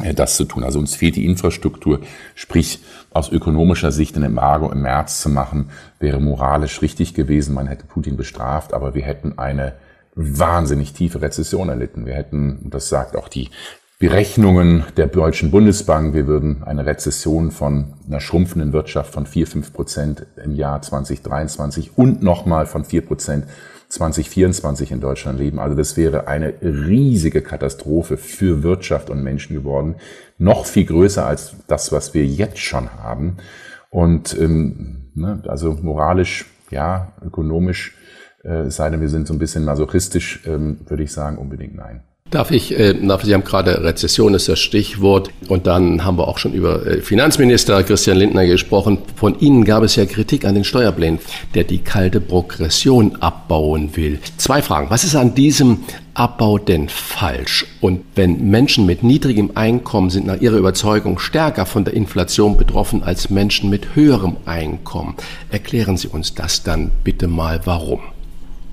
äh, 0.03 0.15
das 0.15 0.37
zu 0.37 0.47
tun. 0.47 0.65
Also 0.65 0.79
uns 0.79 0.97
fehlt 0.97 1.17
die 1.17 1.27
Infrastruktur. 1.27 2.01
Sprich, 2.35 2.83
aus 3.11 3.31
ökonomischer 3.31 3.93
Sicht 3.93 4.17
ein 4.17 4.23
Embargo 4.23 4.73
im 4.73 4.81
März 4.81 5.21
zu 5.21 5.29
machen, 5.29 5.69
wäre 6.01 6.19
moralisch 6.19 6.81
richtig 6.81 7.13
gewesen. 7.13 7.55
Man 7.55 7.67
hätte 7.67 7.85
Putin 7.85 8.17
bestraft, 8.17 8.73
aber 8.73 8.95
wir 8.95 9.03
hätten 9.03 9.39
eine 9.39 9.75
wahnsinnig 10.15 10.95
tiefe 10.95 11.21
Rezession 11.21 11.69
erlitten. 11.69 12.07
Wir 12.07 12.15
hätten, 12.15 12.71
das 12.71 12.89
sagt 12.89 13.15
auch 13.15 13.29
die 13.29 13.51
Berechnungen 13.99 14.85
der 14.99 15.07
Deutschen 15.07 15.51
Bundesbank, 15.51 16.13
wir 16.13 16.27
würden 16.27 16.63
eine 16.65 16.85
Rezession 16.85 17.51
von 17.51 17.95
einer 18.07 18.21
schrumpfenden 18.21 18.75
Wirtschaft 18.75 19.15
von 19.15 19.25
4, 19.25 19.47
5 19.47 19.73
Prozent 19.73 20.27
im 20.45 20.55
Jahr 20.55 20.83
2023 20.83 21.97
und 21.97 22.23
nochmal 22.23 22.67
von 22.67 22.85
4 22.85 23.07
Prozent 23.07 23.47
2024 23.89 24.93
in 24.93 25.01
Deutschland 25.01 25.39
leben. 25.39 25.59
Also 25.59 25.75
das 25.75 25.97
wäre 25.97 26.29
eine 26.29 26.53
riesige 26.61 27.41
Katastrophe 27.41 28.19
für 28.19 28.63
Wirtschaft 28.63 29.09
und 29.09 29.23
Menschen 29.23 29.57
geworden. 29.57 29.95
Noch 30.37 30.67
viel 30.67 30.85
größer 30.85 31.25
als 31.25 31.55
das, 31.67 31.91
was 31.91 32.13
wir 32.13 32.27
jetzt 32.27 32.59
schon 32.59 32.93
haben. 33.03 33.39
Und 33.89 34.39
ähm, 34.39 35.11
ne, 35.15 35.43
also 35.49 35.73
moralisch, 35.73 36.45
ja, 36.71 37.15
ökonomisch, 37.25 37.97
äh, 38.43 38.69
sei 38.69 38.91
denn 38.91 39.01
wir 39.01 39.09
sind 39.09 39.27
so 39.27 39.33
ein 39.33 39.39
bisschen 39.39 39.65
masochistisch, 39.65 40.43
ähm, 40.47 40.81
würde 40.87 41.05
ich 41.05 41.13
sagen, 41.13 41.39
unbedingt 41.39 41.75
nein. 41.75 42.03
Darf 42.31 42.51
ich, 42.51 42.77
äh, 42.77 42.95
Sie 43.23 43.35
haben 43.35 43.45
gerade 43.45 43.85
Rezession 43.85 44.35
ist 44.35 44.49
das 44.49 44.59
Stichwort 44.59 45.31
und 45.47 45.69
dann 45.69 46.05
haben 46.05 46.19
wir 46.19 46.27
auch 46.27 46.39
schon 46.39 46.55
über 46.55 46.85
äh, 46.85 47.01
Finanzminister 47.01 47.85
Christian 47.85 48.17
Lindner 48.17 48.47
gesprochen. 48.47 48.99
Von 49.15 49.39
Ihnen 49.39 49.65
gab 49.65 49.85
es 49.85 49.95
ja 49.95 50.07
Kritik 50.07 50.45
an 50.45 50.57
den 50.57 50.65
Steuerplänen, 50.65 51.21
der 51.55 51.63
die 51.63 51.79
kalte 51.79 52.21
Progression 52.21 53.15
abbauen 53.21 53.95
will. 53.95 54.19
Zwei 54.39 54.61
Fragen. 54.61 54.91
Was 54.91 55.05
ist 55.05 55.15
an 55.15 55.37
diesem 55.37 55.85
Abbau 56.15 56.59
denn 56.59 56.89
falsch? 56.89 57.65
Und 57.81 58.01
wenn 58.17 58.51
Menschen 58.51 58.87
mit 58.87 59.05
niedrigem 59.05 59.53
Einkommen 59.55 60.11
sind 60.11 60.27
nach 60.27 60.41
Ihrer 60.41 60.57
Überzeugung 60.57 61.21
stärker 61.21 61.65
von 61.65 61.85
der 61.85 61.95
Inflation 61.95 62.59
betroffen 62.59 63.05
als 63.05 63.31
Menschen 63.31 63.71
mit 63.71 63.95
höherem 63.95 64.37
Einkommen, 64.47 65.15
erklären 65.51 65.97
Sie 65.97 66.09
uns 66.09 66.35
das 66.35 66.65
dann 66.65 66.91
bitte 67.05 67.29
mal 67.29 67.61
warum. 67.65 68.01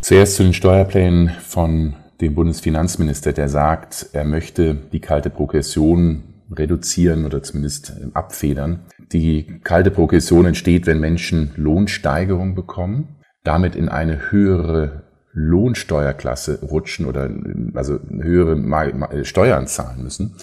Zuerst 0.01 0.37
zu 0.37 0.43
den 0.43 0.53
Steuerplänen 0.55 1.31
von 1.47 1.95
dem 2.21 2.35
Bundesfinanzminister, 2.35 3.33
der 3.33 3.49
sagt, 3.49 4.09
er 4.13 4.25
möchte 4.25 4.75
die 4.91 4.99
kalte 4.99 5.29
Progression 5.29 6.23
reduzieren 6.51 7.25
oder 7.25 7.41
zumindest 7.41 7.93
abfedern. 8.13 8.81
Die 9.11 9.59
kalte 9.63 9.91
Progression 9.91 10.45
entsteht, 10.45 10.85
wenn 10.85 10.99
Menschen 10.99 11.51
Lohnsteigerung 11.55 12.55
bekommen, 12.55 13.15
damit 13.43 13.75
in 13.75 13.89
eine 13.89 14.31
höhere 14.31 15.03
Lohnsteuerklasse 15.33 16.59
rutschen 16.61 17.05
oder 17.05 17.29
also 17.73 17.99
höhere 18.09 19.25
Steuern 19.25 19.67
zahlen 19.67 20.03
müssen. 20.03 20.35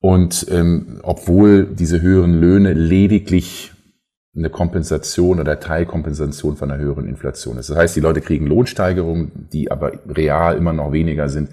Und 0.00 0.46
ähm, 0.50 1.00
obwohl 1.02 1.64
diese 1.66 2.02
höheren 2.02 2.34
Löhne 2.34 2.72
lediglich 2.72 3.71
eine 4.34 4.50
Kompensation 4.50 5.40
oder 5.40 5.60
Teilkompensation 5.60 6.56
von 6.56 6.70
einer 6.70 6.82
höheren 6.82 7.06
Inflation 7.06 7.58
ist. 7.58 7.68
Das 7.68 7.76
heißt, 7.76 7.96
die 7.96 8.00
Leute 8.00 8.22
kriegen 8.22 8.46
Lohnsteigerungen, 8.46 9.48
die 9.52 9.70
aber 9.70 9.92
real 10.08 10.56
immer 10.56 10.72
noch 10.72 10.92
weniger 10.92 11.28
sind, 11.28 11.50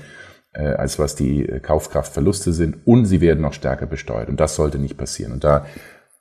äh, 0.53 0.63
als 0.63 0.97
was 0.97 1.15
die 1.15 1.45
Kaufkraftverluste 1.61 2.53
sind 2.53 2.87
und 2.87 3.05
sie 3.05 3.21
werden 3.21 3.41
noch 3.41 3.53
stärker 3.53 3.85
besteuert. 3.85 4.29
Und 4.29 4.39
das 4.39 4.55
sollte 4.55 4.79
nicht 4.79 4.97
passieren. 4.97 5.33
Und 5.33 5.43
da 5.43 5.65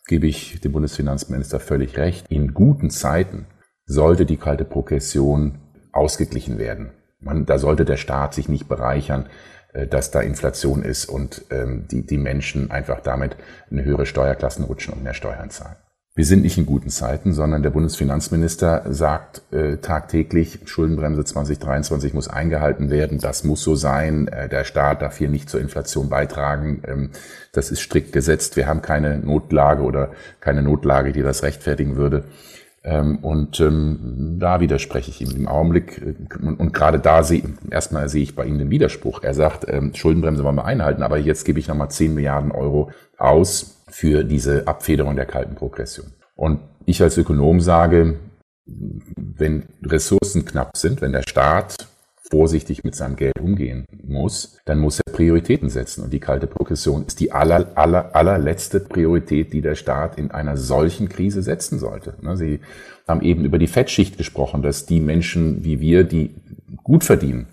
gebe 0.07 0.27
ich 0.27 0.61
dem 0.61 0.73
Bundesfinanzminister 0.73 1.61
völlig 1.61 1.97
recht. 1.97 2.27
In 2.29 2.55
guten 2.55 2.91
Zeiten 2.91 3.47
sollte 3.87 4.27
die 4.27 4.37
kalte 4.37 4.65
Progression 4.65 5.61
ausgeglichen 5.93 6.59
werden. 6.59 6.91
Man, 7.21 7.47
da 7.47 7.59
sollte 7.59 7.85
der 7.85 7.97
Staat 7.97 8.35
sich 8.35 8.49
nicht 8.49 8.69
bereichern, 8.69 9.29
äh, 9.73 9.87
dass 9.87 10.11
da 10.11 10.21
Inflation 10.21 10.83
ist 10.83 11.07
und 11.07 11.45
ähm, 11.51 11.87
die, 11.89 12.05
die 12.05 12.19
Menschen 12.19 12.71
einfach 12.71 13.01
damit 13.01 13.37
eine 13.71 13.85
höhere 13.85 14.07
Steuerklassen 14.07 14.65
rutschen 14.65 14.95
und 14.95 15.05
mehr 15.05 15.15
Steuern 15.15 15.51
zahlen. 15.51 15.77
Wir 16.19 16.25
sind 16.25 16.43
nicht 16.43 16.59
in 16.59 16.67
guten 16.67 16.91
Zeiten, 16.91 17.33
sondern 17.33 17.63
der 17.63 17.71
Bundesfinanzminister 17.71 18.87
sagt 18.91 19.43
äh, 19.53 19.77
tagtäglich, 19.77 20.59
Schuldenbremse 20.65 21.25
2023 21.25 22.13
muss 22.13 22.27
eingehalten 22.27 22.91
werden, 22.91 23.21
das 23.21 23.45
muss 23.45 23.63
so 23.63 23.77
sein, 23.77 24.27
äh, 24.27 24.49
der 24.49 24.65
Staat 24.65 25.01
darf 25.01 25.17
hier 25.17 25.29
nicht 25.29 25.49
zur 25.49 25.61
Inflation 25.61 26.09
beitragen, 26.09 26.83
ähm, 26.89 27.11
das 27.53 27.71
ist 27.71 27.83
strikt 27.83 28.13
gesetzt, 28.13 28.57
wir 28.57 28.67
haben 28.67 28.83
keine 28.83 29.21
Notlage 29.21 29.85
oder 29.85 30.11
keine 30.41 30.63
Notlage, 30.63 31.13
die 31.13 31.23
das 31.23 31.45
rechtfertigen 31.45 31.95
würde. 31.95 32.25
Ähm, 32.83 33.19
und 33.19 33.61
ähm, 33.61 34.39
da 34.41 34.59
widerspreche 34.59 35.13
ich 35.13 35.21
ihm 35.21 35.31
im 35.37 35.47
Augenblick. 35.47 36.03
Äh, 36.03 36.45
und, 36.45 36.59
und 36.59 36.73
gerade 36.73 36.99
da 36.99 37.23
sehe 37.23 37.45
erstmal 37.71 38.09
sehe 38.09 38.25
ich 38.25 38.35
bei 38.35 38.45
ihm 38.45 38.59
den 38.59 38.71
Widerspruch. 38.71 39.23
Er 39.23 39.35
sagt, 39.35 39.67
ähm, 39.69 39.95
Schuldenbremse 39.95 40.43
wollen 40.43 40.57
wir 40.57 40.65
einhalten, 40.65 41.05
aber 41.05 41.19
jetzt 41.19 41.45
gebe 41.45 41.61
ich 41.61 41.69
nochmal 41.69 41.93
10 41.93 42.13
Milliarden 42.13 42.51
Euro 42.51 42.91
aus 43.19 43.78
für 43.91 44.25
diese 44.25 44.67
Abfederung 44.67 45.17
der 45.17 45.27
kalten 45.27 45.55
Progression. 45.55 46.13
Und 46.37 46.61
ich 46.87 47.03
als 47.03 47.17
Ökonom 47.19 47.61
sage, 47.61 48.19
wenn 49.17 49.65
Ressourcen 49.83 50.45
knapp 50.45 50.77
sind, 50.77 51.01
wenn 51.01 51.13
der 51.13 51.25
Staat 51.27 51.89
vorsichtig 52.31 52.85
mit 52.85 52.95
seinem 52.95 53.17
Geld 53.17 53.39
umgehen 53.41 53.87
muss, 54.05 54.59
dann 54.67 54.79
muss 54.79 55.01
er 55.01 55.13
Prioritäten 55.13 55.71
setzen. 55.71 56.05
Und 56.05 56.13
die 56.13 56.21
kalte 56.21 56.47
Progression 56.47 57.07
ist 57.07 57.21
die 57.21 57.33
aller, 57.33 57.73
aller, 57.75 58.15
allerletzte 58.15 58.81
Priorität, 58.81 59.53
die 59.53 59.63
der 59.63 59.75
Staat 59.75 60.19
in 60.19 60.31
einer 60.31 60.57
solchen 60.57 61.09
Krise 61.09 61.43
setzen 61.43 61.79
sollte. 61.79 62.15
Ne, 62.21 62.37
Sie 62.37 62.61
haben 63.07 63.23
eben 63.23 63.45
über 63.45 63.59
die 63.59 63.67
Fettschicht 63.67 64.19
gesprochen, 64.19 64.63
dass 64.63 64.87
die 64.87 65.01
Menschen 65.01 65.65
wie 65.65 65.81
wir, 65.81 66.05
die 66.05 66.35
gut 66.83 67.05
verdienen, 67.05 67.49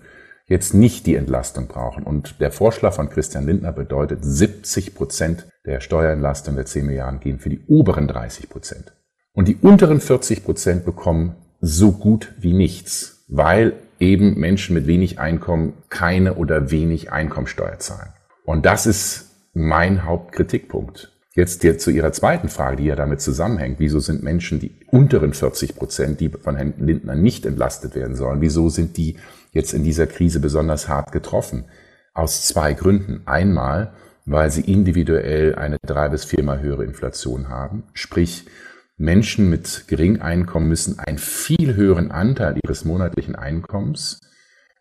jetzt 0.47 0.73
nicht 0.73 1.05
die 1.05 1.15
Entlastung 1.15 1.67
brauchen. 1.67 2.03
Und 2.03 2.39
der 2.41 2.51
Vorschlag 2.51 2.93
von 2.93 3.09
Christian 3.09 3.45
Lindner 3.45 3.71
bedeutet, 3.71 4.19
70 4.23 4.93
Prozent 4.93 5.47
der 5.66 5.80
Steuerentlastung 5.80 6.55
der 6.55 6.66
10 6.66 6.86
Milliarden 6.86 7.20
gehen 7.20 7.39
für 7.39 7.49
die 7.49 7.61
oberen 7.68 8.07
30 8.07 8.49
Prozent. 8.49 8.93
Und 9.34 9.47
die 9.47 9.55
unteren 9.55 9.99
40 9.99 10.43
Prozent 10.43 10.86
bekommen 10.86 11.36
so 11.59 11.91
gut 11.91 12.34
wie 12.39 12.53
nichts, 12.53 13.26
weil 13.28 13.74
eben 13.99 14.39
Menschen 14.39 14.74
mit 14.74 14.88
wenig 14.88 15.20
Einkommen 15.20 15.74
keine 15.89 16.36
oder 16.36 16.72
wenig 16.72 17.11
Einkommensteuer 17.11 17.80
zahlen. 17.80 18.13
Und 18.45 18.66
das 18.66 18.86
ist 18.86 19.32
mein 19.53 20.03
Hauptkritikpunkt. 20.03 21.11
Jetzt 21.34 21.63
hier 21.63 21.78
zu 21.78 21.91
Ihrer 21.91 22.13
zweiten 22.13 22.47
Frage, 22.47 22.78
die 22.78 22.86
ja 22.86 22.95
damit 22.95 23.20
zusammenhängt. 23.20 23.80
Wieso 23.80 23.99
sind 23.99 24.24
Menschen, 24.24 24.59
die 24.59 24.72
unteren 24.89 25.34
40 25.34 25.76
Prozent, 25.76 26.22
die 26.22 26.30
von 26.30 26.55
Herrn 26.55 26.74
Lindner 26.78 27.16
nicht 27.16 27.45
entlastet 27.45 27.93
werden 27.93 28.16
sollen, 28.16 28.39
wieso 28.39 28.70
sind 28.70 28.95
die 28.95 29.18
jetzt 29.51 29.74
in 29.74 29.84
dieser 29.84 30.07
Krise 30.07 30.39
besonders 30.39 30.88
hart 30.88 31.11
getroffen. 31.11 31.66
Aus 32.13 32.47
zwei 32.47 32.74
Gründen. 32.74 33.24
Einmal, 33.26 33.93
weil 34.26 34.49
sie 34.49 34.61
individuell 34.61 35.55
eine 35.55 35.78
drei 35.86 36.09
bis 36.09 36.26
viermal 36.26 36.61
höhere 36.61 36.84
Inflation 36.84 37.49
haben. 37.49 37.84
Sprich, 37.93 38.45
Menschen 38.97 39.49
mit 39.49 39.86
geringem 39.88 40.21
Einkommen 40.21 40.67
müssen 40.67 40.99
einen 40.99 41.17
viel 41.17 41.76
höheren 41.76 42.11
Anteil 42.11 42.57
ihres 42.63 42.86
monatlichen 42.86 43.36
Einkommens 43.36 44.21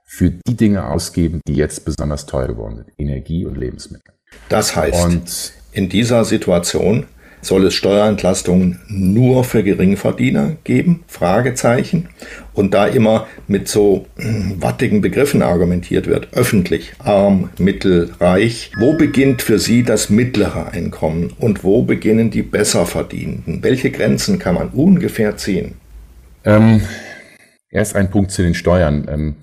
für 0.04 0.30
die 0.30 0.56
Dinge 0.56 0.86
ausgeben, 0.86 1.40
die 1.46 1.54
jetzt 1.54 1.84
besonders 1.84 2.26
teuer 2.26 2.46
geworden 2.46 2.76
sind. 2.76 2.92
Energie 2.98 3.44
und 3.44 3.56
Lebensmittel. 3.56 4.14
Das 4.48 4.76
heißt, 4.76 5.04
und 5.04 5.52
in 5.72 5.88
dieser 5.88 6.24
Situation 6.24 7.06
soll 7.44 7.66
es 7.66 7.74
Steuerentlastungen 7.74 8.80
nur 8.88 9.44
für 9.44 9.62
Geringverdiener 9.62 10.56
geben? 10.64 11.04
Fragezeichen. 11.06 12.08
Und 12.52 12.74
da 12.74 12.86
immer 12.86 13.26
mit 13.46 13.68
so 13.68 14.06
hm, 14.16 14.62
wattigen 14.62 15.00
Begriffen 15.00 15.42
argumentiert 15.42 16.06
wird, 16.06 16.28
öffentlich, 16.32 16.92
arm, 16.98 17.50
mittel, 17.58 18.10
reich, 18.20 18.70
wo 18.78 18.94
beginnt 18.94 19.42
für 19.42 19.58
Sie 19.58 19.82
das 19.82 20.10
mittlere 20.10 20.72
Einkommen 20.72 21.32
und 21.38 21.64
wo 21.64 21.82
beginnen 21.82 22.30
die 22.30 22.42
Besserverdienenden? 22.42 23.62
Welche 23.62 23.90
Grenzen 23.90 24.38
kann 24.38 24.54
man 24.54 24.68
ungefähr 24.68 25.36
ziehen? 25.36 25.74
Ähm, 26.44 26.80
erst 27.70 27.96
ein 27.96 28.10
Punkt 28.10 28.30
zu 28.30 28.42
den 28.42 28.54
Steuern. 28.54 29.06
Ähm, 29.10 29.36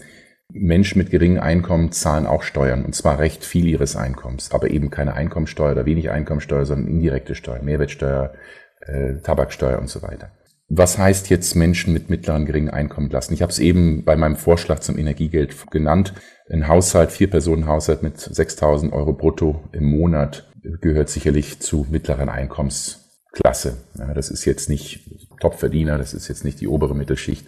Menschen 0.53 0.97
mit 0.97 1.11
geringem 1.11 1.41
Einkommen 1.41 1.91
zahlen 1.91 2.25
auch 2.25 2.43
Steuern, 2.43 2.85
und 2.85 2.95
zwar 2.95 3.19
recht 3.19 3.43
viel 3.43 3.65
ihres 3.67 3.95
Einkommens, 3.95 4.51
aber 4.51 4.69
eben 4.69 4.89
keine 4.89 5.13
Einkommensteuer 5.13 5.71
oder 5.71 5.85
wenig 5.85 6.09
Einkommensteuer, 6.11 6.65
sondern 6.65 6.87
indirekte 6.87 7.35
Steuer, 7.35 7.61
Mehrwertsteuer, 7.61 8.33
äh, 8.81 9.15
Tabaksteuer 9.23 9.79
und 9.79 9.89
so 9.89 10.01
weiter. 10.01 10.31
Was 10.73 10.97
heißt 10.97 11.29
jetzt 11.29 11.55
Menschen 11.55 11.91
mit 11.91 12.09
mittleren 12.09 12.45
geringen 12.45 12.69
Einkommen 12.69 13.09
lassen? 13.09 13.33
Ich 13.33 13.41
habe 13.41 13.51
es 13.51 13.59
eben 13.59 14.05
bei 14.05 14.15
meinem 14.15 14.37
Vorschlag 14.37 14.79
zum 14.79 14.97
Energiegeld 14.97 15.69
genannt. 15.69 16.13
Ein 16.49 16.69
Haushalt, 16.69 17.11
vier 17.11 17.29
Personen 17.29 17.67
Haushalt 17.67 18.03
mit 18.03 18.17
6.000 18.17 18.93
Euro 18.93 19.11
brutto 19.11 19.63
im 19.73 19.83
Monat 19.83 20.49
gehört 20.63 21.09
sicherlich 21.09 21.59
zu 21.59 21.87
mittleren 21.89 22.29
Einkommensklasse. 22.29 23.77
Ja, 23.97 24.13
das 24.13 24.29
ist 24.29 24.45
jetzt 24.45 24.69
nicht 24.69 25.09
Topverdiener, 25.41 25.97
das 25.97 26.13
ist 26.13 26.27
jetzt 26.27 26.45
nicht 26.45 26.61
die 26.61 26.67
obere 26.67 26.95
Mittelschicht, 26.95 27.47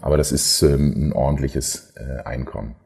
aber 0.00 0.16
das 0.16 0.32
ist 0.32 0.62
ähm, 0.62 1.08
ein 1.08 1.12
ordentliches 1.12 1.94
äh, 1.96 2.22
Einkommen. 2.22 2.76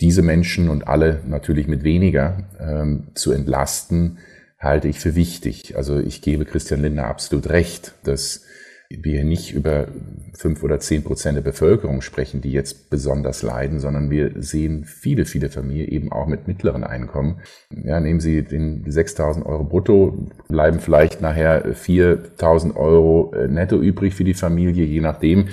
Diese 0.00 0.22
Menschen 0.22 0.68
und 0.70 0.88
alle 0.88 1.20
natürlich 1.26 1.68
mit 1.68 1.82
weniger 1.84 2.44
ähm, 2.58 3.08
zu 3.14 3.32
entlasten, 3.32 4.18
halte 4.58 4.88
ich 4.88 5.00
für 5.00 5.14
wichtig. 5.14 5.76
Also 5.76 5.98
ich 5.98 6.22
gebe 6.22 6.44
Christian 6.44 6.82
Lindner 6.82 7.06
absolut 7.06 7.48
recht, 7.48 7.94
dass 8.04 8.42
wir 8.90 9.24
nicht 9.24 9.52
über 9.52 9.86
fünf 10.36 10.64
oder 10.64 10.80
zehn 10.80 11.04
Prozent 11.04 11.36
der 11.36 11.42
Bevölkerung 11.42 12.00
sprechen, 12.00 12.40
die 12.40 12.50
jetzt 12.50 12.90
besonders 12.90 13.42
leiden, 13.42 13.78
sondern 13.78 14.10
wir 14.10 14.32
sehen 14.42 14.84
viele, 14.84 15.26
viele 15.26 15.48
Familien 15.48 15.88
eben 15.88 16.12
auch 16.12 16.26
mit 16.26 16.48
mittleren 16.48 16.82
Einkommen. 16.82 17.40
Ja, 17.70 18.00
nehmen 18.00 18.18
Sie 18.18 18.42
den 18.42 18.84
6.000 18.84 19.46
Euro 19.46 19.62
brutto, 19.62 20.26
bleiben 20.48 20.80
vielleicht 20.80 21.20
nachher 21.20 21.72
4.000 21.72 22.74
Euro 22.74 23.32
äh, 23.32 23.46
netto 23.46 23.80
übrig 23.80 24.14
für 24.14 24.24
die 24.24 24.34
Familie, 24.34 24.84
je 24.84 25.00
nachdem, 25.00 25.46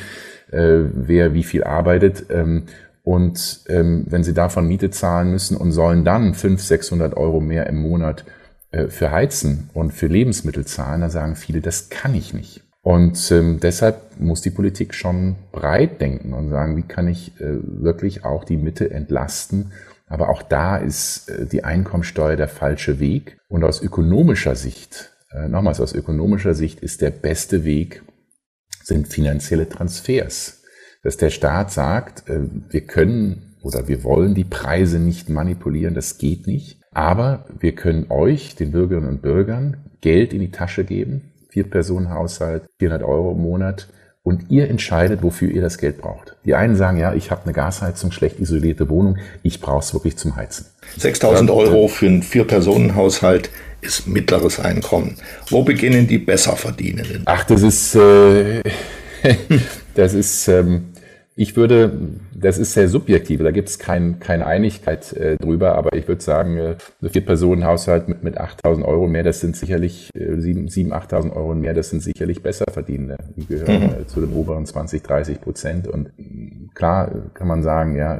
äh, 0.51 0.85
wer 0.93 1.33
wie 1.33 1.43
viel 1.43 1.63
arbeitet. 1.63 2.25
Ähm, 2.29 2.63
und 3.03 3.61
ähm, 3.69 4.05
wenn 4.09 4.23
Sie 4.23 4.33
davon 4.33 4.67
Miete 4.67 4.89
zahlen 4.89 5.31
müssen 5.31 5.55
und 5.55 5.71
sollen 5.71 6.03
dann 6.03 6.33
500, 6.33 6.59
600 6.59 7.17
Euro 7.17 7.39
mehr 7.39 7.67
im 7.67 7.81
Monat 7.81 8.25
äh, 8.71 8.87
für 8.87 9.11
Heizen 9.11 9.69
und 9.73 9.93
für 9.93 10.07
Lebensmittel 10.07 10.65
zahlen, 10.65 11.01
dann 11.01 11.09
sagen 11.09 11.35
viele, 11.35 11.61
das 11.61 11.89
kann 11.89 12.13
ich 12.13 12.33
nicht. 12.33 12.63
Und 12.81 13.31
ähm, 13.31 13.59
deshalb 13.61 14.19
muss 14.19 14.41
die 14.41 14.49
Politik 14.49 14.93
schon 14.93 15.35
breit 15.51 15.99
denken 15.99 16.33
und 16.33 16.49
sagen, 16.49 16.77
wie 16.77 16.83
kann 16.83 17.07
ich 17.07 17.39
äh, 17.41 17.57
wirklich 17.61 18.23
auch 18.23 18.43
die 18.43 18.57
Mitte 18.57 18.91
entlasten. 18.91 19.71
Aber 20.07 20.29
auch 20.29 20.41
da 20.41 20.77
ist 20.77 21.29
äh, 21.29 21.45
die 21.45 21.63
Einkommensteuer 21.63 22.37
der 22.37 22.47
falsche 22.47 22.99
Weg. 22.99 23.37
Und 23.49 23.63
aus 23.63 23.81
ökonomischer 23.81 24.55
Sicht, 24.55 25.11
äh, 25.31 25.47
nochmals 25.49 25.81
aus 25.81 25.93
ökonomischer 25.93 26.53
Sicht 26.53 26.79
ist 26.79 27.01
der 27.01 27.11
beste 27.11 27.65
Weg, 27.65 28.03
sind 28.87 29.07
finanzielle 29.07 29.67
Transfers. 29.67 30.63
Dass 31.03 31.17
der 31.17 31.29
Staat 31.29 31.71
sagt, 31.71 32.29
äh, 32.29 32.39
wir 32.69 32.81
können 32.81 33.55
oder 33.61 33.87
wir 33.87 34.03
wollen 34.03 34.33
die 34.33 34.45
Preise 34.45 34.97
nicht 34.97 35.29
manipulieren, 35.29 35.93
das 35.93 36.17
geht 36.17 36.47
nicht. 36.47 36.79
Aber 36.91 37.45
wir 37.59 37.75
können 37.75 38.07
euch, 38.09 38.55
den 38.55 38.71
Bürgerinnen 38.71 39.09
und 39.09 39.21
Bürgern, 39.21 39.77
Geld 40.01 40.33
in 40.33 40.39
die 40.39 40.51
Tasche 40.51 40.83
geben, 40.83 41.33
Vier-Personen-Haushalt, 41.49 42.63
400 42.79 43.07
Euro 43.07 43.33
im 43.33 43.41
Monat. 43.41 43.89
Und 44.23 44.49
ihr 44.49 44.69
entscheidet, 44.69 45.23
wofür 45.23 45.49
ihr 45.49 45.61
das 45.61 45.77
Geld 45.77 45.99
braucht. 45.99 46.35
Die 46.43 46.55
einen 46.55 46.75
sagen, 46.75 46.97
ja, 46.97 47.13
ich 47.13 47.31
habe 47.31 47.43
eine 47.43 47.53
Gasheizung, 47.53 48.11
schlecht 48.11 48.39
isolierte 48.39 48.89
Wohnung, 48.89 49.17
ich 49.41 49.61
brauche 49.61 49.79
es 49.79 49.93
wirklich 49.93 50.17
zum 50.17 50.35
Heizen. 50.35 50.65
6000 50.97 51.49
Euro 51.49 51.87
für 51.87 52.07
einen 52.07 52.23
Vier-Personen-Haushalt 52.23 53.49
ist 53.87 54.07
mittleres 54.07 54.59
Einkommen. 54.59 55.15
Wo 55.49 55.63
beginnen 55.63 56.07
die 56.07 56.19
Besserverdienenden? 56.19 57.23
Ach, 57.25 57.43
das 57.45 57.63
ist, 57.63 57.95
äh, 57.95 58.61
das 59.95 60.13
ist, 60.13 60.47
ähm, 60.47 60.93
ich 61.39 61.55
würde, 61.55 61.91
das 62.33 62.57
ist 62.57 62.73
sehr 62.73 62.89
subjektiv, 62.89 63.41
da 63.43 63.51
gibt 63.51 63.69
es 63.69 63.77
kein, 63.77 64.19
keine 64.19 64.47
Einigkeit 64.47 65.13
äh, 65.13 65.37
drüber, 65.37 65.75
aber 65.75 65.95
ich 65.95 66.07
würde 66.07 66.21
sagen, 66.21 66.57
äh, 66.57 66.75
ein 67.01 67.09
Vier-Personen-Haushalt 67.09 68.07
mit, 68.07 68.23
mit 68.23 68.41
8.000 68.41 68.83
Euro 68.83 69.07
mehr, 69.07 69.23
das 69.23 69.39
sind 69.39 69.55
sicherlich, 69.55 70.09
äh, 70.15 70.33
7.000, 70.33 70.91
8.000 70.91 71.35
Euro 71.35 71.53
mehr, 71.53 71.75
das 71.75 71.91
sind 71.91 72.01
sicherlich 72.01 72.41
Besserverdienende. 72.41 73.17
Die 73.35 73.45
gehören 73.45 73.83
mhm. 73.83 74.01
äh, 74.01 74.07
zu 74.07 74.19
den 74.19 74.33
oberen 74.33 74.65
20, 74.65 75.03
30 75.03 75.39
Prozent. 75.39 75.87
Und 75.87 76.11
klar 76.73 77.11
kann 77.35 77.47
man 77.47 77.61
sagen, 77.61 77.95
ja, 77.95 78.19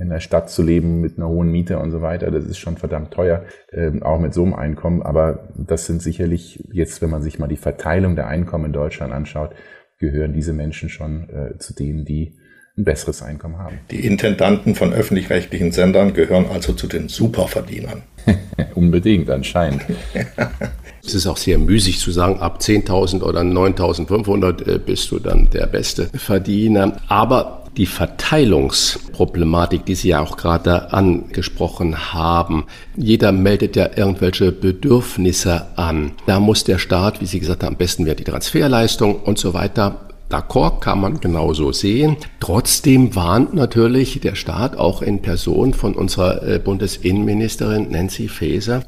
in 0.00 0.08
der 0.08 0.20
Stadt 0.20 0.50
zu 0.50 0.62
leben 0.62 1.00
mit 1.00 1.16
einer 1.16 1.28
hohen 1.28 1.50
Miete 1.50 1.78
und 1.78 1.90
so 1.90 2.00
weiter, 2.00 2.30
das 2.30 2.44
ist 2.44 2.58
schon 2.58 2.76
verdammt 2.76 3.12
teuer, 3.12 3.44
äh, 3.72 3.90
auch 4.00 4.18
mit 4.18 4.34
so 4.34 4.44
einem 4.44 4.54
Einkommen. 4.54 5.02
Aber 5.02 5.48
das 5.56 5.86
sind 5.86 6.02
sicherlich 6.02 6.64
jetzt, 6.72 7.02
wenn 7.02 7.10
man 7.10 7.22
sich 7.22 7.38
mal 7.38 7.48
die 7.48 7.56
Verteilung 7.56 8.16
der 8.16 8.28
Einkommen 8.28 8.66
in 8.66 8.72
Deutschland 8.72 9.12
anschaut, 9.12 9.54
gehören 9.98 10.32
diese 10.32 10.52
Menschen 10.52 10.88
schon 10.88 11.28
äh, 11.30 11.58
zu 11.58 11.74
denen, 11.74 12.04
die 12.04 12.36
ein 12.78 12.84
besseres 12.84 13.22
Einkommen 13.22 13.58
haben. 13.58 13.80
Die 13.90 14.06
Intendanten 14.06 14.76
von 14.76 14.92
öffentlich-rechtlichen 14.92 15.72
Sendern 15.72 16.14
gehören 16.14 16.46
also 16.46 16.72
zu 16.72 16.86
den 16.86 17.08
Superverdienern. 17.08 18.02
Unbedingt, 18.74 19.28
anscheinend. 19.30 19.82
es 21.04 21.14
ist 21.14 21.26
auch 21.26 21.36
sehr 21.36 21.58
müßig 21.58 21.98
zu 21.98 22.12
sagen, 22.12 22.38
ab 22.38 22.60
10.000 22.60 23.22
oder 23.22 23.40
9.500 23.40 24.74
äh, 24.74 24.78
bist 24.78 25.10
du 25.10 25.18
dann 25.18 25.50
der 25.50 25.66
beste 25.66 26.06
Verdiener. 26.06 26.98
Aber 27.08 27.64
die 27.78 27.86
Verteilungsproblematik, 27.86 29.86
die 29.86 29.94
Sie 29.94 30.08
ja 30.08 30.20
auch 30.20 30.36
gerade 30.36 30.92
angesprochen 30.92 32.12
haben. 32.12 32.66
Jeder 32.96 33.32
meldet 33.32 33.76
ja 33.76 33.88
irgendwelche 33.96 34.52
Bedürfnisse 34.52 35.66
an. 35.76 36.12
Da 36.26 36.40
muss 36.40 36.64
der 36.64 36.78
Staat, 36.78 37.20
wie 37.20 37.26
Sie 37.26 37.40
gesagt 37.40 37.62
haben, 37.62 37.74
am 37.74 37.78
besten 37.78 38.04
wäre 38.04 38.16
die 38.16 38.24
Transferleistung 38.24 39.22
und 39.22 39.38
so 39.38 39.54
weiter 39.54 40.04
D'accord, 40.30 40.80
kann 40.80 41.00
man 41.00 41.20
genauso 41.20 41.72
sehen. 41.72 42.18
Trotzdem 42.38 43.16
warnt 43.16 43.54
natürlich 43.54 44.20
der 44.20 44.34
Staat 44.34 44.76
auch 44.76 45.00
in 45.00 45.22
Person 45.22 45.72
von 45.72 45.94
unserer 45.94 46.46
äh, 46.46 46.58
Bundesinnenministerin 46.58 47.90
Nancy 47.90 48.28
Faeser 48.28 48.82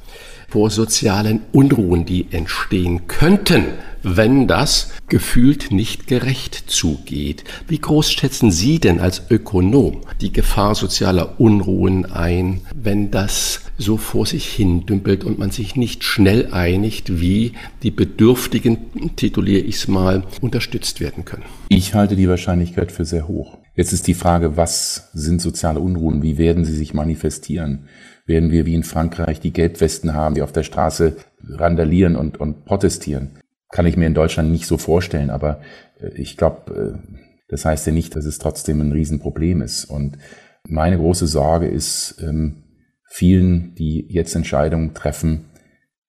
vor 0.50 0.68
sozialen 0.68 1.40
Unruhen, 1.52 2.04
die 2.04 2.26
entstehen 2.30 3.06
könnten, 3.06 3.64
wenn 4.02 4.46
das 4.46 4.90
gefühlt 5.08 5.70
nicht 5.70 6.06
gerecht 6.06 6.64
zugeht. 6.66 7.44
Wie 7.68 7.78
groß 7.78 8.10
schätzen 8.12 8.50
Sie 8.50 8.78
denn 8.78 9.00
als 9.00 9.22
Ökonom 9.30 10.02
die 10.20 10.32
Gefahr 10.32 10.74
sozialer 10.74 11.40
Unruhen 11.40 12.06
ein, 12.06 12.60
wenn 12.74 13.10
das 13.10 13.60
so 13.78 13.96
vor 13.96 14.26
sich 14.26 14.46
hin 14.46 14.86
dümpelt 14.86 15.24
und 15.24 15.38
man 15.38 15.50
sich 15.50 15.76
nicht 15.76 16.04
schnell 16.04 16.52
einigt, 16.52 17.20
wie 17.20 17.52
die 17.82 17.90
Bedürftigen, 17.90 19.14
tituliere 19.16 19.62
ich 19.62 19.76
es 19.76 19.88
mal, 19.88 20.24
unterstützt 20.40 21.00
werden 21.00 21.24
können? 21.24 21.44
Ich 21.68 21.94
halte 21.94 22.16
die 22.16 22.28
Wahrscheinlichkeit 22.28 22.92
für 22.92 23.04
sehr 23.04 23.26
hoch. 23.26 23.58
Jetzt 23.74 23.92
ist 23.92 24.06
die 24.06 24.14
Frage, 24.14 24.56
was 24.56 25.10
sind 25.14 25.40
soziale 25.40 25.80
Unruhen? 25.80 26.22
Wie 26.22 26.38
werden 26.38 26.64
sie 26.64 26.76
sich 26.76 26.92
manifestieren? 26.92 27.86
Werden 28.26 28.50
wir 28.50 28.66
wie 28.66 28.74
in 28.74 28.82
Frankreich 28.84 29.40
die 29.40 29.52
Gelbwesten 29.52 30.12
haben, 30.12 30.34
die 30.34 30.42
auf 30.42 30.52
der 30.52 30.62
Straße 30.62 31.16
randalieren 31.48 32.16
und, 32.16 32.38
und 32.38 32.64
protestieren? 32.64 33.39
Kann 33.70 33.86
ich 33.86 33.96
mir 33.96 34.06
in 34.06 34.14
Deutschland 34.14 34.50
nicht 34.50 34.66
so 34.66 34.78
vorstellen, 34.78 35.30
aber 35.30 35.60
äh, 36.00 36.08
ich 36.14 36.36
glaube, 36.36 36.98
äh, 37.04 37.20
das 37.48 37.64
heißt 37.64 37.86
ja 37.86 37.92
nicht, 37.92 38.14
dass 38.16 38.24
es 38.24 38.38
trotzdem 38.38 38.80
ein 38.80 38.92
Riesenproblem 38.92 39.62
ist. 39.62 39.84
Und 39.84 40.18
meine 40.68 40.98
große 40.98 41.26
Sorge 41.26 41.66
ist, 41.66 42.22
ähm, 42.22 42.62
vielen, 43.08 43.74
die 43.74 44.06
jetzt 44.08 44.36
Entscheidungen 44.36 44.94
treffen, 44.94 45.46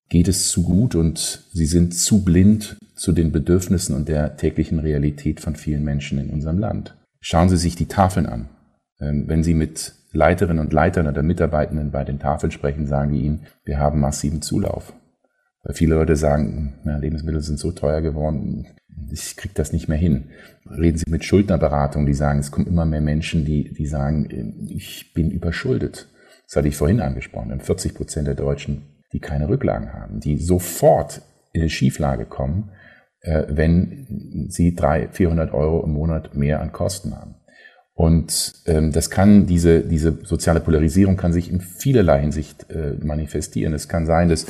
geht 0.09 0.27
es 0.27 0.49
zu 0.49 0.63
gut 0.63 0.93
und 0.93 1.47
sie 1.51 1.65
sind 1.65 1.95
zu 1.95 2.23
blind 2.23 2.77
zu 2.95 3.13
den 3.13 3.31
Bedürfnissen 3.31 3.95
und 3.95 4.07
der 4.07 4.37
täglichen 4.37 4.77
Realität 4.77 5.39
von 5.39 5.55
vielen 5.55 5.83
Menschen 5.83 6.19
in 6.19 6.29
unserem 6.29 6.59
Land. 6.59 6.95
Schauen 7.21 7.49
Sie 7.49 7.57
sich 7.57 7.75
die 7.75 7.87
Tafeln 7.87 8.25
an. 8.25 8.49
Ähm, 8.99 9.23
wenn 9.27 9.43
Sie 9.43 9.53
mit 9.53 9.93
Leiterinnen 10.11 10.59
und 10.59 10.73
Leitern 10.73 11.07
oder 11.07 11.23
Mitarbeitenden 11.23 11.91
bei 11.91 12.03
den 12.03 12.19
Tafeln 12.19 12.51
sprechen, 12.51 12.85
sagen 12.85 13.13
die 13.13 13.21
Ihnen, 13.21 13.45
wir 13.63 13.79
haben 13.79 13.99
massiven 13.99 14.41
Zulauf. 14.41 14.93
Weil 15.63 15.75
viele 15.75 15.95
Leute 15.95 16.15
sagen, 16.15 16.79
na, 16.83 16.97
Lebensmittel 16.97 17.41
sind 17.41 17.59
so 17.59 17.71
teuer 17.71 18.01
geworden, 18.01 18.67
ich 19.11 19.35
kriege 19.35 19.53
das 19.53 19.73
nicht 19.73 19.87
mehr 19.87 19.97
hin. 19.97 20.29
Reden 20.69 20.97
Sie 20.97 21.09
mit 21.09 21.25
Schuldnerberatung, 21.25 22.05
die 22.05 22.13
sagen, 22.13 22.39
es 22.39 22.51
kommen 22.51 22.67
immer 22.67 22.85
mehr 22.85 23.01
Menschen, 23.01 23.45
die, 23.45 23.73
die 23.73 23.85
sagen, 23.85 24.67
ich 24.69 25.13
bin 25.13 25.31
überschuldet. 25.31 26.07
Das 26.47 26.55
hatte 26.55 26.67
ich 26.67 26.75
vorhin 26.75 26.99
angesprochen. 26.99 27.49
Wir 27.49 27.53
haben 27.53 27.65
40 27.65 27.93
Prozent 27.93 28.27
der 28.27 28.35
Deutschen, 28.35 28.83
die 29.13 29.19
keine 29.19 29.49
Rücklagen 29.49 29.93
haben, 29.93 30.19
die 30.19 30.37
sofort 30.37 31.21
in 31.53 31.61
eine 31.61 31.69
Schieflage 31.69 32.25
kommen, 32.25 32.71
äh, 33.21 33.43
wenn 33.49 34.47
sie 34.49 34.75
300, 34.75 35.15
400 35.15 35.53
Euro 35.53 35.83
im 35.83 35.91
Monat 35.91 36.35
mehr 36.35 36.61
an 36.61 36.71
Kosten 36.71 37.15
haben. 37.15 37.35
Und 37.93 38.53
ähm, 38.65 38.91
das 38.91 39.09
kann, 39.09 39.45
diese, 39.45 39.81
diese 39.81 40.17
soziale 40.23 40.61
Polarisierung 40.61 41.17
kann 41.17 41.33
sich 41.33 41.51
in 41.51 41.59
vielerlei 41.59 42.21
Hinsicht 42.21 42.69
äh, 42.71 42.93
manifestieren. 43.01 43.73
Es 43.73 43.89
kann 43.89 44.05
sein, 44.05 44.29
dass 44.29 44.47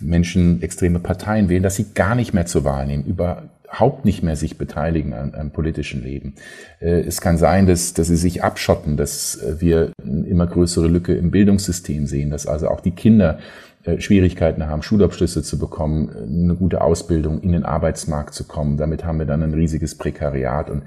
Menschen 0.00 0.62
extreme 0.62 0.98
Parteien 0.98 1.48
wählen, 1.48 1.62
dass 1.62 1.76
sie 1.76 1.92
gar 1.94 2.14
nicht 2.14 2.32
mehr 2.32 2.46
zur 2.46 2.64
Wahl 2.64 2.86
nehmen, 2.86 3.04
überhaupt 3.04 4.04
nicht 4.04 4.22
mehr 4.22 4.36
sich 4.36 4.58
beteiligen 4.58 5.12
am, 5.12 5.34
am 5.34 5.50
politischen 5.50 6.02
Leben. 6.02 6.34
Äh, 6.80 7.00
es 7.00 7.20
kann 7.20 7.36
sein, 7.36 7.66
dass, 7.66 7.94
dass 7.94 8.08
sie 8.08 8.16
sich 8.16 8.42
abschotten, 8.42 8.96
dass 8.96 9.36
äh, 9.36 9.60
wir 9.60 9.92
eine 10.02 10.26
immer 10.26 10.46
größere 10.46 10.88
Lücke 10.88 11.14
im 11.14 11.30
Bildungssystem 11.30 12.06
sehen, 12.06 12.30
dass 12.30 12.46
also 12.46 12.68
auch 12.68 12.80
die 12.80 12.92
Kinder 12.92 13.38
äh, 13.84 14.00
Schwierigkeiten 14.00 14.66
haben, 14.66 14.82
Schulabschlüsse 14.82 15.42
zu 15.42 15.58
bekommen, 15.58 16.10
eine 16.10 16.54
gute 16.54 16.80
Ausbildung 16.80 17.40
in 17.40 17.52
den 17.52 17.64
Arbeitsmarkt 17.64 18.34
zu 18.34 18.44
kommen. 18.44 18.76
Damit 18.76 19.04
haben 19.04 19.18
wir 19.18 19.26
dann 19.26 19.42
ein 19.42 19.54
riesiges 19.54 19.96
Prekariat 19.96 20.70
und 20.70 20.82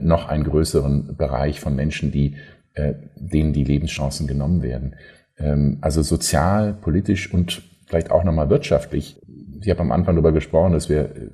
noch 0.00 0.28
einen 0.28 0.44
größeren 0.44 1.16
Bereich 1.18 1.60
von 1.60 1.76
Menschen, 1.76 2.10
die 2.10 2.36
denen 3.14 3.52
die 3.52 3.62
Lebenschancen 3.62 4.26
genommen 4.26 4.62
werden. 4.62 4.94
Ähm, 5.38 5.78
also 5.80 6.02
sozial, 6.02 6.72
politisch 6.72 7.32
und 7.32 7.62
vielleicht 7.86 8.10
auch 8.10 8.24
nochmal 8.24 8.50
wirtschaftlich. 8.50 9.20
Ich 9.60 9.70
habe 9.70 9.80
am 9.80 9.92
Anfang 9.92 10.16
darüber 10.16 10.32
gesprochen, 10.32 10.72
dass 10.72 10.88
wir 10.88 11.16
äh, 11.16 11.30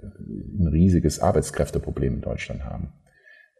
ein 0.60 0.68
riesiges 0.68 1.20
Arbeitskräfteproblem 1.20 2.14
in 2.14 2.20
Deutschland 2.20 2.64
haben. 2.64 2.92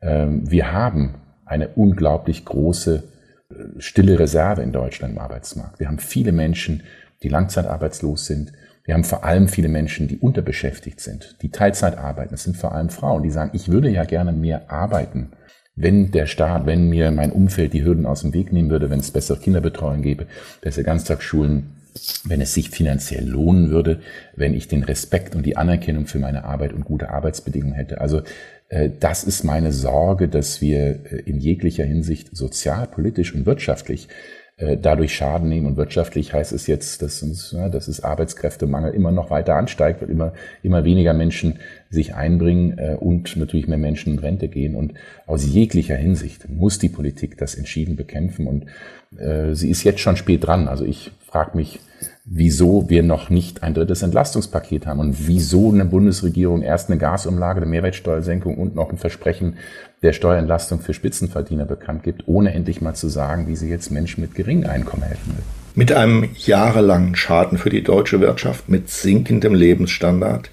Ähm, 0.01 0.51
wir 0.51 0.73
haben 0.73 1.17
eine 1.45 1.69
unglaublich 1.69 2.45
große 2.45 3.03
äh, 3.51 3.55
stille 3.81 4.19
Reserve 4.19 4.63
in 4.63 4.73
Deutschland 4.73 5.15
im 5.15 5.21
Arbeitsmarkt. 5.21 5.81
Wir 5.81 5.89
haben 5.89 5.99
viele 5.99 6.33
Menschen, 6.33 6.83
die 7.23 7.29
langzeitarbeitslos 7.29 8.27
sind. 8.27 8.53
Wir 8.85 8.95
haben 8.95 9.05
vor 9.05 9.25
allem 9.25 9.49
viele 9.49 9.69
Menschen, 9.69 10.09
die 10.09 10.19
unterbeschäftigt 10.19 11.01
sind, 11.01 11.37
die 11.43 11.51
Teilzeit 11.51 11.99
arbeiten. 11.99 12.33
Das 12.33 12.45
sind 12.45 12.57
vor 12.57 12.73
allem 12.73 12.89
Frauen, 12.89 13.23
die 13.23 13.31
sagen, 13.31 13.53
ich 13.55 13.69
würde 13.69 13.89
ja 13.89 14.05
gerne 14.05 14.33
mehr 14.33 14.71
arbeiten. 14.71 15.33
Wenn 15.75 16.11
der 16.11 16.27
Staat, 16.27 16.67
wenn 16.67 16.89
mir 16.89 17.11
mein 17.13 17.33
Umfeld 17.33 17.73
die 17.73 17.85
Hürden 17.85 18.07
aus 18.07 18.23
dem 18.23 18.35
Weg 18.35 18.53
nehmen 18.53 18.71
würde, 18.71 18.91
wenn 18.91 19.01
es 19.01 19.13
bessere 19.13 19.39
Kinderbetreuung 19.39 20.03
gäbe, 20.03 20.27
bessere 20.61 20.85
Ganztagsschulen, 20.85 21.82
wenn 22.25 22.41
es 22.41 22.55
sich 22.55 22.71
finanziell 22.71 23.29
lohnen 23.29 23.71
würde, 23.71 24.01
wenn 24.35 24.55
ich 24.55 24.69
den 24.69 24.83
Respekt 24.83 25.35
und 25.35 25.45
die 25.45 25.57
Anerkennung 25.57 26.07
für 26.07 26.19
meine 26.19 26.45
Arbeit 26.45 26.73
und 26.73 26.85
gute 26.85 27.11
Arbeitsbedingungen 27.11 27.75
hätte. 27.75 28.01
Also 28.01 28.23
äh, 28.69 28.91
das 28.99 29.25
ist 29.25 29.45
meine 29.45 29.73
Sorge, 29.73 30.29
dass 30.29 30.61
wir 30.61 30.81
äh, 30.81 31.23
in 31.27 31.39
jeglicher 31.39 31.85
Hinsicht 31.85 32.35
sozial, 32.37 32.87
politisch 32.87 33.35
und 33.35 33.47
wirtschaftlich 33.47 34.09
dadurch 34.81 35.15
Schaden 35.15 35.49
nehmen. 35.49 35.67
Und 35.67 35.77
wirtschaftlich 35.77 36.33
heißt 36.33 36.53
es 36.53 36.67
jetzt, 36.67 37.03
dass 37.03 37.23
uns, 37.23 37.57
dass 37.73 37.89
es 37.89 38.03
Arbeitskräftemangel 38.03 38.95
immer 38.95 39.11
noch 39.11 39.31
weiter 39.31 39.57
ansteigt, 39.57 40.03
weil 40.03 40.11
immer, 40.11 40.33
immer 40.63 40.85
weniger 40.85 41.15
Menschen 41.15 41.59
sich 41.91 42.15
einbringen 42.15 42.79
äh, 42.79 42.97
und 42.99 43.37
natürlich 43.37 43.69
mehr 43.69 43.79
Menschen 43.79 44.15
in 44.15 44.19
Rente 44.19 44.49
gehen. 44.49 44.75
Und 44.75 44.95
aus 45.27 45.47
jeglicher 45.47 45.97
Hinsicht 45.97 46.49
muss 46.49 46.79
die 46.79 46.89
Politik 46.89 47.37
das 47.39 47.55
entschieden 47.55 47.97
bekämpfen. 47.97 48.47
Und 48.47 48.67
äh, 49.19 49.55
sie 49.55 49.71
ist 49.71 49.85
jetzt 49.85 50.01
schon 50.01 50.17
spät 50.17 50.47
dran. 50.47 50.69
Also 50.69 50.85
ich 50.85 51.13
frage 51.21 51.57
mich, 51.57 51.81
wieso 52.25 52.89
wir 52.89 53.03
noch 53.03 53.31
nicht 53.31 53.63
ein 53.63 53.75
drittes 53.75 54.03
Entlastungspaket 54.03 54.87
haben 54.87 55.01
und 55.01 55.27
wieso 55.27 55.73
eine 55.73 55.85
Bundesregierung 55.85 56.63
erst 56.63 56.89
eine 56.89 56.99
Gasumlage, 56.99 57.59
eine 57.59 57.71
Mehrwertsteuersenkung 57.71 58.57
und 58.59 58.75
noch 58.75 58.91
ein 58.91 58.99
Versprechen 58.99 59.57
der 60.03 60.13
Steuerentlastung 60.13 60.81
für 60.81 60.95
Spitzenverdiener 60.95 61.65
bekannt 61.65 62.03
gibt, 62.03 62.25
ohne 62.27 62.53
endlich 62.53 62.81
mal 62.81 62.95
zu 62.95 63.09
sagen, 63.09 63.47
wie 63.47 63.57
sie 63.57 63.69
jetzt 63.69 63.91
Menschen 63.91 64.21
mit 64.21 64.35
geringem 64.35 64.69
Einkommen 64.69 65.05
helfen 65.05 65.37
will. 65.37 65.45
Mit 65.75 65.93
einem 65.93 66.29
jahrelangen 66.35 67.15
Schaden 67.15 67.57
für 67.57 67.71
die 67.71 67.83
deutsche 67.83 68.21
Wirtschaft, 68.21 68.69
mit 68.69 68.91
sinkendem 68.91 69.55
Lebensstandard 69.55 70.51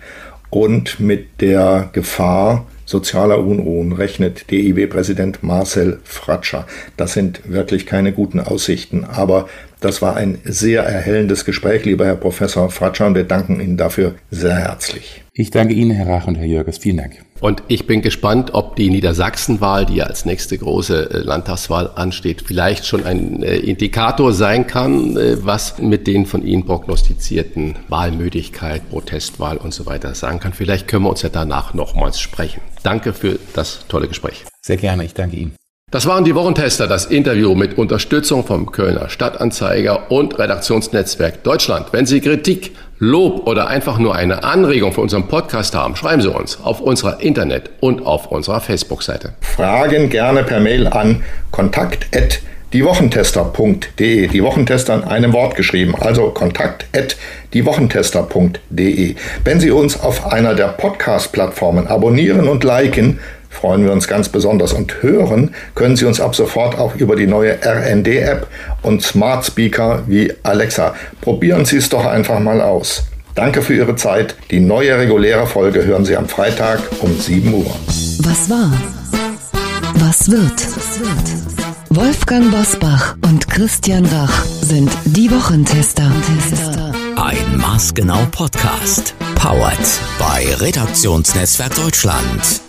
und 0.50 1.00
mit 1.00 1.42
der 1.42 1.90
Gefahr 1.92 2.66
sozialer 2.86 3.40
Unruhen 3.40 3.92
rechnet 3.92 4.50
DIW-Präsident 4.50 5.44
Marcel 5.44 6.00
Fratscher. 6.04 6.66
Das 6.98 7.14
sind 7.14 7.42
wirklich 7.46 7.86
keine 7.86 8.14
guten 8.14 8.40
Aussichten, 8.40 9.04
aber 9.04 9.48
das 9.80 10.02
war 10.02 10.16
ein 10.16 10.40
sehr 10.44 10.84
erhellendes 10.84 11.46
Gespräch, 11.46 11.86
lieber 11.86 12.06
Herr 12.06 12.16
Professor 12.16 12.70
Fratscher, 12.70 13.08
und 13.08 13.16
wir 13.16 13.24
danken 13.24 13.60
Ihnen 13.62 13.78
dafür 13.78 14.16
sehr 14.30 14.56
herzlich. 14.56 15.24
Ich 15.34 15.52
danke 15.52 15.74
Ihnen, 15.74 15.92
Herr 15.92 16.08
Rach 16.08 16.28
und 16.28 16.36
Herr 16.36 16.46
Jürges. 16.46 16.80
Vielen 16.80 16.98
Dank. 16.98 17.14
Und 17.40 17.64
ich 17.70 17.88
bin 17.88 18.02
gespannt, 18.02 18.54
ob 18.54 18.76
die 18.76 18.90
Niedersachsenwahl, 18.90 19.86
die 19.86 19.96
ja 19.96 20.06
als 20.06 20.26
nächste 20.26 20.58
große 20.58 21.12
äh, 21.12 21.18
Landtagswahl 21.20 21.92
ansteht, 21.96 22.44
vielleicht 22.46 22.86
schon 22.86 23.06
ein 23.06 23.42
äh, 23.42 23.56
Indikator 23.56 24.34
sein 24.34 24.68
kann, 24.68 25.16
äh, 25.16 25.38
was 25.46 25.78
mit 25.80 26.08
den 26.08 26.26
von 26.26 26.46
Ihnen 26.46 26.66
prognostizierten 26.66 27.76
Wahlmöglichkeit, 27.88 28.90
Protestwahl 28.90 29.56
und 29.56 29.74
so 29.74 29.86
weiter 29.86 30.14
sagen 30.14 30.42
kann. 30.42 30.52
Vielleicht 30.52 30.90
können 30.90 31.06
wir 31.06 31.10
uns 31.10 31.22
ja 31.22 31.30
danach 31.30 31.74
nochmals 31.74 32.20
sprechen. 32.20 32.60
Danke 32.84 33.14
für 33.14 33.40
das 33.54 33.86
tolle 33.88 34.10
Gespräch. 34.10 34.44
Sehr 34.62 34.78
gerne, 34.78 35.06
ich 35.06 35.14
danke 35.14 35.38
Ihnen. 35.38 35.59
Das 35.92 36.06
waren 36.06 36.24
die 36.24 36.36
Wochentester, 36.36 36.86
das 36.86 37.08
Interview 37.08 37.56
mit 37.56 37.80
Unterstützung 37.80 38.46
vom 38.46 38.72
Kölner 38.72 39.10
Stadtanzeiger 39.10 40.12
und 40.12 40.38
Redaktionsnetzwerk 40.38 41.42
Deutschland. 41.42 41.88
Wenn 41.92 42.06
Sie 42.06 42.22
Kritik, 42.22 42.76
Lob 43.00 43.48
oder 43.48 43.70
einfach 43.70 43.98
nur 43.98 44.14
eine 44.14 44.44
Anregung 44.44 44.92
für 44.92 45.02
unseren 45.02 45.28
Podcast 45.28 45.74
haben, 45.74 45.96
schreiben 45.96 46.22
Sie 46.22 46.30
uns 46.30 46.62
auf 46.62 46.80
unserer 46.80 47.22
Internet- 47.22 47.72
und 47.80 48.06
auf 48.06 48.28
unserer 48.28 48.62
Facebook-Seite. 48.62 49.34
Fragen 49.42 50.12
gerne 50.12 50.44
per 50.44 50.60
Mail 50.60 50.86
an 50.86 51.24
kontakt@ 51.50 52.42
diewochentester.de. 52.72 54.28
Die 54.28 54.44
Wochentester 54.44 54.94
in 54.94 55.04
einem 55.04 55.34
Wort 55.34 55.56
geschrieben, 55.56 55.96
also 56.00 56.30
kontakt 56.30 56.86
at 56.96 57.18
diewochentester.de. 57.54 59.16
Wenn 59.44 59.60
Sie 59.60 59.72
uns 59.72 60.00
auf 60.00 60.32
einer 60.32 60.54
der 60.54 60.68
Podcast-Plattformen 60.68 61.88
abonnieren 61.88 62.48
und 62.48 62.64
liken, 62.64 63.20
freuen 63.50 63.84
wir 63.84 63.92
uns 63.92 64.08
ganz 64.08 64.30
besonders. 64.30 64.74
Und 64.74 65.02
hören 65.02 65.54
können 65.76 65.96
Sie 65.96 66.06
uns 66.06 66.22
ab 66.22 66.36
sofort 66.36 66.78
auch 66.78 66.96
über 66.96 67.16
die 67.16 67.28
neue 67.28 67.58
RND-App 67.64 68.48
und 68.82 69.02
Smart 69.02 69.46
Speaker 69.46 70.04
wie 70.08 70.32
Alexa. 70.44 70.96
Probieren 71.22 71.66
Sie 71.66 71.78
es 71.78 71.90
doch 71.90 72.06
einfach 72.06 72.40
mal 72.40 72.62
aus. 72.62 73.04
Danke 73.36 73.62
für 73.62 73.76
Ihre 73.76 73.96
Zeit. 73.96 74.36
Die 74.52 74.60
neue 74.60 74.98
reguläre 74.98 75.48
Folge 75.48 75.86
hören 75.86 76.06
Sie 76.06 76.16
am 76.18 76.28
Freitag 76.28 76.80
um 77.00 77.18
7 77.18 77.54
Uhr. 77.54 77.76
Was 78.20 78.50
war? 78.50 78.72
Was 79.96 80.30
wird? 80.30 80.68
Wolfgang 81.90 82.52
Bosbach 82.52 83.16
und 83.24 83.48
Christian 83.48 84.06
Rach 84.06 84.46
sind 84.46 84.92
die 85.06 85.32
Wochentester. 85.32 86.12
Ein 87.16 87.58
maßgenau 87.58 88.28
Podcast. 88.32 89.16
Powered 89.36 89.80
bei 90.20 90.46
Redaktionsnetzwerk 90.56 91.76
Deutschland 91.76 92.69